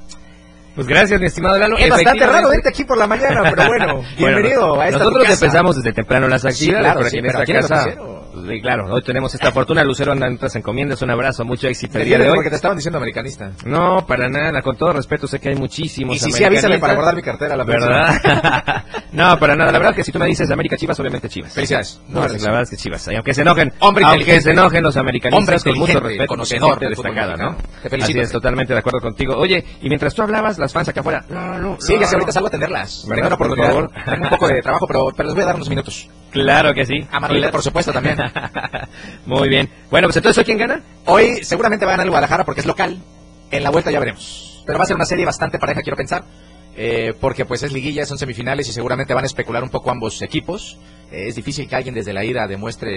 Pues 0.75 0.89
gracias, 0.89 1.21
mi 1.21 1.27
estimado 1.27 1.57
Lalo. 1.57 1.77
Es 1.79 1.89
bastante 1.89 2.27
raro 2.27 2.49
verte 2.49 2.69
aquí 2.69 2.85
por 2.85 2.99
la 2.99 3.07
mañana, 3.07 3.43
pero 3.55 3.69
bueno, 3.69 4.03
bienvenido 4.19 4.81
a 4.81 4.87
esta 4.87 4.99
Nosotros 4.99 5.31
empezamos 5.31 5.77
desde 5.77 5.93
temprano 5.93 6.27
las 6.27 6.45
actividades, 6.45 6.93
claro, 6.93 7.03
sí, 7.03 7.07
aquí 7.07 7.19
en 7.19 7.27
esta 7.27 7.45
casa, 7.45 7.97
pues, 8.35 8.61
claro, 8.63 8.93
hoy 8.93 9.03
tenemos 9.03 9.35
esta 9.35 9.51
fortuna. 9.53 9.85
Lucero 9.85 10.13
anda 10.13 10.27
en 10.27 10.35
otras 10.37 10.55
encomiendas. 10.57 11.01
Un 11.03 11.11
abrazo, 11.11 11.45
mucho 11.45 11.69
éxito 11.69 11.99
el 11.99 12.05
día 12.07 12.19
de 12.19 12.29
hoy. 12.29 12.35
porque 12.35 12.51
te 12.51 12.57
estaban 12.57 12.77
diciendo 12.77 12.99
americanista. 12.99 13.51
No, 13.65 14.05
para 14.07 14.29
nada, 14.29 14.61
con 14.63 14.77
todo 14.77 14.93
respeto, 14.93 15.27
sé 15.27 15.39
que 15.39 15.51
hay 15.51 15.57
muchísimos 15.57 16.17
Y 16.17 16.19
sí, 16.19 16.33
sí, 16.33 16.45
avísale 16.45 16.79
para 16.79 16.95
guardar 16.95 17.15
mi 17.17 17.23
cartera 17.23 17.57
la 17.57 17.65
¿Verdad? 17.65 18.85
no, 19.13 19.39
para 19.39 19.57
nada. 19.57 19.73
La 19.73 19.79
verdad 19.79 19.95
que 19.95 20.05
si 20.05 20.13
tú 20.13 20.19
me 20.19 20.27
dices 20.27 20.51
América 20.51 20.77
Chivas, 20.77 20.99
obviamente 21.01 21.29
Chivas. 21.29 21.53
Felicidades. 21.53 22.01
No, 22.09 22.21
No, 22.21 22.29
la 22.29 22.33
verdad 22.39 22.63
es 22.63 22.71
que 22.71 22.77
Chivas. 22.77 23.09
Y 23.11 23.15
aunque 23.15 23.35
se 23.35 23.43
enojen, 23.43 23.73
Hombre 23.81 24.05
aunque 24.05 24.41
se 24.41 24.51
enojen 24.51 24.83
los 24.83 24.97
americanistas, 24.97 25.65
Hombre 25.65 25.73
con 25.73 25.79
mucho 25.81 26.01
respeto, 26.01 26.27
conocedor 26.29 26.71
gente 26.79 26.89
destacada, 26.91 27.37
¿no? 27.37 27.57
Te 27.83 27.89
felicito. 27.91 28.19
Así 28.21 28.27
es, 28.27 28.33
totalmente 28.33 28.73
de 28.73 28.79
acuerdo 28.79 29.01
contigo. 29.01 29.35
Oye, 29.37 29.65
y 29.81 29.89
mientras 29.89 30.15
tú 30.15 30.23
hablabas, 30.23 30.59
las 30.59 30.73
fans 30.73 30.89
acá 30.89 31.01
afuera. 31.01 31.25
No, 31.29 31.59
no, 31.59 31.77
Sí, 31.81 31.93
ya 31.95 32.01
no, 32.01 32.07
ahorita 32.07 32.27
no. 32.27 32.33
salgo 32.33 32.47
a 32.47 32.49
atenderlas. 32.49 33.05
¿Verdad? 33.09 33.15
Tengo 33.23 33.27
una 33.29 33.37
Por 33.37 33.47
oportunidad. 33.47 33.75
favor. 33.75 34.05
Tengo 34.05 34.25
un 34.25 34.31
poco 34.31 34.49
de 34.49 34.63
trabajo, 34.63 34.87
pero, 34.87 35.07
pero 35.17 35.29
les 35.29 35.35
voy 35.35 35.43
a 35.43 35.47
dar 35.47 35.55
unos 35.57 35.69
minutos. 35.69 36.09
Claro 36.35 36.75
que 36.75 36.85
sí. 36.85 37.07
A 37.13 37.21
Manuel, 37.21 37.49
por 37.51 37.63
supuesto, 37.63 37.93
también. 37.93 38.19
Muy 39.27 39.49
bien. 39.49 39.71
Bueno, 39.89 40.09
pues 40.09 40.17
entonces, 40.17 40.37
¿hoy 40.39 40.45
quién 40.45 40.59
gana? 40.59 40.83
Hoy 41.07 41.45
seguramente 41.45 41.87
va 41.87 41.93
a 41.93 41.95
ganar 41.95 42.07
el 42.07 42.11
Guadalajara 42.11 42.45
porque 42.45 42.61
es 42.61 42.67
local. 42.67 42.99
En 43.53 43.63
la 43.63 43.71
vuelta 43.71 43.93
ya 43.93 44.01
veremos. 44.01 44.65
Pero 44.67 44.77
va 44.77 44.83
a 44.83 44.87
ser 44.87 44.97
una 44.97 45.05
serie 45.05 45.25
bastante 45.25 45.61
pareja, 45.61 45.81
quiero 45.81 45.97
pensar. 45.97 46.25
Eh, 46.77 47.13
porque 47.21 47.45
pues 47.45 47.63
es 47.63 47.73
liguilla, 47.73 48.05
son 48.07 48.19
semifinales 48.19 48.69
y 48.69 48.73
seguramente 48.73 49.15
van 49.15 49.25
a 49.25 49.27
especular 49.27 49.63
un 49.63 49.71
poco 49.71 49.91
ambos 49.91 50.21
equipos. 50.23 50.79
Eh, 51.13 51.29
es 51.29 51.37
difícil 51.37 51.69
que 51.69 51.77
alguien 51.77 51.95
desde 51.95 52.13
la 52.13 52.25
ida 52.25 52.47
demuestre 52.49 52.91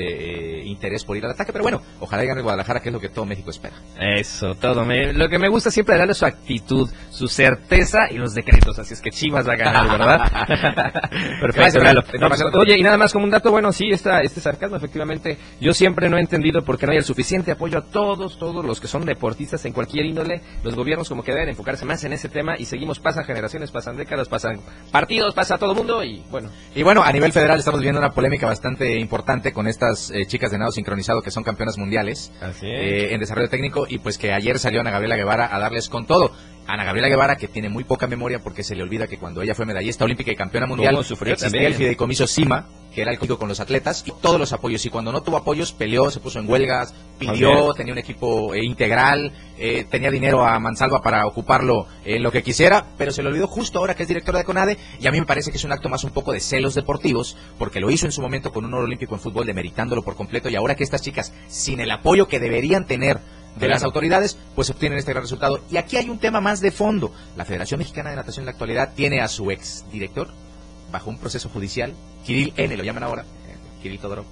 eh, 0.61 0.65
interés 0.65 1.03
por 1.03 1.17
ir 1.17 1.25
al 1.25 1.31
ataque, 1.31 1.51
pero 1.51 1.61
bueno, 1.63 1.81
ojalá 1.99 2.23
gane 2.23 2.39
el 2.39 2.43
Guadalajara, 2.43 2.79
que 2.79 2.89
es 2.89 2.93
lo 2.93 2.99
que 2.99 3.09
todo 3.09 3.25
México 3.25 3.49
espera. 3.51 3.75
Eso, 3.99 4.55
todo. 4.55 4.85
Me- 4.85 5.13
lo 5.13 5.27
que 5.29 5.37
me 5.37 5.49
gusta 5.49 5.69
siempre 5.69 5.97
darle 5.97 6.13
su 6.13 6.25
actitud, 6.25 6.89
su 7.11 7.27
certeza 7.27 8.07
y 8.09 8.15
los 8.17 8.33
decretos. 8.33 8.79
Así 8.79 8.93
es 8.93 9.01
que 9.01 9.11
Chivas 9.11 9.47
va 9.47 9.53
a 9.53 9.57
ganar, 9.57 9.89
¿verdad? 9.89 10.21
Perfecto. 11.41 11.79
No, 12.19 12.27
gracias. 12.27 12.55
Oye, 12.55 12.77
y 12.77 12.83
nada 12.83 12.97
más 12.97 13.13
como 13.13 13.25
un 13.25 13.31
dato, 13.31 13.51
bueno, 13.51 13.71
sí, 13.71 13.89
esta, 13.91 14.21
este 14.21 14.41
sarcasmo, 14.41 14.77
efectivamente, 14.77 15.37
yo 15.59 15.73
siempre 15.73 16.09
no 16.09 16.17
he 16.17 16.21
entendido 16.21 16.63
por 16.63 16.77
qué 16.77 16.85
no 16.85 16.93
hay 16.93 16.97
el 16.99 17.03
suficiente 17.03 17.51
apoyo 17.51 17.77
a 17.79 17.85
todos, 17.85 18.39
todos 18.39 18.65
los 18.65 18.79
que 18.79 18.87
son 18.87 19.05
deportistas 19.05 19.63
en 19.65 19.73
cualquier 19.73 20.05
índole. 20.05 20.41
Los 20.63 20.75
gobiernos 20.75 21.09
como 21.09 21.23
que 21.23 21.33
deben 21.33 21.49
enfocarse 21.49 21.85
más 21.85 22.03
en 22.03 22.13
ese 22.13 22.29
tema 22.29 22.55
y 22.57 22.65
seguimos, 22.65 22.99
pasan 22.99 23.25
generaciones, 23.25 23.66
pasan 23.71 23.97
décadas, 23.97 24.27
pasan 24.29 24.59
partidos, 24.91 25.33
pasa 25.33 25.57
todo 25.57 25.71
el 25.71 25.77
mundo 25.77 26.03
y 26.03 26.23
bueno. 26.29 26.49
Y 26.75 26.83
bueno, 26.83 27.03
a 27.03 27.11
nivel 27.11 27.31
federal 27.31 27.59
estamos 27.59 27.81
viendo 27.81 27.99
una 27.99 28.11
polémica 28.11 28.45
bastante 28.45 28.99
importante 28.99 29.53
con 29.53 29.67
estas 29.67 30.11
eh, 30.11 30.25
chicas 30.25 30.51
de 30.51 30.57
nado 30.57 30.71
sincronizado 30.71 31.21
que 31.21 31.31
son 31.31 31.43
campeonas 31.43 31.77
mundiales 31.77 32.31
Así 32.41 32.67
eh, 32.67 33.13
en 33.13 33.19
desarrollo 33.19 33.49
técnico 33.49 33.85
y 33.87 33.99
pues 33.99 34.17
que 34.17 34.33
ayer 34.33 34.59
salió 34.59 34.81
Ana 34.81 34.91
Gabriela 34.91 35.15
Guevara 35.15 35.53
a 35.53 35.59
darles 35.59 35.89
con 35.89 36.05
todo. 36.05 36.31
Ana 36.67 36.83
Gabriela 36.83 37.07
Guevara 37.07 37.35
que 37.37 37.47
tiene 37.47 37.69
muy 37.69 37.83
poca 37.83 38.07
memoria 38.07 38.39
porque 38.39 38.63
se 38.63 38.75
le 38.75 38.83
olvida 38.83 39.07
que 39.07 39.17
cuando 39.17 39.41
ella 39.41 39.55
fue 39.55 39.65
medallista 39.65 40.03
olímpica 40.05 40.31
y 40.31 40.35
campeona 40.35 40.67
mundial 40.67 40.95
¿Cómo 40.95 41.03
sufrió 41.03 41.33
existía 41.33 41.51
también? 41.51 41.71
el 41.71 41.77
fideicomiso 41.77 42.27
CIMA 42.27 42.67
que 42.97 43.03
era 43.03 43.11
el 43.11 43.19
código 43.19 43.37
con 43.37 43.47
los 43.47 43.59
atletas 43.59 44.03
y 44.07 44.11
todos 44.11 44.39
los 44.39 44.53
apoyos 44.53 44.83
y 44.87 44.89
cuando 44.89 45.11
no 45.11 45.21
tuvo 45.21 45.37
apoyos 45.37 45.71
peleó, 45.71 46.09
se 46.09 46.19
puso 46.19 46.39
en 46.39 46.49
huelgas, 46.49 46.95
pidió, 47.19 47.71
tenía 47.75 47.93
un 47.93 47.99
equipo 47.99 48.55
eh, 48.55 48.65
integral, 48.65 49.31
eh, 49.59 49.85
tenía 49.87 50.09
dinero 50.09 50.43
a 50.43 50.57
Mansalva 50.57 51.03
para 51.03 51.27
ocuparlo 51.27 51.85
en 52.03 52.23
lo 52.23 52.31
que 52.31 52.41
quisiera, 52.41 52.87
pero 52.97 53.11
se 53.11 53.21
le 53.21 53.29
olvidó 53.29 53.45
justo 53.45 53.77
ahora 53.77 53.93
que 53.93 54.01
es 54.01 54.07
directora 54.07 54.39
de 54.39 54.45
CONADE 54.45 54.79
y 54.99 55.05
a 55.05 55.11
mí 55.11 55.19
me 55.19 55.27
parece 55.27 55.51
que 55.51 55.57
es 55.57 55.63
un 55.63 55.73
acto 55.73 55.89
más 55.89 56.03
un 56.05 56.09
poco 56.09 56.31
de 56.31 56.39
celos 56.39 56.73
deportivos 56.73 57.37
porque 57.59 57.79
lo 57.79 57.91
hizo 57.91 58.07
en 58.07 58.11
su 58.11 58.19
momento 58.19 58.51
con 58.51 58.65
un 58.65 58.73
oro 58.73 58.85
olímpico 58.85 59.13
en 59.13 59.21
fútbol 59.21 59.45
demeritándolo 59.45 60.01
por 60.01 60.15
completo 60.15 60.49
y 60.49 60.55
ahora 60.55 60.73
que 60.73 60.83
estas 60.83 61.03
chicas 61.03 61.31
sin 61.47 61.79
el 61.79 61.91
apoyo 61.91 62.27
que 62.27 62.39
deberían 62.39 62.87
tener 62.87 63.19
de 63.57 63.65
Claro. 63.65 63.73
las 63.73 63.83
autoridades, 63.83 64.37
pues 64.55 64.69
obtienen 64.69 64.97
este 64.99 65.11
gran 65.11 65.23
resultado. 65.23 65.61
Y 65.71 65.77
aquí 65.77 65.97
hay 65.97 66.09
un 66.09 66.19
tema 66.19 66.41
más 66.41 66.61
de 66.61 66.71
fondo. 66.71 67.11
La 67.35 67.45
Federación 67.45 67.79
Mexicana 67.79 68.09
de 68.11 68.15
Natación 68.15 68.43
en 68.43 68.45
la 68.47 68.51
actualidad 68.51 68.93
tiene 68.95 69.21
a 69.21 69.27
su 69.27 69.49
ex 69.51 69.85
director 69.91 70.29
bajo 70.91 71.09
un 71.09 71.17
proceso 71.17 71.49
judicial, 71.49 71.93
Kirill 72.25 72.53
N, 72.55 72.77
lo 72.77 72.83
llaman 72.83 73.03
ahora, 73.03 73.23
eh, 73.23 73.55
Kirill 73.81 73.99
Todorov. 73.99 74.25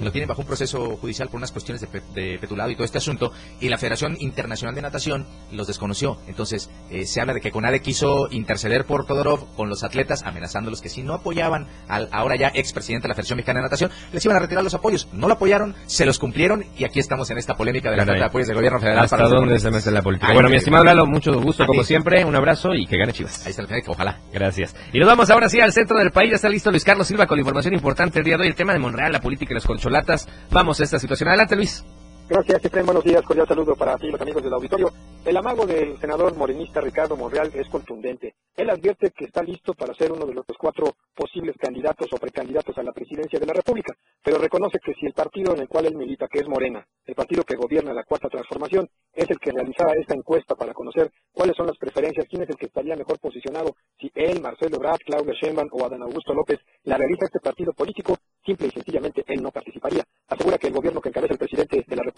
Lo 0.00 0.12
tienen 0.12 0.28
bajo 0.28 0.42
un 0.42 0.46
proceso 0.46 0.96
judicial 0.96 1.28
por 1.28 1.38
unas 1.38 1.52
cuestiones 1.52 1.80
de, 1.80 1.86
pe- 1.86 2.02
de 2.14 2.38
petulado 2.38 2.70
y 2.70 2.74
todo 2.74 2.84
este 2.84 2.98
asunto, 2.98 3.32
y 3.60 3.68
la 3.68 3.78
Federación 3.78 4.16
Internacional 4.20 4.74
de 4.74 4.82
Natación 4.82 5.26
los 5.52 5.66
desconoció. 5.66 6.18
Entonces, 6.28 6.70
eh, 6.90 7.06
se 7.06 7.20
habla 7.20 7.34
de 7.34 7.40
que 7.40 7.50
CONADE 7.50 7.80
quiso 7.80 8.28
interceder 8.30 8.84
por 8.84 9.06
Todorov 9.06 9.54
con 9.54 9.68
los 9.68 9.84
atletas, 9.84 10.22
amenazándolos 10.24 10.80
que 10.80 10.88
si 10.88 11.02
no 11.02 11.14
apoyaban 11.14 11.66
al 11.88 12.08
ahora 12.12 12.36
ya 12.36 12.48
expresidente 12.54 13.04
de 13.04 13.08
la 13.08 13.14
Federación 13.14 13.36
Mexicana 13.38 13.60
de 13.60 13.64
Natación, 13.64 13.90
les 14.12 14.24
iban 14.24 14.36
a 14.36 14.40
retirar 14.40 14.62
los 14.62 14.74
apoyos. 14.74 15.08
No 15.12 15.28
lo 15.28 15.34
apoyaron, 15.34 15.74
se 15.86 16.04
los 16.06 16.18
cumplieron, 16.18 16.64
y 16.76 16.84
aquí 16.84 17.00
estamos 17.00 17.30
en 17.30 17.38
esta 17.38 17.54
polémica 17.54 17.90
de 17.90 17.96
la 17.96 18.04
falta 18.04 18.20
de 18.20 18.26
apoyos 18.26 18.48
del 18.48 18.56
gobierno 18.56 18.78
federal. 18.80 19.00
¿Hasta 19.04 19.16
para 19.16 19.28
los 19.28 19.40
dónde 19.40 19.58
se 19.58 19.70
mete 19.70 19.90
la 19.90 20.02
política? 20.02 20.28
Ay, 20.28 20.34
bueno, 20.34 20.48
mi 20.48 20.56
estimado. 20.56 20.84
Lalo, 20.84 21.06
mucho 21.06 21.32
gusto 21.40 21.66
como 21.66 21.82
siempre. 21.84 22.24
Un 22.24 22.34
abrazo 22.36 22.74
y 22.74 22.86
que 22.86 22.96
gane 22.98 23.12
Chivas. 23.12 23.44
Ahí 23.46 23.50
está 23.50 23.62
el 23.62 23.68
Federico, 23.68 23.92
ojalá. 23.92 24.20
Gracias. 24.32 24.74
Y 24.92 24.98
nos 24.98 25.08
vamos 25.08 25.30
ahora 25.30 25.48
sí 25.48 25.60
al 25.60 25.72
centro 25.72 25.98
del 25.98 26.10
país. 26.10 26.30
Ya 26.30 26.36
está 26.36 26.48
listo 26.48 26.70
Luis 26.70 26.84
Carlos 26.84 27.06
Silva 27.06 27.26
con 27.26 27.36
la 27.36 27.40
información 27.42 27.74
importante 27.74 28.18
el 28.18 28.24
día 28.24 28.36
de 28.36 28.42
hoy. 28.42 28.48
El 28.48 28.54
tema 28.54 28.72
de 28.72 28.78
Monreal, 28.78 29.12
la 29.12 29.20
política 29.20 29.52
y 29.52 29.54
las 29.54 29.64
concholatas. 29.86 30.28
Vamos 30.50 30.80
a 30.80 30.84
esta 30.84 30.98
situación. 30.98 31.28
Adelante, 31.28 31.56
Luis. 31.56 31.84
Gracias, 32.28 32.64
Efraín. 32.64 32.86
Buenos 32.86 33.04
días. 33.04 33.22
Cordial 33.22 33.46
saludo 33.46 33.76
para 33.76 33.96
ti, 33.98 34.08
los 34.08 34.20
amigos 34.20 34.42
del 34.42 34.52
auditorio. 34.52 34.90
El 35.24 35.36
amago 35.36 35.64
del 35.64 35.96
senador 36.00 36.36
morenista 36.36 36.80
Ricardo 36.80 37.16
Monreal 37.16 37.52
es 37.54 37.68
contundente. 37.68 38.34
Él 38.56 38.68
advierte 38.68 39.10
que 39.10 39.26
está 39.26 39.42
listo 39.42 39.74
para 39.74 39.94
ser 39.94 40.10
uno 40.10 40.26
de 40.26 40.34
los 40.34 40.44
cuatro 40.58 40.94
posibles 41.14 41.56
candidatos 41.56 42.08
o 42.12 42.16
precandidatos 42.16 42.76
a 42.78 42.82
la 42.82 42.92
presidencia 42.92 43.38
de 43.38 43.46
la 43.46 43.52
República, 43.52 43.94
pero 44.24 44.38
reconoce 44.38 44.78
que 44.78 44.94
si 44.94 45.06
el 45.06 45.12
partido 45.12 45.54
en 45.54 45.60
el 45.60 45.68
cual 45.68 45.86
él 45.86 45.94
milita, 45.94 46.26
que 46.26 46.40
es 46.40 46.48
Morena, 46.48 46.84
el 47.04 47.14
partido 47.14 47.44
que 47.44 47.56
gobierna 47.56 47.92
la 47.92 48.04
Cuarta 48.04 48.28
Transformación, 48.28 48.88
es 49.12 49.30
el 49.30 49.38
que 49.38 49.52
realizara 49.52 49.94
esta 49.94 50.14
encuesta 50.14 50.54
para 50.54 50.74
conocer 50.74 51.10
cuáles 51.32 51.56
son 51.56 51.66
las 51.66 51.78
preferencias, 51.78 52.26
quién 52.28 52.42
es 52.42 52.50
el 52.50 52.56
que 52.56 52.66
estaría 52.66 52.96
mejor 52.96 53.18
posicionado, 53.18 53.76
si 54.00 54.10
él, 54.14 54.40
Marcelo 54.40 54.76
Ebrard, 54.76 55.00
Claudia 55.04 55.34
Sheinbaum 55.34 55.68
o 55.72 55.84
Adán 55.84 56.02
Augusto 56.02 56.34
López 56.34 56.58
la 56.84 56.96
realiza 56.96 57.26
este 57.26 57.40
partido 57.40 57.72
político, 57.72 58.16
simple 58.44 58.68
y 58.68 58.70
sencillamente 58.70 59.24
él 59.26 59.42
no 59.42 59.50
participaría. 59.50 60.04
Asegura 60.28 60.58
que 60.58 60.68
el 60.68 60.74
gobierno 60.74 61.00
que 61.00 61.08
encabeza 61.08 61.34
el 61.34 61.38
presidente 61.38 61.84
de 61.86 61.96
la 61.96 62.02
República, 62.02 62.15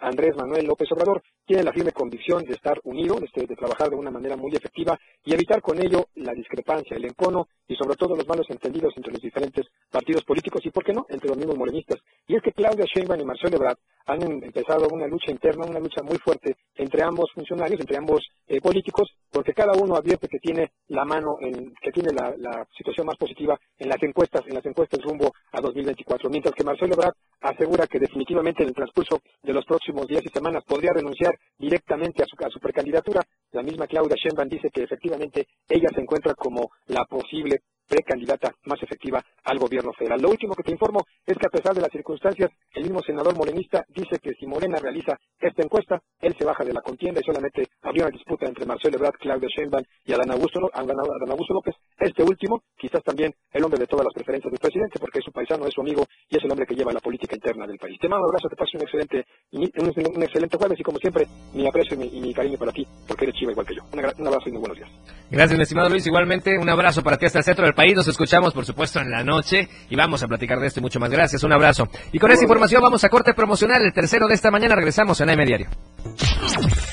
Andrés 0.00 0.34
Manuel 0.36 0.66
López 0.66 0.90
Obrador, 0.92 1.22
tiene 1.46 1.62
la 1.62 1.72
firme 1.72 1.92
convicción 1.92 2.44
de 2.44 2.54
estar 2.54 2.80
unido, 2.84 3.16
de, 3.16 3.26
este, 3.26 3.46
de 3.46 3.56
trabajar 3.56 3.90
de 3.90 3.96
una 3.96 4.10
manera 4.10 4.36
muy 4.36 4.54
efectiva 4.54 4.98
y 5.24 5.34
evitar 5.34 5.60
con 5.60 5.80
ello 5.80 6.06
la 6.14 6.32
discrepancia, 6.32 6.96
el 6.96 7.04
encono 7.04 7.48
y 7.66 7.74
sobre 7.74 7.96
todo 7.96 8.16
los 8.16 8.26
malos 8.26 8.46
entendidos 8.50 8.92
entre 8.96 9.12
los 9.12 9.22
diferentes 9.22 9.66
partidos 9.90 10.24
políticos 10.24 10.60
y, 10.64 10.70
¿por 10.70 10.84
qué 10.84 10.92
no?, 10.92 11.06
entre 11.08 11.28
los 11.28 11.36
mismos 11.36 11.56
morenistas. 11.56 11.98
Y 12.26 12.36
es 12.36 12.42
que 12.42 12.52
Claudia 12.52 12.84
Sheinbaum 12.84 13.20
y 13.20 13.24
Marcelo 13.24 13.56
Ebrard 13.56 13.78
han 14.06 14.22
empezado 14.22 14.88
una 14.90 15.06
lucha 15.06 15.30
interna, 15.30 15.66
una 15.66 15.78
lucha 15.78 16.02
muy 16.02 16.18
fuerte 16.18 16.56
entre 16.74 17.02
ambos 17.02 17.30
funcionarios, 17.34 17.80
entre 17.80 17.96
ambos 17.96 18.20
eh, 18.48 18.60
políticos, 18.60 19.08
porque 19.30 19.52
cada 19.52 19.72
uno 19.72 19.94
advierte 19.96 20.28
que 20.28 20.38
tiene 20.38 20.72
la 20.88 21.04
mano, 21.04 21.36
en, 21.40 21.74
que 21.80 21.92
tiene 21.92 22.12
la, 22.12 22.34
la, 22.36 22.66
situación 22.76 23.06
más 23.06 23.16
positiva 23.16 23.58
en 23.78 23.88
las 23.88 24.02
encuestas, 24.02 24.42
en 24.46 24.54
las 24.54 24.64
encuestas 24.64 25.00
rumbo 25.02 25.32
a 25.52 25.60
2024, 25.60 26.30
mientras 26.30 26.54
que 26.54 26.64
Marcelo 26.64 26.94
Ebrard 26.94 27.14
asegura 27.40 27.86
que 27.86 27.98
definitivamente 27.98 28.62
en 28.62 28.70
el 28.70 28.74
transcurso 28.74 29.20
de 29.42 29.52
los 29.52 29.64
próximos 29.64 30.06
días 30.06 30.22
y 30.24 30.28
semanas 30.28 30.64
podría 30.66 30.92
renunciar 30.92 31.34
directamente 31.58 32.22
a 32.22 32.26
su, 32.26 32.36
a 32.44 32.50
su 32.50 32.60
precandidatura. 32.60 33.22
La 33.52 33.62
misma 33.62 33.86
Claudia 33.86 34.16
Sheinbaum 34.16 34.48
dice 34.48 34.70
que 34.70 34.82
efectivamente 34.82 35.46
ella 35.68 35.88
se 35.94 36.00
encuentra 36.00 36.34
como 36.34 36.70
la 36.86 37.04
posible 37.04 37.62
precandidata 37.90 38.54
más 38.64 38.80
efectiva 38.82 39.20
al 39.44 39.58
gobierno 39.58 39.92
federal. 39.92 40.22
Lo 40.22 40.30
último 40.30 40.54
que 40.54 40.62
te 40.62 40.70
informo 40.70 41.04
es 41.26 41.36
que 41.36 41.46
a 41.46 41.50
pesar 41.50 41.74
de 41.74 41.80
las 41.80 41.90
circunstancias, 41.90 42.50
el 42.72 42.84
mismo 42.84 43.02
senador 43.02 43.36
morenista 43.36 43.84
dice 43.88 44.20
que 44.22 44.32
si 44.34 44.46
Morena 44.46 44.78
realiza 44.78 45.18
esta 45.40 45.62
encuesta, 45.62 46.00
él 46.20 46.34
se 46.38 46.44
baja 46.44 46.64
de 46.64 46.72
la 46.72 46.80
contienda 46.80 47.20
y 47.20 47.24
solamente 47.24 47.66
habría 47.82 48.04
una 48.04 48.12
disputa 48.12 48.46
entre 48.46 48.64
Marcelo 48.64 48.96
Ebrard, 48.96 49.18
Claudia 49.18 49.48
Sheinbaum 49.48 49.84
y 50.04 50.12
Adán 50.12 50.30
Augusto, 50.30 50.70
Adán 50.72 50.96
Augusto 51.28 51.54
López. 51.54 51.74
Este 51.98 52.22
último, 52.22 52.62
quizás 52.78 53.02
también 53.02 53.34
el 53.52 53.64
hombre 53.64 53.80
de 53.80 53.86
todas 53.86 54.04
las 54.04 54.14
preferencias 54.14 54.52
del 54.52 54.60
presidente, 54.60 54.98
porque 55.00 55.18
es 55.18 55.24
su 55.24 55.32
paisano, 55.32 55.66
es 55.66 55.74
su 55.74 55.80
amigo 55.80 56.06
y 56.28 56.36
es 56.36 56.44
el 56.44 56.50
hombre 56.50 56.66
que 56.66 56.74
lleva 56.74 56.92
la 56.92 57.00
política 57.00 57.34
interna 57.34 57.66
del 57.66 57.78
país. 57.78 57.98
Te 57.98 58.08
mando 58.08 58.24
un 58.24 58.30
abrazo, 58.30 58.48
te 58.48 58.56
paso 58.56 58.76
un 58.76 58.82
excelente, 58.82 59.26
un, 59.52 60.22
excelente 60.22 60.56
jueves 60.56 60.78
y 60.78 60.82
como 60.82 60.98
siempre, 60.98 61.26
mi 61.54 61.66
aprecio 61.66 61.96
y 62.00 62.20
mi, 62.20 62.32
cariño 62.32 62.56
para 62.56 62.72
ti, 62.72 62.86
porque 63.06 63.24
eres 63.24 63.36
chiva 63.36 63.52
igual 63.52 63.66
que 63.66 63.74
yo. 63.74 63.82
Un, 63.92 64.26
abrazo 64.26 64.48
y 64.48 64.52
muy 64.52 64.60
buenos 64.60 64.78
días. 64.78 64.90
Gracias, 65.30 65.56
mi 65.56 65.62
estimado 65.62 65.88
Luis. 65.88 66.06
Igualmente, 66.06 66.58
un 66.58 66.68
abrazo 66.68 67.02
para 67.02 67.16
ti 67.16 67.26
hasta 67.26 67.38
el 67.38 67.44
centro 67.44 67.64
del 67.64 67.74
país. 67.80 67.96
Nos 67.96 68.08
escuchamos, 68.08 68.52
por 68.52 68.66
supuesto, 68.66 69.00
en 69.00 69.10
la 69.10 69.24
noche 69.24 69.68
y 69.88 69.96
vamos 69.96 70.22
a 70.22 70.28
platicar 70.28 70.60
de 70.60 70.66
esto 70.66 70.80
y 70.80 70.82
mucho 70.82 71.00
más. 71.00 71.10
Gracias, 71.10 71.42
un 71.44 71.52
abrazo. 71.52 71.88
Y 72.12 72.18
con 72.18 72.30
esta 72.30 72.44
información 72.44 72.82
vamos 72.82 73.02
a 73.04 73.08
corte 73.08 73.32
promocional. 73.32 73.82
El 73.82 73.92
tercero 73.92 74.28
de 74.28 74.34
esta 74.34 74.50
mañana 74.50 74.74
regresamos 74.74 75.18
en 75.20 75.30
AM 75.30 75.44
Diario. 75.46 75.68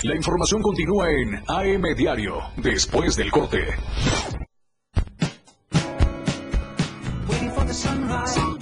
La 0.03 0.15
información 0.15 0.61
continúa 0.61 1.09
en 1.11 1.35
AM 1.47 1.95
Diario, 1.95 2.39
después 2.55 3.17
del 3.17 3.29
corte. 3.31 3.65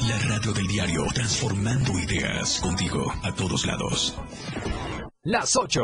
La 0.07 0.17
radio 0.28 0.51
del 0.51 0.67
diario, 0.67 1.05
transformando 1.13 1.91
ideas 1.99 2.59
contigo 2.59 3.13
a 3.23 3.32
todos 3.36 3.65
lados. 3.67 4.17
Las 5.23 5.55
8 5.55 5.82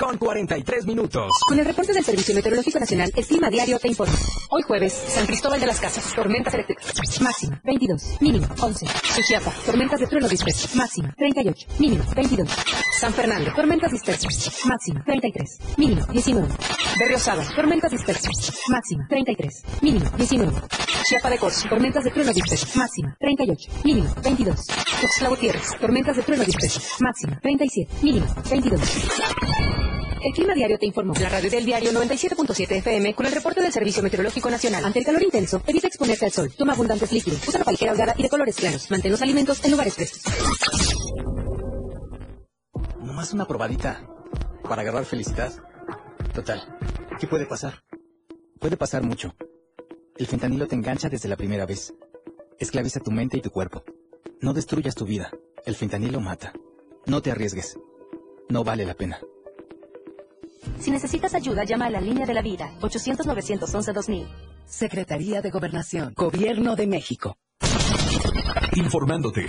con 0.00 0.16
43 0.16 0.86
minutos. 0.86 1.30
Con 1.46 1.58
el 1.58 1.66
reporte 1.66 1.92
del 1.92 2.02
Servicio 2.02 2.34
Meteorológico 2.34 2.78
Nacional, 2.80 3.12
el 3.14 3.26
clima 3.26 3.50
diario 3.50 3.78
te 3.78 3.88
informa. 3.88 4.14
Hoy 4.48 4.62
jueves, 4.62 4.94
San 4.94 5.26
Cristóbal 5.26 5.60
de 5.60 5.66
las 5.66 5.78
Casas, 5.78 6.14
tormentas 6.14 6.54
eléctricas. 6.54 7.20
Máxima, 7.20 7.60
22. 7.62 8.16
Mínimo, 8.20 8.46
11. 8.62 8.86
Suchiapa, 9.14 9.52
tormentas 9.66 10.00
de 10.00 10.06
trueno 10.06 10.26
disperso. 10.26 10.68
Máxima, 10.74 11.14
38. 11.18 11.66
Mínimo, 11.78 12.04
22. 12.16 12.48
San 12.98 13.12
Fernando, 13.12 13.52
tormentas 13.54 13.92
dispersas. 13.92 14.64
Máxima, 14.64 15.04
33. 15.04 15.58
Mínimo, 15.76 16.06
19. 16.06 16.48
Berriosada, 16.98 17.46
tormentas 17.54 17.90
dispersas. 17.90 18.32
Máxima, 18.68 19.06
33. 19.06 19.64
Mínimo, 19.82 20.10
19. 20.16 20.52
Chiapa 21.04 21.28
de 21.28 21.38
Corzo, 21.38 21.68
tormentas 21.68 22.04
de 22.04 22.10
trueno 22.10 22.32
disperso. 22.32 22.66
Máxima, 22.78 23.16
38. 23.20 23.70
Mínimo, 23.84 24.14
22. 24.22 24.66
Tuxtla 25.00 25.30
tormentas 25.78 26.16
de 26.16 26.22
trueno 26.22 26.44
disperso. 26.44 26.80
Máxima, 27.00 27.38
37. 27.40 27.92
Mínimo, 28.02 28.26
22. 28.48 29.89
El 30.22 30.34
Clima 30.34 30.54
Diario 30.54 30.78
te 30.78 30.84
informó. 30.84 31.14
La 31.14 31.30
radio 31.30 31.50
del 31.50 31.64
diario 31.64 31.92
97.7 31.92 32.70
FM 32.76 33.14
con 33.14 33.24
el 33.24 33.32
reporte 33.32 33.62
del 33.62 33.72
Servicio 33.72 34.02
Meteorológico 34.02 34.50
Nacional. 34.50 34.84
Ante 34.84 34.98
el 34.98 35.04
calor 35.06 35.22
intenso, 35.22 35.62
evita 35.66 35.86
exponerte 35.86 36.26
al 36.26 36.30
sol. 36.30 36.52
Toma 36.56 36.74
abundantes 36.74 37.10
líquidos. 37.10 37.46
Usa 37.48 37.60
ropa 37.60 37.70
ligera 37.70 37.92
holgada 37.92 38.14
y 38.18 38.22
de 38.24 38.28
colores 38.28 38.56
claros. 38.56 38.90
Mantén 38.90 39.12
los 39.12 39.22
alimentos 39.22 39.64
en 39.64 39.70
lugares 39.70 39.94
frescos. 39.94 40.22
Nomás 42.98 43.32
una 43.32 43.46
probadita 43.46 44.06
para 44.68 44.82
agarrar 44.82 45.06
felicidad. 45.06 45.52
Total, 46.34 46.62
¿qué 47.18 47.26
puede 47.26 47.46
pasar? 47.46 47.82
Puede 48.60 48.76
pasar 48.76 49.02
mucho. 49.02 49.34
El 50.18 50.26
fentanilo 50.26 50.66
te 50.66 50.74
engancha 50.74 51.08
desde 51.08 51.30
la 51.30 51.36
primera 51.36 51.64
vez. 51.64 51.94
Esclaviza 52.58 53.00
tu 53.00 53.10
mente 53.10 53.38
y 53.38 53.40
tu 53.40 53.50
cuerpo. 53.50 53.84
No 54.42 54.52
destruyas 54.52 54.94
tu 54.94 55.06
vida. 55.06 55.30
El 55.64 55.76
fentanilo 55.76 56.20
mata. 56.20 56.52
No 57.06 57.22
te 57.22 57.30
arriesgues. 57.30 57.78
No 58.50 58.64
vale 58.64 58.84
la 58.84 58.94
pena. 58.94 59.18
Si 60.80 60.90
necesitas 60.90 61.34
ayuda, 61.34 61.64
llama 61.64 61.86
a 61.86 61.90
la 61.90 62.00
línea 62.00 62.26
de 62.26 62.32
la 62.32 62.40
vida, 62.42 62.72
800-911-2000. 62.80 64.26
Secretaría 64.64 65.42
de 65.42 65.50
Gobernación, 65.50 66.14
Gobierno 66.16 66.74
de 66.74 66.86
México. 66.86 67.36
Informándote, 68.76 69.46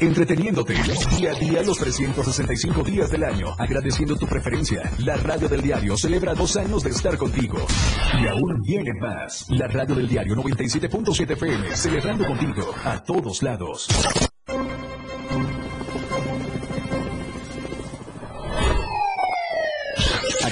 entreteniéndote, 0.00 0.74
día 1.16 1.30
a 1.30 1.34
día 1.34 1.62
los 1.62 1.78
365 1.78 2.82
días 2.82 3.10
del 3.10 3.24
año, 3.24 3.54
agradeciendo 3.58 4.16
tu 4.16 4.26
preferencia. 4.26 4.90
La 4.98 5.16
radio 5.16 5.48
del 5.48 5.62
diario 5.62 5.96
celebra 5.96 6.34
dos 6.34 6.56
años 6.56 6.82
de 6.82 6.90
estar 6.90 7.16
contigo. 7.16 7.58
Y 8.20 8.26
aún 8.26 8.60
viene 8.62 8.92
más. 9.00 9.46
La 9.50 9.68
radio 9.68 9.94
del 9.94 10.08
diario 10.08 10.34
97.7 10.34 11.32
FM, 11.32 11.76
celebrando 11.76 12.26
contigo 12.26 12.74
a 12.84 13.00
todos 13.02 13.42
lados. 13.42 13.86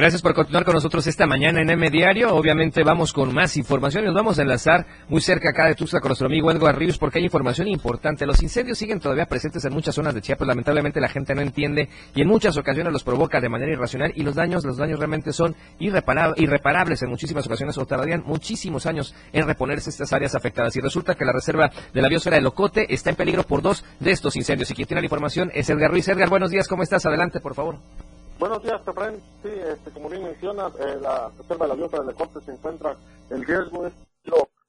Gracias 0.00 0.22
por 0.22 0.32
continuar 0.32 0.64
con 0.64 0.72
nosotros 0.72 1.06
esta 1.06 1.26
mañana 1.26 1.60
en 1.60 1.68
M 1.68 1.90
Diario. 1.90 2.34
Obviamente 2.34 2.82
vamos 2.84 3.12
con 3.12 3.34
más 3.34 3.58
información 3.58 4.02
y 4.02 4.06
nos 4.06 4.14
vamos 4.14 4.38
a 4.38 4.42
enlazar 4.42 4.86
muy 5.10 5.20
cerca 5.20 5.50
acá 5.50 5.66
de 5.66 5.74
Tuxtla 5.74 6.00
con 6.00 6.08
nuestro 6.08 6.26
amigo 6.26 6.50
Edgar 6.50 6.78
Ríos 6.78 6.96
porque 6.96 7.18
hay 7.18 7.24
información 7.26 7.68
importante. 7.68 8.24
Los 8.24 8.42
incendios 8.42 8.78
siguen 8.78 8.98
todavía 8.98 9.26
presentes 9.26 9.62
en 9.66 9.74
muchas 9.74 9.94
zonas 9.94 10.14
de 10.14 10.22
Chiapas. 10.22 10.48
Lamentablemente 10.48 11.02
la 11.02 11.10
gente 11.10 11.34
no 11.34 11.42
entiende 11.42 11.90
y 12.14 12.22
en 12.22 12.28
muchas 12.28 12.56
ocasiones 12.56 12.94
los 12.94 13.04
provoca 13.04 13.42
de 13.42 13.50
manera 13.50 13.72
irracional 13.72 14.10
y 14.16 14.22
los 14.22 14.34
daños, 14.34 14.64
los 14.64 14.78
daños 14.78 14.98
realmente 14.98 15.34
son 15.34 15.54
irreparables 15.78 17.02
en 17.02 17.10
muchísimas 17.10 17.46
ocasiones 17.46 17.76
o 17.76 17.84
tardarían 17.84 18.22
muchísimos 18.24 18.86
años 18.86 19.14
en 19.34 19.46
reponerse 19.46 19.90
estas 19.90 20.14
áreas 20.14 20.34
afectadas. 20.34 20.74
Y 20.76 20.80
resulta 20.80 21.14
que 21.14 21.26
la 21.26 21.32
reserva 21.32 21.70
de 21.92 22.00
la 22.00 22.08
biosfera 22.08 22.36
de 22.36 22.42
Locote 22.42 22.86
está 22.88 23.10
en 23.10 23.16
peligro 23.16 23.42
por 23.42 23.60
dos 23.60 23.84
de 23.98 24.12
estos 24.12 24.34
incendios. 24.36 24.70
Y 24.70 24.74
quien 24.74 24.88
tiene 24.88 25.02
la 25.02 25.06
información 25.06 25.50
es 25.52 25.68
Edgar 25.68 25.90
Ruiz. 25.90 26.08
Edgar, 26.08 26.30
buenos 26.30 26.50
días, 26.50 26.68
¿cómo 26.68 26.82
estás? 26.82 27.04
Adelante, 27.04 27.38
por 27.40 27.54
favor. 27.54 27.76
Buenos 28.40 28.62
días, 28.62 28.82
Tefren. 28.86 29.20
Sí, 29.42 29.50
este, 29.52 29.90
como 29.90 30.08
bien 30.08 30.24
mencionas, 30.24 30.72
eh, 30.80 30.96
la 30.98 31.30
reserva 31.36 31.66
de 31.66 31.68
la 31.68 31.74
biosfera 31.74 32.04
de 32.04 32.14
Corte 32.14 32.40
se 32.40 32.52
encuentra 32.52 32.96
en 33.28 33.44
riesgo 33.44 33.84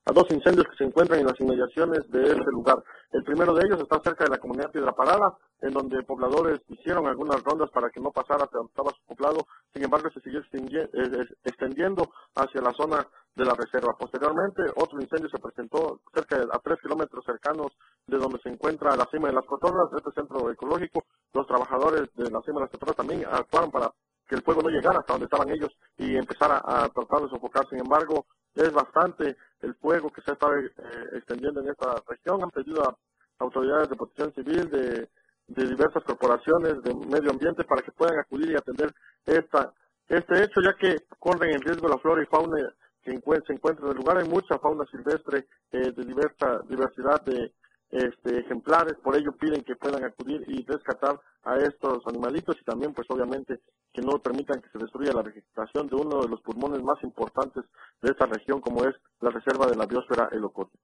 a 0.06 0.12
dos 0.14 0.26
incendios 0.32 0.66
que 0.68 0.78
se 0.78 0.84
encuentran 0.84 1.20
en 1.20 1.28
las 1.28 1.39
inmediaciones 1.39 2.10
de 2.10 2.24
este 2.24 2.52
lugar. 2.52 2.84
El 3.12 3.24
primero 3.24 3.54
de 3.54 3.66
ellos 3.66 3.82
está 3.82 3.99
cerca 4.02 4.24
de 4.24 4.32
la 4.32 4.39
comunidad 4.39 4.72
Piedra 4.72 4.93
Parada, 4.93 5.38
en 5.62 5.74
donde 5.74 6.02
pobladores 6.04 6.60
hicieron 6.70 7.06
algunas 7.08 7.43
rondas 7.43 7.70
para 7.72 7.89
que 7.89 7.99
no 7.99 8.12
pasara 8.12 8.45
hasta 8.45 8.58
donde 8.58 8.72
estaba 8.72 8.91
su 8.91 9.04
poblado. 9.06 9.45
Sin 9.74 9.84
embargo, 9.84 10.10
se 10.14 10.22
siguió 10.22 10.39
eh, 10.39 11.26
extendiendo 11.43 12.10
hacia 12.36 12.62
la 12.62 12.74
zona 12.74 13.06
de 13.36 13.45
la 13.45 13.54
reserva. 13.54 13.95
Posteriormente, 13.97 14.64
otro 14.76 14.99
incendio 14.99 15.30
se 15.30 15.39
presentó 15.39 16.02
cerca 16.14 16.38
de 16.38 16.45
a 16.52 16.60
tres 16.60 16.80
kilómetros 16.82 17.24
cercanos 17.24 17.72
de 18.08 18.18
donde 18.18 18.39
se 18.39 18.49
encuentra 18.49 18.95
la 18.95 19.06
cima 19.12 19.28
de 19.28 19.36
las 19.36 19.45
cotorras, 19.45 19.89
este 19.95 20.12
centro 20.12 20.49
ecológico. 20.49 21.04
Los 21.34 21.45
trabajadores 21.47 22.10
de 22.16 22.32
la 22.32 22.41
cima 22.41 22.56
de 22.56 22.62
las 22.62 22.72
cotorras 22.72 22.95
también 22.95 23.24
actuaron 23.30 23.72
para 23.72 23.91
que 24.28 24.36
el 24.36 24.43
fuego 24.43 24.62
no 24.62 24.70
llegara 24.70 24.99
hasta 24.99 25.14
donde 25.14 25.26
estaban 25.26 25.49
ellos 25.49 25.72
y 25.97 26.16
empezara 26.16 26.62
a 26.64 26.89
tratar 26.89 27.22
de 27.22 27.30
sofocar. 27.30 27.68
Sin 27.70 27.80
embargo, 27.80 28.26
es 28.56 28.72
bastante 28.72 29.38
el 29.62 29.76
fuego 29.76 30.10
que 30.10 30.22
se 30.22 30.32
está 30.32 30.47
eh, 30.60 30.72
extendiendo 31.14 31.62
en 31.62 31.70
esta 31.70 31.95
región. 32.08 32.43
Han 32.43 32.49
pedido 32.49 32.84
a 32.84 32.95
autoridades 33.39 33.89
de 33.89 33.95
protección 33.95 34.34
civil, 34.34 34.70
de, 34.70 35.10
de 35.47 35.68
diversas 35.68 36.04
corporaciones 36.04 36.82
de 36.84 36.93
medio 36.93 37.32
ambiente 37.32 37.64
para 37.64 37.82
que 37.82 37.91
puedan 37.91 38.20
acudir 38.20 38.52
y 38.52 38.56
atender 38.56 38.93
esta, 39.26 39.74
este 40.08 40.43
hecho, 40.43 40.62
ya 40.62 40.74
que 40.74 40.97
corren 41.20 41.54
en 41.54 41.62
riesgo 41.62 41.88
la 41.88 41.97
flora 41.97 42.24
y 42.24 42.26
fauna 42.26 42.58
que 43.04 43.12
se 43.12 43.54
encuentra 43.54 43.86
en 43.86 43.91
el 43.91 43.97
lugar. 43.97 44.18
Hay 44.18 44.30
mucha 44.30 44.60
fauna 44.60 44.86
silvestre 44.86 45.47
eh, 45.72 45.91
de 45.91 46.06
diversa 46.06 46.62
diversidad 46.70 47.22
de, 47.22 47.54
este, 47.92 48.39
ejemplares, 48.39 48.96
por 49.04 49.16
ello 49.16 49.34
piden 49.34 49.64
que 49.64 49.76
puedan 49.76 50.04
acudir 50.04 50.44
y 50.48 50.64
rescatar 50.66 51.20
a 51.44 51.58
estos 51.58 52.06
animalitos 52.08 52.56
y 52.60 52.64
también 52.64 52.94
pues 52.94 53.08
obviamente 53.10 53.60
que 53.94 54.02
no 54.02 54.20
permitan 54.20 54.62
que 54.62 54.70
se 54.70 54.78
destruya 54.78 55.14
la 55.14 55.24
vegetación 55.24 55.88
de 55.88 55.96
uno 55.96 56.22
de 56.22 56.30
los 56.30 56.42
pulmones 56.42 56.82
más 56.82 57.04
importantes 57.04 57.66
de 58.02 58.12
esta 58.12 58.26
región 58.26 58.62
como 58.62 58.86
es 58.86 58.96
la 59.20 59.32
reserva 59.32 59.68
de 59.68 59.76
la 59.76 59.86
biosfera 59.86 60.30
El 60.32 60.46
Ocote. 60.46 60.78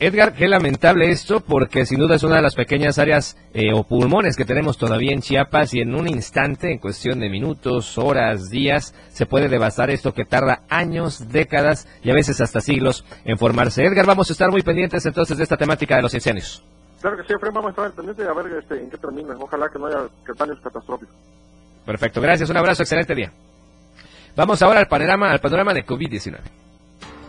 Edgar, 0.00 0.32
qué 0.32 0.46
lamentable 0.46 1.10
esto, 1.10 1.40
porque 1.40 1.84
sin 1.84 1.98
duda 1.98 2.14
es 2.14 2.22
una 2.22 2.36
de 2.36 2.42
las 2.42 2.54
pequeñas 2.54 3.00
áreas 3.00 3.36
eh, 3.52 3.72
o 3.74 3.82
pulmones 3.82 4.36
que 4.36 4.44
tenemos 4.44 4.78
todavía 4.78 5.12
en 5.12 5.22
Chiapas 5.22 5.74
y 5.74 5.80
en 5.80 5.92
un 5.92 6.06
instante, 6.06 6.70
en 6.70 6.78
cuestión 6.78 7.18
de 7.18 7.28
minutos, 7.28 7.98
horas, 7.98 8.48
días, 8.48 8.94
se 9.10 9.26
puede 9.26 9.48
devastar 9.48 9.90
esto 9.90 10.14
que 10.14 10.24
tarda 10.24 10.62
años, 10.68 11.32
décadas 11.32 11.88
y 12.04 12.10
a 12.10 12.14
veces 12.14 12.40
hasta 12.40 12.60
siglos 12.60 13.04
en 13.24 13.38
formarse. 13.38 13.84
Edgar, 13.84 14.06
vamos 14.06 14.30
a 14.30 14.34
estar 14.34 14.52
muy 14.52 14.62
pendientes 14.62 15.04
entonces 15.04 15.36
de 15.36 15.42
esta 15.42 15.56
temática 15.56 15.96
de 15.96 16.02
los 16.02 16.14
incendios. 16.14 16.62
Claro 17.00 17.16
que 17.16 17.24
sí, 17.24 17.32
Efraín, 17.32 17.54
vamos 17.54 17.70
a 17.70 17.70
estar 17.70 17.90
pendientes 17.90 18.24
y 18.24 18.28
a 18.28 18.32
ver 18.34 18.56
este, 18.56 18.80
en 18.80 18.90
qué 18.90 18.98
termina. 18.98 19.34
Ojalá 19.36 19.68
que 19.68 19.80
no 19.80 19.86
haya 19.86 20.08
daños 20.38 20.60
catastróficos. 20.62 21.14
Perfecto, 21.84 22.20
gracias, 22.20 22.48
un 22.48 22.56
abrazo, 22.56 22.84
excelente 22.84 23.16
día. 23.16 23.32
Vamos 24.36 24.62
ahora 24.62 24.78
al 24.78 24.86
panorama, 24.86 25.32
al 25.32 25.40
panorama 25.40 25.74
de 25.74 25.84
COVID-19. 25.84 26.38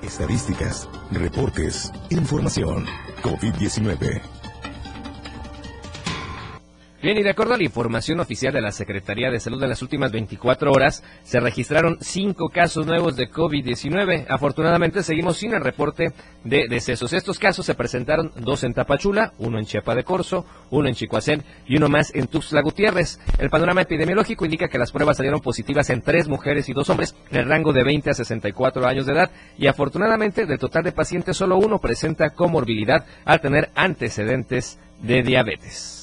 Estadísticas, 0.01 0.87
reportes, 1.11 1.91
información. 2.09 2.85
COVID-19. 3.21 4.38
Bien, 7.01 7.17
y 7.17 7.23
de 7.23 7.29
acuerdo 7.29 7.53
a 7.53 7.57
la 7.57 7.63
información 7.63 8.19
oficial 8.19 8.51
de 8.51 8.59
la 8.59 8.73
Secretaría 8.73 9.31
de 9.31 9.39
Salud 9.39 9.63
en 9.63 9.69
las 9.69 9.81
últimas 9.81 10.11
24 10.11 10.69
horas, 10.69 11.01
se 11.23 11.39
registraron 11.39 11.97
cinco 12.01 12.49
casos 12.49 12.85
nuevos 12.85 13.15
de 13.15 13.31
COVID-19. 13.31 14.25
Afortunadamente, 14.27 15.01
seguimos 15.01 15.37
sin 15.37 15.53
el 15.53 15.63
reporte 15.63 16.11
de 16.43 16.67
decesos. 16.67 17.13
Estos 17.13 17.39
casos 17.39 17.65
se 17.65 17.73
presentaron 17.73 18.33
dos 18.35 18.65
en 18.65 18.73
Tapachula, 18.73 19.31
uno 19.37 19.59
en 19.59 19.65
Chiapa 19.65 19.95
de 19.95 20.03
Corzo, 20.03 20.45
uno 20.71 20.89
en 20.89 20.93
Chicoacén 20.93 21.45
y 21.65 21.77
uno 21.77 21.87
más 21.87 22.13
en 22.13 22.27
Tuxtla 22.27 22.61
Gutiérrez. 22.61 23.21
El 23.37 23.49
panorama 23.49 23.83
epidemiológico 23.83 24.43
indica 24.43 24.67
que 24.67 24.77
las 24.77 24.91
pruebas 24.91 25.15
salieron 25.15 25.39
positivas 25.39 25.89
en 25.91 26.01
tres 26.01 26.27
mujeres 26.27 26.67
y 26.67 26.73
dos 26.73 26.89
hombres 26.89 27.15
en 27.31 27.37
el 27.37 27.47
rango 27.47 27.71
de 27.71 27.85
20 27.85 28.09
a 28.09 28.13
64 28.13 28.85
años 28.85 29.05
de 29.05 29.13
edad. 29.13 29.31
Y 29.57 29.67
afortunadamente, 29.67 30.45
del 30.45 30.59
total 30.59 30.83
de 30.83 30.91
pacientes, 30.91 31.37
solo 31.37 31.59
uno 31.59 31.79
presenta 31.79 32.31
comorbilidad 32.31 33.05
al 33.23 33.39
tener 33.39 33.69
antecedentes 33.73 34.79
de 35.01 35.23
diabetes. 35.23 35.98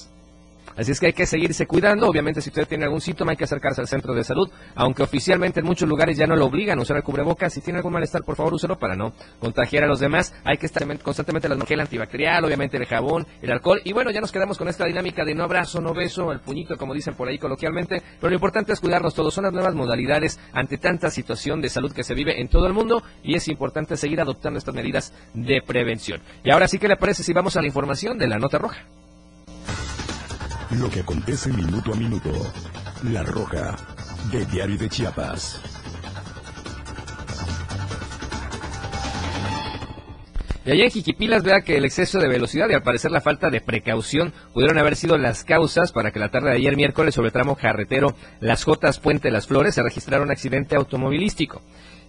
Así 0.76 0.92
es 0.92 1.00
que 1.00 1.06
hay 1.06 1.12
que 1.12 1.26
seguirse 1.26 1.66
cuidando. 1.66 2.08
Obviamente, 2.08 2.40
si 2.40 2.50
usted 2.50 2.68
tiene 2.68 2.84
algún 2.84 3.00
síntoma, 3.00 3.32
hay 3.32 3.36
que 3.36 3.44
acercarse 3.44 3.80
al 3.80 3.88
centro 3.88 4.14
de 4.14 4.24
salud. 4.24 4.50
Aunque 4.74 5.02
oficialmente 5.02 5.60
en 5.60 5.66
muchos 5.66 5.88
lugares 5.88 6.18
ya 6.18 6.26
no 6.26 6.36
lo 6.36 6.46
obligan 6.46 6.78
a 6.78 6.82
usar 6.82 6.98
el 6.98 7.02
cubrebocas. 7.02 7.52
Si 7.52 7.60
tiene 7.60 7.78
algún 7.78 7.94
malestar, 7.94 8.22
por 8.24 8.36
favor, 8.36 8.54
úselo 8.54 8.78
para 8.78 8.94
no 8.94 9.12
contagiar 9.38 9.84
a 9.84 9.86
los 9.86 10.00
demás. 10.00 10.34
Hay 10.44 10.58
que 10.58 10.66
estar 10.66 10.86
constantemente 10.98 11.48
la 11.48 11.56
gel 11.64 11.80
antibacterial, 11.80 12.44
obviamente 12.44 12.76
el 12.76 12.84
jabón, 12.84 13.26
el 13.40 13.50
alcohol. 13.50 13.80
Y 13.84 13.92
bueno, 13.92 14.10
ya 14.10 14.20
nos 14.20 14.32
quedamos 14.32 14.58
con 14.58 14.68
esta 14.68 14.84
dinámica 14.84 15.24
de 15.24 15.34
no 15.34 15.44
abrazo, 15.44 15.80
no 15.80 15.94
beso, 15.94 16.30
el 16.30 16.40
puñito, 16.40 16.76
como 16.76 16.92
dicen 16.92 17.14
por 17.14 17.28
ahí 17.28 17.38
coloquialmente. 17.38 18.02
Pero 18.20 18.28
lo 18.28 18.34
importante 18.34 18.72
es 18.72 18.80
cuidarnos 18.80 19.14
todos. 19.14 19.32
Son 19.32 19.44
las 19.44 19.52
nuevas 19.52 19.74
modalidades 19.74 20.38
ante 20.52 20.76
tanta 20.76 21.10
situación 21.10 21.60
de 21.60 21.70
salud 21.70 21.92
que 21.92 22.04
se 22.04 22.14
vive 22.14 22.40
en 22.40 22.48
todo 22.48 22.66
el 22.66 22.74
mundo. 22.74 23.02
Y 23.22 23.34
es 23.34 23.48
importante 23.48 23.96
seguir 23.96 24.20
adoptando 24.20 24.58
estas 24.58 24.74
medidas 24.74 25.14
de 25.32 25.62
prevención. 25.62 26.20
Y 26.44 26.50
ahora 26.50 26.68
sí, 26.68 26.78
¿qué 26.78 26.88
le 26.88 26.96
parece 26.96 27.22
si 27.22 27.32
vamos 27.32 27.56
a 27.56 27.60
la 27.60 27.66
información 27.66 28.18
de 28.18 28.28
la 28.28 28.38
nota 28.38 28.58
roja? 28.58 28.84
Lo 30.70 30.90
que 30.90 31.00
acontece 31.00 31.48
minuto 31.52 31.92
a 31.92 31.96
minuto. 31.96 32.30
La 33.04 33.22
Roja, 33.22 33.76
de 34.32 34.44
Diario 34.46 34.76
de 34.76 34.88
Chiapas. 34.88 35.60
Y 40.64 40.70
allá 40.72 40.84
en 40.84 40.90
Jiquipilas 40.90 41.44
vea 41.44 41.60
que 41.60 41.76
el 41.76 41.84
exceso 41.84 42.18
de 42.18 42.26
velocidad 42.26 42.68
y 42.68 42.74
al 42.74 42.82
parecer 42.82 43.12
la 43.12 43.20
falta 43.20 43.48
de 43.48 43.60
precaución 43.60 44.32
pudieron 44.52 44.76
haber 44.78 44.96
sido 44.96 45.16
las 45.16 45.44
causas 45.44 45.92
para 45.92 46.10
que 46.10 46.18
la 46.18 46.30
tarde 46.30 46.50
de 46.50 46.56
ayer 46.56 46.74
miércoles 46.74 47.14
sobre 47.14 47.28
el 47.28 47.32
tramo 47.32 47.54
carretero 47.54 48.16
Las 48.40 48.64
Jotas 48.64 48.98
Puente 48.98 49.30
Las 49.30 49.46
Flores 49.46 49.76
se 49.76 49.84
registrara 49.84 50.24
un 50.24 50.32
accidente 50.32 50.74
automovilístico 50.74 51.62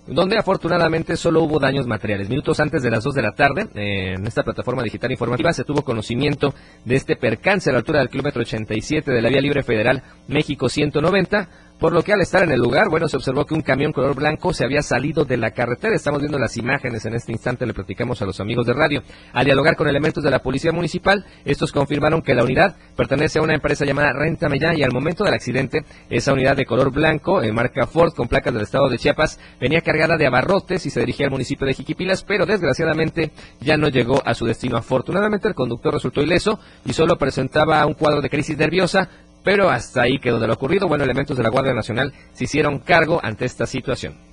donde 0.08 0.38
afortunadamente 0.38 1.18
solo 1.18 1.44
hubo 1.44 1.60
daños 1.60 1.86
materiales. 1.86 2.30
Minutos 2.30 2.60
antes 2.60 2.82
de 2.82 2.90
las 2.90 3.04
2 3.04 3.14
de 3.14 3.22
la 3.22 3.34
tarde, 3.34 3.68
en 3.76 4.26
esta 4.26 4.44
plataforma 4.44 4.84
digital 4.84 5.12
informativa 5.12 5.52
se 5.54 5.64
tuvo 5.64 5.82
conocimiento 5.82 6.54
de 6.86 6.96
este 6.96 7.16
percance 7.16 7.70
a 7.70 7.74
la 7.74 7.80
altura 7.80 8.00
del 8.00 8.10
kilómetro 8.10 8.42
87 8.42 9.12
de 9.12 9.22
la 9.22 9.30
Vía 9.30 9.42
Libre 9.42 9.64
Federal 9.64 10.04
México 10.28 10.70
190, 10.70 11.50
por 11.80 11.94
lo 11.94 12.02
que 12.02 12.14
al 12.14 12.22
estar 12.22 12.44
en 12.44 12.52
el 12.52 12.60
lugar, 12.60 12.90
bueno, 12.90 13.08
se 13.08 13.18
observó 13.18 13.46
que 13.46 13.54
un 13.54 13.62
camión 13.62 13.92
color 13.92 14.16
blanco 14.16 14.54
se 14.54 14.66
había 14.66 14.82
salido 14.82 15.26
de 15.26 15.38
la 15.38 15.52
carretera. 15.52 15.96
Estamos 15.96 16.20
viendo 16.22 16.40
las 16.40 16.58
imágenes 16.58 17.06
en 17.06 17.14
este 17.14 17.32
instante, 17.32 17.66
le 17.66 17.74
platicamos 17.74 18.22
a 18.22 18.26
los 18.26 18.40
amigos 18.40 18.66
de 18.66 18.74
radio. 18.74 19.04
Al 19.34 19.46
dialogar 19.46 19.76
con 19.76 19.88
elementos 19.88 20.24
de 20.24 20.32
la 20.32 20.40
policía 20.40 20.72
municipal, 20.72 21.26
estos 21.46 21.72
confirmaron 21.72 22.22
que 22.22 22.34
la 22.34 22.44
unidad 22.44 22.76
pertenece 22.96 23.40
a 23.40 23.44
una 23.44 23.54
empresa 23.54 23.86
llamada 23.86 24.14
Renta 24.14 24.50
Mellá 24.50 24.74
y 24.74 24.84
al 24.84 24.92
momento 24.92 25.24
del 25.24 25.34
accidente, 25.34 25.86
esa 26.10 26.34
unidad 26.34 26.56
de 26.56 26.66
color 26.66 26.92
blanco, 26.92 27.44
en 27.44 27.54
marca 27.54 27.86
Ford, 27.86 28.14
con 28.14 28.28
placas 28.28 28.54
del 28.54 28.64
estado 28.64 28.90
de 28.90 28.98
Chiapas, 28.98 29.40
venía 29.60 29.82
cargada 29.82 30.18
de 30.18 30.26
abarrotes 30.26 30.86
y 30.86 30.90
se 30.90 31.00
dirigía 31.02 31.28
al 31.28 31.32
municipio 31.32 31.68
de 31.68 31.74
Jiquipilas, 31.74 32.24
pero 32.24 32.46
desgraciadamente 32.46 33.32
ya 33.60 33.78
no 33.78 33.88
llegó 33.90 34.22
a 34.26 34.34
su 34.34 34.46
destino. 34.46 34.78
Afortunadamente 34.78 35.48
el 35.48 35.56
conductor 35.56 35.94
resultó 35.94 36.22
ileso 36.22 36.60
y 36.86 36.94
solo 36.94 37.18
presentaba 37.18 37.86
un 37.86 37.94
cuadro 37.94 38.22
de 38.22 38.30
crisis 38.30 38.58
nerviosa, 38.58 39.10
pero 39.48 39.70
hasta 39.70 40.02
ahí 40.02 40.20
quedó 40.20 40.42
de 40.42 40.48
lo 40.48 40.56
ocurrido. 40.56 40.90
Bueno, 40.90 41.06
elementos 41.06 41.38
de 41.38 41.44
la 41.44 41.48
Guardia 41.48 41.74
Nacional 41.74 42.12
se 42.34 42.44
hicieron 42.44 42.80
cargo 42.80 43.22
ante 43.24 43.46
esta 43.46 43.66
situación. 43.66 44.27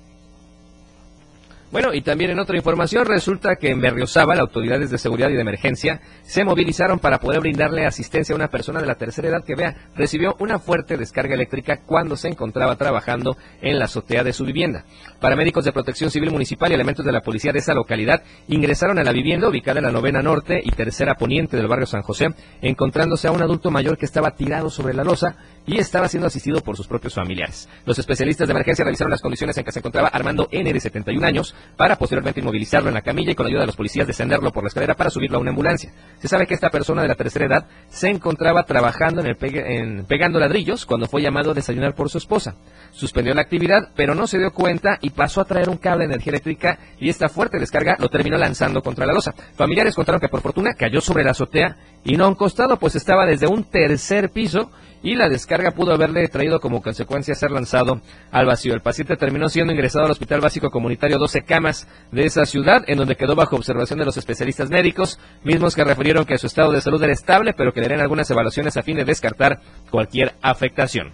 Bueno, 1.71 1.93
y 1.93 2.01
también 2.01 2.29
en 2.29 2.39
otra 2.39 2.55
información, 2.55 3.05
resulta 3.05 3.55
que 3.55 3.69
en 3.71 3.81
Berriozábal, 3.81 4.39
autoridades 4.39 4.91
de 4.91 4.99
seguridad 4.99 5.29
y 5.29 5.33
de 5.33 5.41
emergencia 5.41 5.99
se 6.21 6.45
movilizaron 6.45 6.99
para 6.99 7.19
poder 7.19 7.39
brindarle 7.39 7.85
asistencia 7.85 8.33
a 8.33 8.35
una 8.35 8.49
persona 8.49 8.79
de 8.79 8.85
la 8.85 8.95
tercera 8.95 9.29
edad 9.29 9.43
que, 9.43 9.55
vea, 9.55 9.75
recibió 9.95 10.35
una 10.39 10.59
fuerte 10.59 10.95
descarga 10.95 11.33
eléctrica 11.33 11.81
cuando 11.85 12.15
se 12.17 12.27
encontraba 12.27 12.75
trabajando 12.75 13.35
en 13.61 13.79
la 13.79 13.85
azotea 13.85 14.23
de 14.23 14.31
su 14.31 14.45
vivienda. 14.45 14.85
Paramédicos 15.19 15.65
de 15.65 15.73
protección 15.73 16.11
civil 16.11 16.31
municipal 16.31 16.71
y 16.71 16.75
elementos 16.75 17.03
de 17.03 17.11
la 17.11 17.21
policía 17.21 17.51
de 17.51 17.59
esa 17.59 17.73
localidad 17.73 18.21
ingresaron 18.47 18.99
a 18.99 19.03
la 19.03 19.11
vivienda 19.11 19.49
ubicada 19.49 19.79
en 19.79 19.85
la 19.85 19.91
novena 19.91 20.21
norte 20.21 20.61
y 20.63 20.69
tercera 20.71 21.15
poniente 21.15 21.57
del 21.57 21.67
barrio 21.67 21.87
San 21.87 22.03
José, 22.03 22.27
encontrándose 22.61 23.27
a 23.27 23.31
un 23.31 23.41
adulto 23.41 23.71
mayor 23.71 23.97
que 23.97 24.05
estaba 24.05 24.35
tirado 24.35 24.69
sobre 24.69 24.93
la 24.93 25.03
losa 25.03 25.35
y 25.65 25.79
estaba 25.79 26.07
siendo 26.07 26.27
asistido 26.27 26.61
por 26.61 26.77
sus 26.77 26.87
propios 26.87 27.15
familiares. 27.15 27.67
Los 27.85 27.97
especialistas 27.97 28.47
de 28.47 28.51
emergencia 28.51 28.85
revisaron 28.85 29.09
las 29.09 29.21
condiciones 29.21 29.57
en 29.57 29.63
que 29.63 29.71
se 29.71 29.79
encontraba 29.79 30.09
Armando 30.09 30.47
N. 30.51 30.71
de 30.71 30.79
71 30.79 31.25
años 31.25 31.54
para 31.75 31.97
posteriormente 31.97 32.39
inmovilizarlo 32.39 32.89
en 32.89 32.95
la 32.95 33.01
camilla 33.01 33.31
y 33.31 33.35
con 33.35 33.45
la 33.45 33.49
ayuda 33.49 33.61
de 33.61 33.67
los 33.67 33.75
policías 33.75 34.07
descenderlo 34.07 34.51
por 34.51 34.63
la 34.63 34.67
escalera 34.67 34.95
para 34.95 35.09
subirlo 35.09 35.37
a 35.37 35.41
una 35.41 35.51
ambulancia. 35.51 35.91
Se 36.19 36.27
sabe 36.27 36.47
que 36.47 36.53
esta 36.53 36.69
persona 36.69 37.01
de 37.01 37.07
la 37.07 37.15
tercera 37.15 37.45
edad 37.45 37.67
se 37.89 38.09
encontraba 38.09 38.63
trabajando 38.63 39.21
en 39.21 39.27
el 39.27 39.37
en, 39.41 40.05
pegando 40.05 40.39
ladrillos 40.39 40.85
cuando 40.85 41.07
fue 41.07 41.21
llamado 41.21 41.51
a 41.51 41.53
desayunar 41.53 41.95
por 41.95 42.09
su 42.09 42.17
esposa. 42.17 42.55
Suspendió 42.91 43.33
la 43.33 43.41
actividad, 43.41 43.89
pero 43.95 44.15
no 44.15 44.27
se 44.27 44.37
dio 44.37 44.51
cuenta 44.51 44.97
y 45.01 45.09
pasó 45.09 45.41
a 45.41 45.45
traer 45.45 45.69
un 45.69 45.77
cable 45.77 46.07
de 46.07 46.13
energía 46.13 46.31
eléctrica 46.31 46.79
y 46.99 47.09
esta 47.09 47.29
fuerte 47.29 47.59
descarga 47.59 47.97
lo 47.99 48.09
terminó 48.09 48.37
lanzando 48.37 48.81
contra 48.81 49.05
la 49.05 49.13
losa. 49.13 49.33
Familiares 49.55 49.95
contaron 49.95 50.21
que 50.21 50.29
por 50.29 50.41
fortuna 50.41 50.73
cayó 50.73 51.01
sobre 51.01 51.23
la 51.23 51.31
azotea 51.31 51.77
y 52.03 52.17
no 52.17 52.25
a 52.25 52.29
un 52.29 52.35
costado, 52.35 52.77
pues 52.77 52.95
estaba 52.95 53.25
desde 53.25 53.47
un 53.47 53.63
tercer 53.63 54.29
piso 54.29 54.71
y 55.05 55.15
la 55.15 55.29
descarga 55.29 55.69
pudo 55.69 55.93
haberle 55.93 56.27
traído 56.27 56.59
como 56.59 56.81
consecuencia 56.81 57.35
ser 57.35 57.51
lanzado 57.51 58.01
al 58.31 58.47
vacío. 58.47 58.73
El 58.73 58.81
paciente 58.81 59.15
terminó 59.15 59.47
siendo 59.49 59.71
ingresado 59.71 60.05
al 60.05 60.11
Hospital 60.11 60.41
Básico 60.41 60.71
Comunitario 60.71 61.19
12 61.19 61.43
Camas 61.43 61.87
de 62.11 62.25
esa 62.25 62.47
ciudad, 62.47 62.83
en 62.87 62.97
donde 62.97 63.15
quedó 63.15 63.35
bajo 63.35 63.55
observación 63.55 63.99
de 63.99 64.05
los 64.05 64.17
especialistas 64.17 64.71
médicos, 64.71 65.19
mismos 65.43 65.75
que 65.75 65.83
refirieron 65.83 66.25
que 66.25 66.39
su 66.39 66.47
estado 66.47 66.71
de 66.71 66.81
salud 66.81 67.01
era 67.03 67.13
estable, 67.13 67.53
pero 67.55 67.71
que 67.71 67.81
darían 67.81 68.01
algunas 68.01 68.29
evaluaciones 68.31 68.77
a 68.77 68.81
fin 68.81 68.97
de 68.97 69.05
descartar 69.05 69.59
cualquier 69.91 70.33
afectación. 70.41 71.13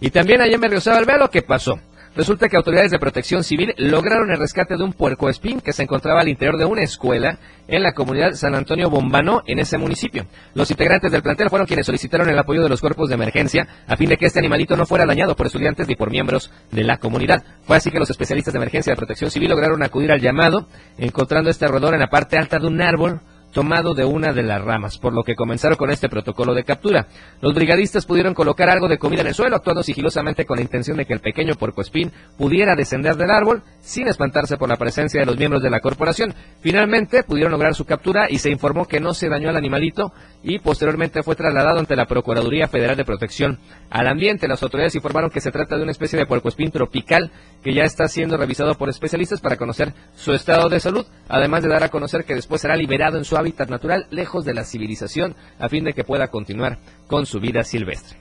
Y 0.00 0.10
también 0.10 0.40
allá 0.40 0.56
en 0.56 0.60
Berriozábal, 0.60 1.04
vea 1.04 1.18
lo 1.18 1.30
que 1.30 1.42
pasó. 1.42 1.78
Resulta 2.16 2.48
que 2.48 2.56
autoridades 2.56 2.90
de 2.90 2.98
protección 2.98 3.44
civil 3.44 3.74
lograron 3.76 4.30
el 4.30 4.38
rescate 4.38 4.78
de 4.78 4.82
un 4.82 4.94
puerco 4.94 5.28
espín 5.28 5.60
que 5.60 5.74
se 5.74 5.82
encontraba 5.82 6.22
al 6.22 6.28
interior 6.28 6.56
de 6.56 6.64
una 6.64 6.80
escuela 6.80 7.38
en 7.68 7.82
la 7.82 7.92
comunidad 7.92 8.32
San 8.32 8.54
Antonio 8.54 8.88
Bombano, 8.88 9.42
en 9.46 9.58
ese 9.58 9.76
municipio. 9.76 10.24
Los 10.54 10.70
integrantes 10.70 11.12
del 11.12 11.20
plantel 11.20 11.50
fueron 11.50 11.66
quienes 11.66 11.84
solicitaron 11.84 12.30
el 12.30 12.38
apoyo 12.38 12.62
de 12.62 12.70
los 12.70 12.80
cuerpos 12.80 13.10
de 13.10 13.16
emergencia 13.16 13.68
a 13.86 13.98
fin 13.98 14.08
de 14.08 14.16
que 14.16 14.24
este 14.24 14.38
animalito 14.38 14.78
no 14.78 14.86
fuera 14.86 15.04
dañado 15.04 15.36
por 15.36 15.46
estudiantes 15.46 15.88
ni 15.88 15.94
por 15.94 16.10
miembros 16.10 16.50
de 16.70 16.84
la 16.84 16.96
comunidad. 16.96 17.44
Fue 17.64 17.76
así 17.76 17.90
que 17.90 17.98
los 17.98 18.08
especialistas 18.08 18.54
de 18.54 18.58
emergencia 18.60 18.94
de 18.94 18.96
protección 18.96 19.30
civil 19.30 19.50
lograron 19.50 19.82
acudir 19.82 20.10
al 20.10 20.22
llamado, 20.22 20.68
encontrando 20.96 21.50
este 21.50 21.68
roedor 21.68 21.92
en 21.92 22.00
la 22.00 22.08
parte 22.08 22.38
alta 22.38 22.58
de 22.58 22.66
un 22.66 22.80
árbol 22.80 23.20
tomado 23.56 23.94
de 23.94 24.04
una 24.04 24.34
de 24.34 24.42
las 24.42 24.60
ramas, 24.60 24.98
por 24.98 25.14
lo 25.14 25.22
que 25.22 25.34
comenzaron 25.34 25.78
con 25.78 25.90
este 25.90 26.10
protocolo 26.10 26.52
de 26.52 26.62
captura. 26.62 27.06
Los 27.40 27.54
brigadistas 27.54 28.04
pudieron 28.04 28.34
colocar 28.34 28.68
algo 28.68 28.86
de 28.86 28.98
comida 28.98 29.22
en 29.22 29.28
el 29.28 29.34
suelo, 29.34 29.56
actuando 29.56 29.82
sigilosamente 29.82 30.44
con 30.44 30.56
la 30.56 30.62
intención 30.62 30.98
de 30.98 31.06
que 31.06 31.14
el 31.14 31.20
pequeño 31.20 31.54
puercoespín 31.54 32.12
pudiera 32.36 32.76
descender 32.76 33.16
del 33.16 33.30
árbol 33.30 33.62
sin 33.80 34.08
espantarse 34.08 34.58
por 34.58 34.68
la 34.68 34.76
presencia 34.76 35.20
de 35.20 35.24
los 35.24 35.38
miembros 35.38 35.62
de 35.62 35.70
la 35.70 35.80
corporación. 35.80 36.34
Finalmente 36.60 37.22
pudieron 37.22 37.50
lograr 37.50 37.74
su 37.74 37.86
captura 37.86 38.26
y 38.28 38.40
se 38.40 38.50
informó 38.50 38.84
que 38.84 39.00
no 39.00 39.14
se 39.14 39.30
dañó 39.30 39.48
al 39.48 39.56
animalito 39.56 40.12
y 40.42 40.58
posteriormente 40.58 41.22
fue 41.22 41.34
trasladado 41.34 41.78
ante 41.78 41.96
la 41.96 42.04
Procuraduría 42.04 42.68
Federal 42.68 42.98
de 42.98 43.06
Protección 43.06 43.58
al 43.88 44.06
Ambiente. 44.06 44.48
Las 44.48 44.62
autoridades 44.62 44.96
informaron 44.96 45.30
que 45.30 45.40
se 45.40 45.50
trata 45.50 45.78
de 45.78 45.82
una 45.82 45.92
especie 45.92 46.18
de 46.18 46.26
puercoespín 46.26 46.72
tropical 46.72 47.30
que 47.64 47.72
ya 47.72 47.84
está 47.84 48.06
siendo 48.06 48.36
revisado 48.36 48.74
por 48.74 48.90
especialistas 48.90 49.40
para 49.40 49.56
conocer 49.56 49.94
su 50.14 50.34
estado 50.34 50.68
de 50.68 50.78
salud, 50.78 51.06
además 51.26 51.62
de 51.62 51.70
dar 51.70 51.84
a 51.84 51.88
conocer 51.88 52.26
que 52.26 52.34
después 52.34 52.60
será 52.60 52.76
liberado 52.76 53.16
en 53.16 53.24
su 53.24 53.34
hábitat 53.34 53.45
natural, 53.68 54.06
lejos 54.10 54.44
de 54.44 54.54
la 54.54 54.64
civilización, 54.64 55.34
a 55.58 55.68
fin 55.68 55.84
de 55.84 55.92
que 55.92 56.04
pueda 56.04 56.28
continuar 56.28 56.78
con 57.06 57.26
su 57.26 57.40
vida 57.40 57.64
silvestre. 57.64 58.18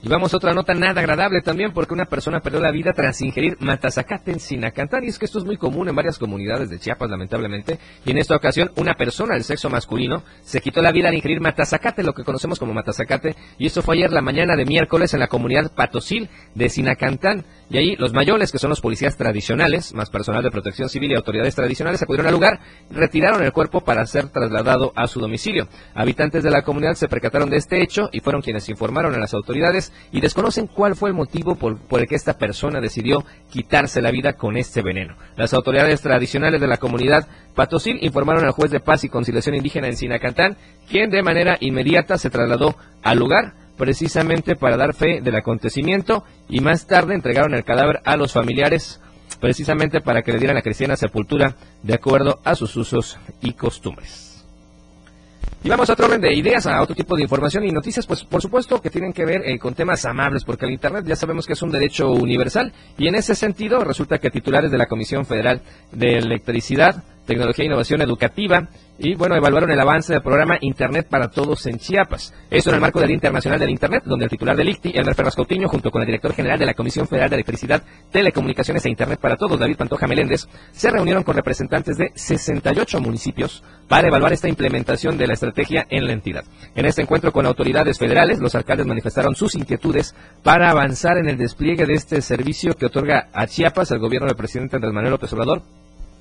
Y 0.00 0.08
vamos 0.08 0.32
a 0.32 0.36
otra 0.36 0.54
nota 0.54 0.74
nada 0.74 1.00
agradable 1.00 1.42
también 1.42 1.72
porque 1.72 1.92
una 1.92 2.04
persona 2.04 2.38
perdió 2.38 2.60
la 2.60 2.70
vida 2.70 2.92
tras 2.92 3.20
ingerir 3.20 3.56
matazacate 3.58 4.30
en 4.30 4.38
Sinacantán. 4.38 5.02
Y 5.02 5.08
es 5.08 5.18
que 5.18 5.24
esto 5.24 5.40
es 5.40 5.44
muy 5.44 5.56
común 5.56 5.88
en 5.88 5.96
varias 5.96 6.18
comunidades 6.18 6.70
de 6.70 6.78
Chiapas, 6.78 7.10
lamentablemente. 7.10 7.80
Y 8.04 8.12
en 8.12 8.18
esta 8.18 8.36
ocasión, 8.36 8.70
una 8.76 8.94
persona 8.94 9.34
del 9.34 9.42
sexo 9.42 9.68
masculino 9.68 10.22
se 10.42 10.60
quitó 10.60 10.82
la 10.82 10.92
vida 10.92 11.08
al 11.08 11.16
ingerir 11.16 11.40
matazacate, 11.40 12.04
lo 12.04 12.14
que 12.14 12.22
conocemos 12.22 12.60
como 12.60 12.74
matazacate. 12.74 13.34
Y 13.58 13.66
esto 13.66 13.82
fue 13.82 13.96
ayer 13.96 14.12
la 14.12 14.22
mañana 14.22 14.54
de 14.54 14.66
miércoles 14.66 15.14
en 15.14 15.20
la 15.20 15.26
comunidad 15.26 15.72
Patosil 15.74 16.28
de 16.54 16.68
Sinacantán. 16.68 17.44
Y 17.70 17.76
ahí 17.76 17.96
los 17.96 18.14
mayores, 18.14 18.50
que 18.50 18.58
son 18.58 18.70
los 18.70 18.80
policías 18.80 19.16
tradicionales, 19.16 19.92
más 19.92 20.08
personal 20.08 20.42
de 20.42 20.50
protección 20.50 20.88
civil 20.88 21.12
y 21.12 21.14
autoridades 21.14 21.54
tradicionales, 21.54 22.02
acudieron 22.02 22.26
al 22.26 22.32
lugar, 22.32 22.60
retiraron 22.90 23.42
el 23.42 23.52
cuerpo 23.52 23.82
para 23.82 24.06
ser 24.06 24.28
trasladado 24.28 24.92
a 24.96 25.06
su 25.06 25.20
domicilio. 25.20 25.68
Habitantes 25.94 26.42
de 26.42 26.50
la 26.50 26.62
comunidad 26.62 26.94
se 26.94 27.08
percataron 27.08 27.50
de 27.50 27.58
este 27.58 27.82
hecho 27.82 28.08
y 28.10 28.20
fueron 28.20 28.40
quienes 28.40 28.68
informaron 28.70 29.14
a 29.14 29.18
las 29.18 29.34
autoridades 29.34 29.92
y 30.12 30.22
desconocen 30.22 30.66
cuál 30.66 30.96
fue 30.96 31.10
el 31.10 31.14
motivo 31.14 31.56
por, 31.56 31.78
el 32.00 32.06
que 32.06 32.14
esta 32.14 32.38
persona 32.38 32.80
decidió 32.80 33.24
quitarse 33.50 34.00
la 34.00 34.10
vida 34.10 34.32
con 34.32 34.56
este 34.56 34.80
veneno. 34.80 35.16
Las 35.36 35.52
autoridades 35.52 36.00
tradicionales 36.00 36.60
de 36.60 36.68
la 36.68 36.78
comunidad 36.78 37.28
Patosil 37.54 37.98
informaron 38.00 38.44
al 38.44 38.52
juez 38.52 38.70
de 38.70 38.80
paz 38.80 39.04
y 39.04 39.08
conciliación 39.08 39.56
indígena 39.56 39.88
en 39.88 39.96
Sinacantán, 39.96 40.56
quien 40.88 41.10
de 41.10 41.22
manera 41.22 41.58
inmediata 41.60 42.16
se 42.16 42.30
trasladó 42.30 42.76
al 43.02 43.18
lugar 43.18 43.67
precisamente 43.78 44.56
para 44.56 44.76
dar 44.76 44.94
fe 44.94 45.20
del 45.22 45.36
acontecimiento 45.36 46.24
y 46.48 46.60
más 46.60 46.86
tarde 46.86 47.14
entregaron 47.14 47.54
el 47.54 47.64
cadáver 47.64 48.00
a 48.04 48.16
los 48.16 48.32
familiares 48.32 49.00
precisamente 49.40 50.00
para 50.00 50.22
que 50.22 50.32
le 50.32 50.38
dieran 50.38 50.56
la 50.56 50.62
cristiana 50.62 50.96
sepultura 50.96 51.56
de 51.82 51.94
acuerdo 51.94 52.40
a 52.44 52.54
sus 52.54 52.76
usos 52.76 53.18
y 53.40 53.52
costumbres. 53.52 54.44
Y 55.62 55.68
vamos 55.68 55.90
a 55.90 55.94
otro 55.94 56.06
orden 56.06 56.20
de 56.20 56.32
ideas, 56.34 56.66
a 56.66 56.80
otro 56.80 56.94
tipo 56.94 57.16
de 57.16 57.22
información 57.22 57.64
y 57.64 57.72
noticias, 57.72 58.06
pues 58.06 58.22
por 58.22 58.40
supuesto 58.40 58.80
que 58.80 58.90
tienen 58.90 59.12
que 59.12 59.24
ver 59.24 59.42
eh, 59.44 59.58
con 59.58 59.74
temas 59.74 60.04
amables, 60.04 60.44
porque 60.44 60.66
el 60.66 60.72
Internet 60.72 61.04
ya 61.04 61.16
sabemos 61.16 61.46
que 61.46 61.54
es 61.54 61.62
un 61.62 61.72
derecho 61.72 62.10
universal 62.12 62.72
y 62.96 63.08
en 63.08 63.16
ese 63.16 63.34
sentido 63.34 63.82
resulta 63.82 64.18
que 64.18 64.30
titulares 64.30 64.70
de 64.70 64.78
la 64.78 64.86
Comisión 64.86 65.26
Federal 65.26 65.62
de 65.90 66.18
Electricidad 66.18 67.02
Tecnología 67.28 67.64
e 67.64 67.66
Innovación 67.66 68.00
Educativa 68.00 68.68
y 68.98 69.14
bueno, 69.14 69.36
evaluaron 69.36 69.70
el 69.70 69.78
avance 69.78 70.14
del 70.14 70.22
programa 70.22 70.56
Internet 70.60 71.06
para 71.08 71.28
Todos 71.28 71.66
en 71.66 71.78
Chiapas. 71.78 72.34
Eso 72.50 72.70
en 72.70 72.76
el 72.76 72.80
marco 72.80 72.98
del 72.98 73.08
Día 73.08 73.14
Internacional 73.14 73.60
del 73.60 73.70
Internet, 73.70 74.02
donde 74.04 74.24
el 74.24 74.30
titular 74.30 74.56
del 74.56 74.70
ICTI, 74.70 74.92
Elmer 74.96 75.14
Ferraz 75.14 75.36
Coutinho, 75.36 75.68
junto 75.68 75.90
con 75.90 76.02
el 76.02 76.06
director 76.06 76.32
general 76.32 76.58
de 76.58 76.66
la 76.66 76.74
Comisión 76.74 77.06
Federal 77.06 77.28
de 77.28 77.36
Electricidad, 77.36 77.82
Telecomunicaciones 78.10 78.84
e 78.84 78.88
Internet 78.88 79.20
para 79.20 79.36
Todos, 79.36 79.60
David 79.60 79.76
Pantoja 79.76 80.06
Meléndez, 80.06 80.48
se 80.72 80.90
reunieron 80.90 81.22
con 81.22 81.36
representantes 81.36 81.96
de 81.96 82.10
68 82.14 83.00
municipios 83.00 83.62
para 83.86 84.08
evaluar 84.08 84.32
esta 84.32 84.48
implementación 84.48 85.16
de 85.16 85.26
la 85.26 85.34
estrategia 85.34 85.86
en 85.90 86.06
la 86.06 86.14
entidad. 86.14 86.44
En 86.74 86.86
este 86.86 87.02
encuentro 87.02 87.30
con 87.30 87.46
autoridades 87.46 87.98
federales, 87.98 88.40
los 88.40 88.54
alcaldes 88.54 88.86
manifestaron 88.86 89.36
sus 89.36 89.54
inquietudes 89.54 90.14
para 90.42 90.70
avanzar 90.70 91.18
en 91.18 91.28
el 91.28 91.36
despliegue 91.36 91.86
de 91.86 91.94
este 91.94 92.22
servicio 92.22 92.74
que 92.74 92.86
otorga 92.86 93.28
a 93.32 93.46
Chiapas 93.46 93.92
el 93.92 94.00
gobierno 94.00 94.26
del 94.26 94.36
presidente 94.36 94.76
Andrés 94.76 94.94
Manuel 94.94 95.12
López 95.12 95.32
Obrador 95.34 95.62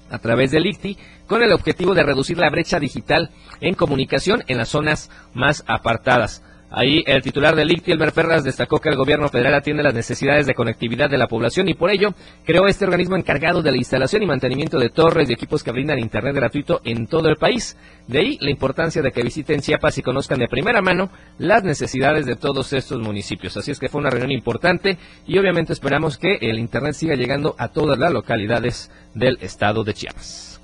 a 0.09 0.19
través 0.19 0.51
del 0.51 0.65
ICTI 0.65 0.97
con 1.27 1.43
el 1.43 1.51
objetivo 1.51 1.93
de 1.93 2.03
reducir 2.03 2.37
la 2.37 2.49
brecha 2.49 2.79
digital 2.79 3.31
en 3.61 3.75
comunicación 3.75 4.43
en 4.47 4.57
las 4.57 4.69
zonas 4.69 5.09
más 5.33 5.63
apartadas. 5.67 6.43
Ahí 6.69 7.01
el 7.07 7.21
titular 7.21 7.55
del 7.55 7.71
ICTI, 7.71 7.93
Elmer 7.93 8.11
Ferraz, 8.11 8.43
destacó 8.43 8.79
que 8.79 8.89
el 8.89 8.97
gobierno 8.97 9.29
federal 9.29 9.53
atiende 9.53 9.83
las 9.83 9.93
necesidades 9.93 10.45
de 10.45 10.53
conectividad 10.53 11.09
de 11.09 11.17
la 11.17 11.27
población 11.27 11.69
y 11.69 11.75
por 11.75 11.89
ello 11.89 12.13
creó 12.45 12.67
este 12.67 12.83
organismo 12.83 13.15
encargado 13.15 13.61
de 13.61 13.71
la 13.71 13.77
instalación 13.77 14.23
y 14.23 14.25
mantenimiento 14.25 14.77
de 14.77 14.89
torres 14.89 15.29
y 15.29 15.33
equipos 15.33 15.63
que 15.63 15.71
brindan 15.71 15.97
Internet 15.97 16.35
gratuito 16.35 16.81
en 16.83 17.07
todo 17.07 17.29
el 17.29 17.37
país. 17.37 17.77
De 18.07 18.19
ahí 18.19 18.37
la 18.41 18.51
importancia 18.51 19.01
de 19.01 19.11
que 19.11 19.23
visiten 19.23 19.61
Chiapas 19.61 19.97
y 19.97 20.01
conozcan 20.01 20.39
de 20.39 20.49
primera 20.49 20.81
mano 20.81 21.09
las 21.37 21.63
necesidades 21.63 22.25
de 22.25 22.35
todos 22.35 22.73
estos 22.73 22.99
municipios. 22.99 23.55
Así 23.55 23.71
es 23.71 23.79
que 23.79 23.87
fue 23.87 24.01
una 24.01 24.09
reunión 24.09 24.31
importante 24.31 24.97
y 25.25 25.37
obviamente 25.37 25.71
esperamos 25.71 26.17
que 26.17 26.37
el 26.41 26.59
Internet 26.59 26.93
siga 26.95 27.15
llegando 27.15 27.55
a 27.57 27.69
todas 27.69 27.97
las 27.97 28.11
localidades 28.11 28.91
del 29.13 29.37
estado 29.39 29.85
de 29.85 29.93
Chiapas. 29.93 30.56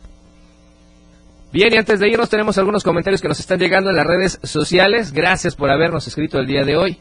Bien, 1.54 1.72
y 1.72 1.78
antes 1.78 2.00
de 2.00 2.10
irnos 2.10 2.32
tenemos 2.32 2.58
algunos 2.58 2.84
comentarios 2.84 3.22
que 3.22 3.28
nos 3.28 3.40
están 3.40 3.60
llegando 3.60 3.92
en 3.92 3.96
las 3.96 4.08
redes 4.08 4.40
sociales. 4.42 5.12
Gracias 5.12 5.56
por 5.56 5.70
habernos 5.70 6.08
escrito 6.08 6.40
el 6.40 6.48
día 6.48 6.66
de 6.66 6.76
hoy. 6.76 6.98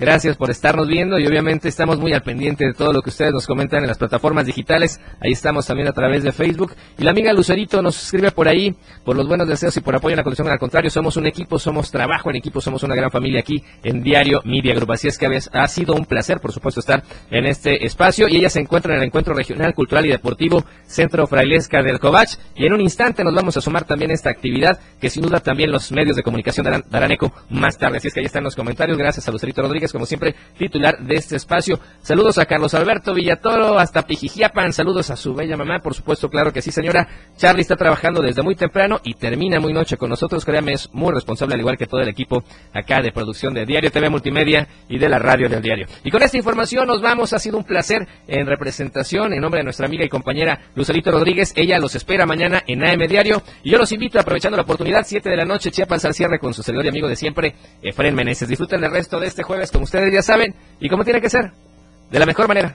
Gracias 0.00 0.38
por 0.38 0.50
estarnos 0.50 0.88
viendo 0.88 1.18
y 1.18 1.26
obviamente 1.26 1.68
estamos 1.68 1.98
muy 1.98 2.14
al 2.14 2.22
pendiente 2.22 2.64
de 2.64 2.72
todo 2.72 2.90
lo 2.90 3.02
que 3.02 3.10
ustedes 3.10 3.34
nos 3.34 3.46
comentan 3.46 3.82
en 3.82 3.86
las 3.86 3.98
plataformas 3.98 4.46
digitales. 4.46 4.98
Ahí 5.20 5.32
estamos 5.32 5.66
también 5.66 5.88
a 5.88 5.92
través 5.92 6.22
de 6.22 6.32
Facebook. 6.32 6.72
Y 6.96 7.04
la 7.04 7.10
amiga 7.10 7.34
Lucerito 7.34 7.82
nos 7.82 8.02
escribe 8.02 8.30
por 8.30 8.48
ahí 8.48 8.74
por 9.04 9.14
los 9.14 9.28
buenos 9.28 9.46
deseos 9.46 9.76
y 9.76 9.82
por 9.82 9.94
apoyo 9.94 10.14
en 10.14 10.16
la 10.16 10.22
condición. 10.22 10.48
Al 10.48 10.58
contrario, 10.58 10.88
somos 10.88 11.18
un 11.18 11.26
equipo, 11.26 11.58
somos 11.58 11.90
trabajo 11.90 12.30
en 12.30 12.36
equipo, 12.36 12.62
somos 12.62 12.82
una 12.82 12.94
gran 12.94 13.10
familia 13.10 13.40
aquí 13.40 13.62
en 13.82 14.02
Diario 14.02 14.40
Media 14.46 14.74
Group. 14.74 14.92
Así 14.92 15.06
es 15.06 15.18
que 15.18 15.26
ha 15.52 15.68
sido 15.68 15.92
un 15.92 16.06
placer, 16.06 16.40
por 16.40 16.52
supuesto, 16.52 16.80
estar 16.80 17.02
en 17.30 17.44
este 17.44 17.84
espacio. 17.84 18.26
Y 18.26 18.36
ella 18.36 18.48
se 18.48 18.60
encuentra 18.60 18.94
en 18.94 19.00
el 19.00 19.06
Encuentro 19.06 19.34
Regional, 19.34 19.74
Cultural 19.74 20.06
y 20.06 20.08
Deportivo 20.08 20.64
Centro 20.86 21.26
Frailesca 21.26 21.82
del 21.82 22.00
Covach. 22.00 22.36
Y 22.56 22.64
en 22.64 22.72
un 22.72 22.80
instante 22.80 23.22
nos 23.22 23.34
vamos 23.34 23.58
a 23.58 23.60
sumar 23.60 23.84
también 23.84 24.12
a 24.12 24.14
esta 24.14 24.30
actividad 24.30 24.80
que 24.98 25.10
sin 25.10 25.24
duda 25.24 25.40
también 25.40 25.70
los 25.70 25.92
medios 25.92 26.16
de 26.16 26.22
comunicación 26.22 26.64
darán, 26.64 26.84
darán 26.88 27.12
eco 27.12 27.34
más 27.50 27.76
tarde. 27.76 27.98
Así 27.98 28.08
es 28.08 28.14
que 28.14 28.20
ahí 28.20 28.26
están 28.26 28.44
los 28.44 28.56
comentarios. 28.56 28.96
Gracias 28.96 29.28
a 29.28 29.30
Lucerito 29.30 29.60
Rodríguez 29.60 29.89
como 29.92 30.06
siempre, 30.06 30.34
titular 30.58 30.98
de 30.98 31.14
este 31.14 31.36
espacio. 31.36 31.80
Saludos 32.02 32.38
a 32.38 32.46
Carlos 32.46 32.74
Alberto 32.74 33.14
Villatoro, 33.14 33.78
hasta 33.78 34.02
Pijijiapan. 34.02 34.72
Saludos 34.72 35.10
a 35.10 35.16
su 35.16 35.34
bella 35.34 35.56
mamá, 35.56 35.80
por 35.80 35.94
supuesto, 35.94 36.28
claro 36.28 36.52
que 36.52 36.62
sí, 36.62 36.72
señora. 36.72 37.08
Charlie 37.36 37.62
está 37.62 37.76
trabajando 37.76 38.22
desde 38.22 38.42
muy 38.42 38.54
temprano 38.54 39.00
y 39.04 39.14
termina 39.14 39.60
muy 39.60 39.72
noche 39.72 39.96
con 39.96 40.10
nosotros. 40.10 40.44
Créame, 40.44 40.72
es 40.72 40.88
muy 40.92 41.12
responsable, 41.12 41.54
al 41.54 41.60
igual 41.60 41.76
que 41.76 41.86
todo 41.86 42.00
el 42.00 42.08
equipo 42.08 42.44
acá 42.72 43.00
de 43.02 43.12
producción 43.12 43.54
de 43.54 43.66
Diario 43.66 43.90
TV 43.90 44.08
Multimedia 44.08 44.68
y 44.88 44.98
de 44.98 45.08
la 45.08 45.18
radio 45.18 45.48
del 45.48 45.62
diario. 45.62 45.86
Y 46.04 46.10
con 46.10 46.22
esta 46.22 46.36
información 46.36 46.86
nos 46.86 47.00
vamos. 47.00 47.32
Ha 47.32 47.38
sido 47.38 47.58
un 47.58 47.64
placer 47.64 48.06
en 48.26 48.46
representación, 48.46 49.32
en 49.32 49.40
nombre 49.40 49.60
de 49.60 49.64
nuestra 49.64 49.86
amiga 49.86 50.04
y 50.04 50.08
compañera 50.08 50.60
Lucerito 50.74 51.10
Rodríguez. 51.10 51.52
Ella 51.56 51.78
los 51.78 51.94
espera 51.94 52.26
mañana 52.26 52.62
en 52.66 52.84
AM 52.84 53.06
Diario. 53.06 53.42
Y 53.62 53.70
yo 53.70 53.78
los 53.78 53.92
invito, 53.92 54.18
aprovechando 54.18 54.56
la 54.56 54.62
oportunidad, 54.62 55.04
7 55.04 55.28
de 55.28 55.36
la 55.36 55.44
noche, 55.44 55.70
Chiapas 55.70 56.04
al 56.04 56.14
cierre 56.14 56.38
con 56.38 56.54
su 56.54 56.62
servidor 56.62 56.86
y 56.86 56.88
amigo 56.88 57.08
de 57.08 57.16
siempre, 57.16 57.54
Efren 57.82 58.14
Meneses. 58.14 58.48
Disfruten 58.48 58.82
el 58.82 58.90
resto 58.90 59.20
de 59.20 59.26
este 59.26 59.42
jueves, 59.42 59.69
como 59.70 59.84
ustedes 59.84 60.12
ya 60.12 60.22
saben, 60.22 60.54
y 60.80 60.88
como 60.88 61.04
tiene 61.04 61.20
que 61.20 61.30
ser, 61.30 61.52
de 62.10 62.18
la 62.18 62.26
mejor 62.26 62.48
manera. 62.48 62.74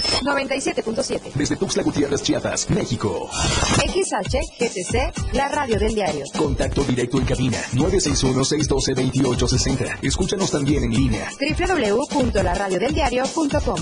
97.7. 0.21 1.33
Desde 1.33 1.55
Tuxtla 1.55 1.81
Gutiérrez, 1.83 2.21
Chiapas, 2.23 2.69
México. 2.69 3.29
XH 3.77 4.37
GTC, 4.59 5.33
la 5.33 5.47
radio 5.49 5.79
del 5.79 5.95
diario. 5.95 6.25
Contacto 6.37 6.83
directo 6.83 7.17
en 7.17 7.25
cabina 7.25 7.57
961-612-2860. 7.73 9.99
Escúchanos 10.01 10.51
también 10.51 10.83
en 10.83 10.91
línea. 10.91 11.29
www.laradiodeldiario.com 11.39 13.77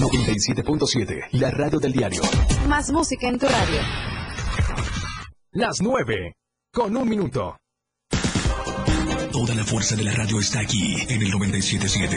97.7, 0.00 1.28
la 1.32 1.50
radio 1.50 1.78
del 1.78 1.92
diario. 1.92 2.22
Más 2.68 2.90
música 2.90 3.28
en 3.28 3.38
tu 3.38 3.46
radio. 3.46 3.80
Las 5.52 5.80
9. 5.82 6.34
Con 6.72 6.96
un 6.96 7.06
minuto. 7.08 7.56
Toda 9.32 9.54
la 9.54 9.64
fuerza 9.64 9.96
de 9.96 10.02
la 10.04 10.12
radio 10.12 10.38
está 10.40 10.60
aquí 10.60 10.94
en 11.08 11.22
el 11.22 11.30
977. 11.30 12.16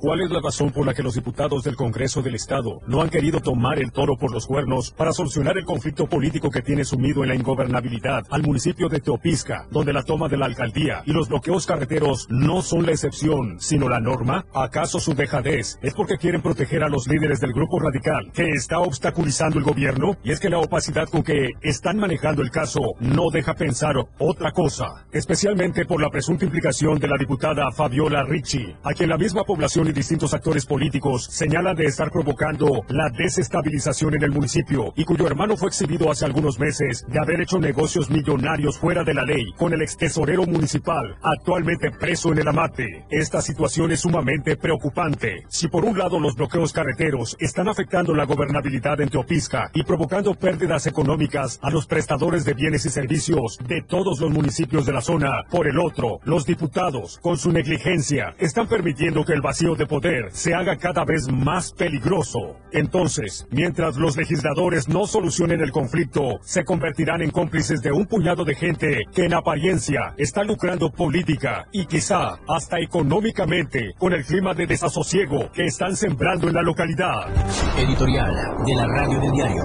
¿Cuál 0.00 0.22
es 0.22 0.30
la 0.30 0.40
razón 0.40 0.70
por 0.70 0.86
la 0.86 0.94
que 0.94 1.02
los 1.02 1.12
diputados 1.12 1.62
del 1.62 1.76
Congreso 1.76 2.22
del 2.22 2.34
Estado 2.34 2.80
no 2.86 3.02
han 3.02 3.10
querido 3.10 3.40
tomar 3.40 3.78
el 3.78 3.92
toro 3.92 4.16
por 4.16 4.32
los 4.32 4.46
cuernos 4.46 4.92
para 4.92 5.12
solucionar 5.12 5.58
el 5.58 5.66
conflicto 5.66 6.06
político 6.06 6.48
que 6.48 6.62
tiene 6.62 6.86
sumido 6.86 7.22
en 7.22 7.28
la 7.28 7.34
ingobernabilidad 7.34 8.24
al 8.30 8.42
municipio 8.42 8.88
de 8.88 9.00
Teopisca, 9.00 9.66
donde 9.70 9.92
la 9.92 10.02
toma 10.02 10.28
de 10.28 10.38
la 10.38 10.46
alcaldía 10.46 11.02
y 11.04 11.12
los 11.12 11.28
bloqueos 11.28 11.66
carreteros 11.66 12.26
no 12.30 12.62
son 12.62 12.86
la 12.86 12.92
excepción, 12.92 13.60
sino 13.60 13.90
la 13.90 14.00
norma? 14.00 14.46
¿Acaso 14.54 15.00
su 15.00 15.12
dejadez 15.12 15.78
es 15.82 15.92
porque 15.92 16.16
quieren 16.16 16.40
proteger 16.40 16.82
a 16.82 16.88
los 16.88 17.06
líderes 17.06 17.38
del 17.38 17.52
grupo 17.52 17.78
radical 17.78 18.32
que 18.32 18.52
está 18.52 18.78
obstaculizando 18.78 19.58
el 19.58 19.64
gobierno? 19.64 20.16
Y 20.24 20.32
es 20.32 20.40
que 20.40 20.48
la 20.48 20.60
opacidad 20.60 21.10
con 21.10 21.22
que 21.22 21.50
están 21.60 21.98
manejando 21.98 22.40
el 22.40 22.50
caso 22.50 22.80
no 23.00 23.28
deja 23.30 23.52
pensar 23.52 23.96
otra 24.18 24.52
cosa, 24.52 24.86
especialmente 25.12 25.84
por 25.84 26.00
la 26.00 26.08
presunta 26.08 26.46
implicación 26.46 26.98
de 26.98 27.08
la 27.08 27.18
diputada 27.18 27.70
Fabiola 27.70 28.22
Ricci, 28.22 28.64
a 28.82 28.94
quien 28.94 29.10
la 29.10 29.18
misma 29.18 29.44
población 29.44 29.89
distintos 29.92 30.34
actores 30.34 30.66
políticos 30.66 31.24
señalan 31.30 31.76
de 31.76 31.86
estar 31.86 32.10
provocando 32.10 32.84
la 32.88 33.10
desestabilización 33.10 34.14
en 34.14 34.22
el 34.22 34.30
municipio 34.30 34.92
y 34.96 35.04
cuyo 35.04 35.26
hermano 35.26 35.56
fue 35.56 35.68
exhibido 35.68 36.10
hace 36.10 36.24
algunos 36.24 36.58
meses 36.58 37.04
de 37.08 37.18
haber 37.18 37.40
hecho 37.40 37.58
negocios 37.58 38.10
millonarios 38.10 38.78
fuera 38.78 39.04
de 39.04 39.14
la 39.14 39.24
ley 39.24 39.52
con 39.56 39.72
el 39.72 39.82
ex 39.82 39.96
tesorero 39.96 40.44
municipal, 40.44 41.16
actualmente 41.22 41.90
preso 41.90 42.32
en 42.32 42.38
el 42.38 42.48
amate. 42.48 43.04
Esta 43.10 43.42
situación 43.42 43.92
es 43.92 44.00
sumamente 44.00 44.56
preocupante. 44.56 45.44
Si 45.48 45.68
por 45.68 45.84
un 45.84 45.98
lado 45.98 46.18
los 46.18 46.36
bloqueos 46.36 46.72
carreteros 46.72 47.36
están 47.40 47.68
afectando 47.68 48.14
la 48.14 48.24
gobernabilidad 48.24 49.00
en 49.00 49.08
Teopisca 49.08 49.70
y 49.74 49.82
provocando 49.82 50.34
pérdidas 50.34 50.86
económicas 50.86 51.58
a 51.62 51.70
los 51.70 51.86
prestadores 51.86 52.44
de 52.44 52.54
bienes 52.54 52.84
y 52.86 52.90
servicios 52.90 53.58
de 53.66 53.82
todos 53.82 54.20
los 54.20 54.30
municipios 54.30 54.86
de 54.86 54.92
la 54.92 55.00
zona, 55.00 55.44
por 55.50 55.66
el 55.66 55.78
otro, 55.78 56.20
los 56.24 56.46
diputados, 56.46 57.18
con 57.22 57.36
su 57.38 57.52
negligencia, 57.52 58.34
están 58.38 58.68
permitiendo 58.68 59.24
que 59.24 59.32
el 59.32 59.40
vacío 59.40 59.74
de 59.80 59.86
poder 59.86 60.28
se 60.30 60.54
haga 60.54 60.76
cada 60.76 61.04
vez 61.04 61.26
más 61.32 61.72
peligroso. 61.72 62.56
Entonces, 62.70 63.46
mientras 63.50 63.96
los 63.96 64.14
legisladores 64.14 64.88
no 64.88 65.06
solucionen 65.06 65.62
el 65.62 65.72
conflicto, 65.72 66.38
se 66.42 66.64
convertirán 66.64 67.22
en 67.22 67.30
cómplices 67.30 67.80
de 67.80 67.90
un 67.90 68.06
puñado 68.06 68.44
de 68.44 68.54
gente 68.54 69.00
que 69.14 69.24
en 69.24 69.34
apariencia 69.34 70.14
está 70.18 70.44
lucrando 70.44 70.90
política 70.92 71.66
y 71.72 71.86
quizá 71.86 72.38
hasta 72.46 72.78
económicamente 72.78 73.94
con 73.98 74.12
el 74.12 74.24
clima 74.24 74.52
de 74.52 74.66
desasosiego 74.66 75.50
que 75.52 75.64
están 75.64 75.96
sembrando 75.96 76.48
en 76.48 76.54
la 76.54 76.62
localidad. 76.62 77.26
Editorial 77.78 78.34
de 78.66 78.74
la 78.74 78.86
radio 78.86 79.18
del 79.18 79.32
diario. 79.32 79.64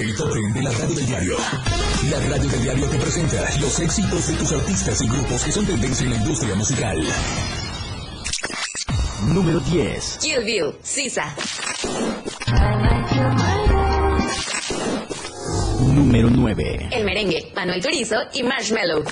El 0.00 0.54
de 0.54 0.62
la 0.62 0.70
radio 0.70 0.94
del 0.94 1.06
diario. 1.06 1.36
La 2.06 2.20
radio 2.20 2.48
del 2.48 2.62
diario 2.62 2.88
te 2.88 2.96
presenta 2.96 3.44
los 3.60 3.80
éxitos 3.80 4.28
de 4.28 4.34
tus 4.34 4.52
artistas 4.52 5.02
y 5.02 5.08
grupos 5.08 5.42
que 5.42 5.50
son 5.50 5.66
tendencia 5.66 6.04
en 6.04 6.10
la 6.10 6.16
industria 6.16 6.54
musical. 6.54 7.04
Número 9.26 9.58
10. 9.58 10.18
Kill 10.22 10.44
Bill, 10.44 10.74
Sisa. 10.80 11.34
Número 15.80 16.30
9. 16.30 16.88
El 16.92 17.04
merengue, 17.04 17.52
Manuel 17.56 17.82
Turizo 17.82 18.16
y 18.32 18.44
Marshmallow. 18.44 19.02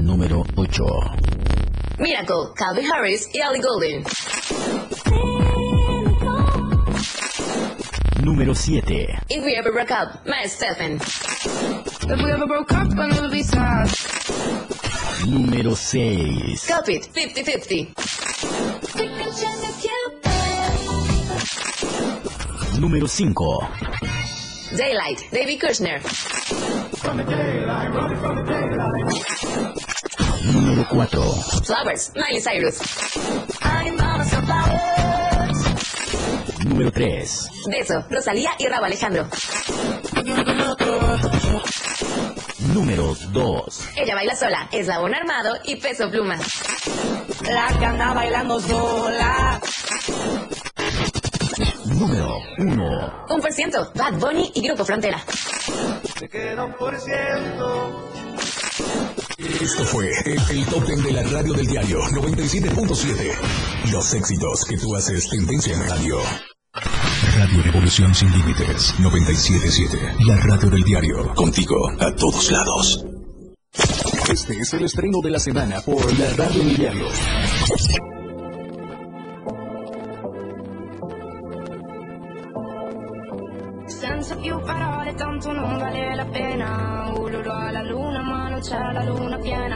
Número 0.00 0.44
8. 0.56 0.84
Miracle, 1.98 2.34
Calvin 2.56 2.90
Harris 2.90 3.28
y 3.34 3.38
Ellie 3.38 3.60
Golden. 3.60 4.04
Número 8.28 8.54
7. 8.54 9.22
If 9.30 9.42
We 9.42 9.54
Ever 9.56 9.72
Broke 9.72 9.90
Up, 9.90 10.26
Matt 10.26 10.50
Stephen. 10.50 10.96
If 11.00 12.22
we 12.22 12.30
ever 12.30 12.46
broke 12.46 12.70
up, 12.72 12.88
I 12.98 13.08
never 13.08 13.30
be 13.30 13.42
sad. 13.42 13.88
Número 15.24 15.74
6. 15.74 16.66
Cup 16.66 16.88
It, 16.90 17.08
50-50. 17.10 17.94
Número 22.78 23.08
5. 23.08 23.34
Daylight, 24.76 25.22
David 25.32 25.58
Kushner. 25.58 26.02
Número 30.52 30.84
4. 30.84 31.64
Flowers, 31.64 32.12
Miley 32.14 32.40
Cyrus. 32.42 32.78
Número 36.68 36.92
3. 36.92 37.50
Beso, 37.70 38.04
Rosalía 38.10 38.50
y 38.58 38.66
Rabo 38.66 38.84
Alejandro. 38.84 39.26
Número 42.74 43.16
2. 43.32 43.88
Ella 43.96 44.14
baila 44.14 44.36
sola, 44.36 44.68
Eslabón 44.70 45.14
Armado 45.14 45.56
y 45.64 45.76
Peso 45.76 46.10
Pluma. 46.10 46.38
La 47.50 47.68
anda 47.68 48.12
bailando 48.12 48.60
sola. 48.60 49.60
Número 51.86 52.36
1. 52.58 53.24
Un 53.30 53.40
por 53.40 53.52
ciento, 53.52 53.90
Bad 53.94 54.18
Bunny 54.18 54.52
y 54.54 54.60
Grupo 54.60 54.84
Frontera. 54.84 55.24
Te 56.18 56.28
queda 56.28 56.64
un 56.66 56.74
por 56.74 56.94
ciento. 57.00 58.10
Esto 59.38 59.84
fue 59.86 60.10
el, 60.26 60.38
el 60.50 60.66
top 60.66 60.84
ten 60.84 61.02
de 61.02 61.12
la 61.12 61.22
radio 61.22 61.54
del 61.54 61.66
diario 61.66 62.00
97.7. 62.00 63.90
Los 63.90 64.12
éxitos 64.12 64.64
que 64.66 64.76
tú 64.76 64.94
haces 64.94 65.28
tendencia 65.30 65.74
en 65.74 65.88
radio. 65.88 66.18
Radio 67.38 67.62
Revolución 67.62 68.12
sin 68.16 68.32
límites 68.32 68.96
97.7. 68.98 70.26
La 70.26 70.36
radio 70.38 70.70
del 70.70 70.82
diario. 70.82 71.32
Contigo 71.36 71.88
a 72.00 72.10
todos 72.16 72.50
lados. 72.50 73.06
Este 74.28 74.58
es 74.58 74.74
el 74.74 74.82
estreno 74.82 75.20
de 75.22 75.30
la 75.30 75.38
semana 75.38 75.80
por 75.82 76.18
la 76.18 76.30
radio 76.34 76.64
del 76.64 76.76
diario. 76.76 77.06
Senza 83.86 84.34
più 84.34 84.60
parole, 84.62 85.14
tanto 85.14 85.52
non 85.52 85.78
vale 85.78 86.16
la 86.16 86.24
pena. 86.24 87.12
Ululu 87.14 87.50
alla 87.50 87.82
luna, 87.82 88.20
ma 88.20 88.48
non 88.48 88.60
c'è 88.60 88.92
la 88.92 89.04
luna 89.04 89.38
piena. 89.38 89.67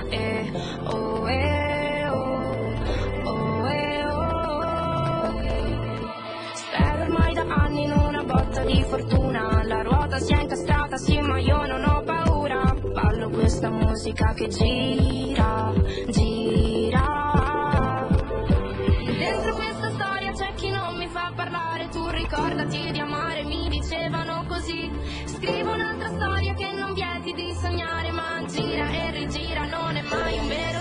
Questa 13.62 13.70
musica 13.70 14.34
che 14.34 14.48
gira, 14.48 15.72
gira. 16.08 18.08
Dentro 19.06 19.54
questa 19.54 19.90
storia 19.90 20.32
c'è 20.32 20.52
chi 20.54 20.70
non 20.70 20.96
mi 20.96 21.06
fa 21.06 21.30
parlare, 21.36 21.88
tu 21.90 22.08
ricordati 22.08 22.90
di 22.90 22.98
amare, 22.98 23.44
mi 23.44 23.68
dicevano 23.68 24.44
così. 24.48 24.90
Scrivo 25.26 25.74
un'altra 25.74 26.08
storia 26.08 26.54
che 26.54 26.72
non 26.72 26.92
vieti 26.92 27.32
di 27.34 27.54
sognare, 27.54 28.10
ma 28.10 28.42
gira 28.46 28.90
e 28.90 29.10
rigira, 29.12 29.64
non 29.66 29.96
è 29.96 30.02
mai 30.02 30.38
un 30.38 30.48
vero 30.48 30.71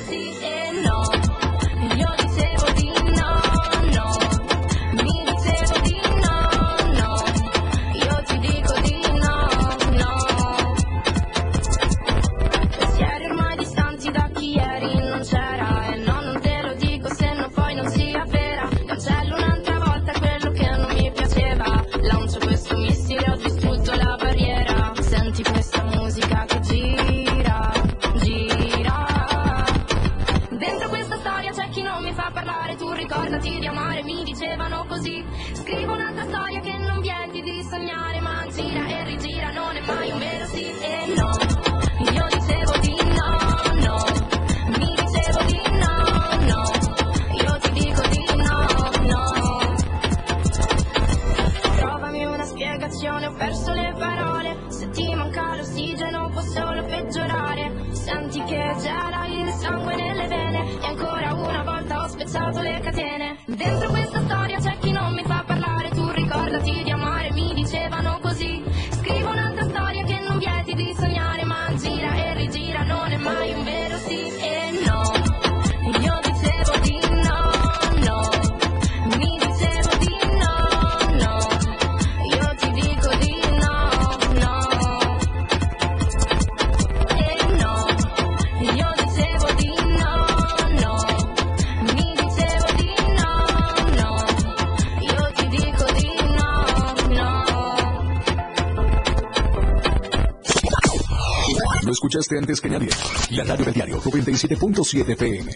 diferentes 102.42 102.62
que 102.62 102.70
nadie. 102.70 102.90
La 103.32 103.44
radio 103.44 103.66
del 103.66 103.74
diario 103.74 104.02
97.7 104.02 105.18
PM. 105.18 105.52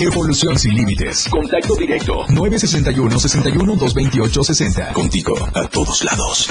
Evolución 0.00 0.58
sin 0.58 0.74
límites. 0.74 1.28
Contacto 1.30 1.76
directo 1.76 2.26
961 2.28 3.18
61 3.18 3.76
228 3.76 4.44
60. 4.44 4.92
Contigo 4.92 5.34
a 5.54 5.68
todos 5.68 6.04
lados. 6.04 6.48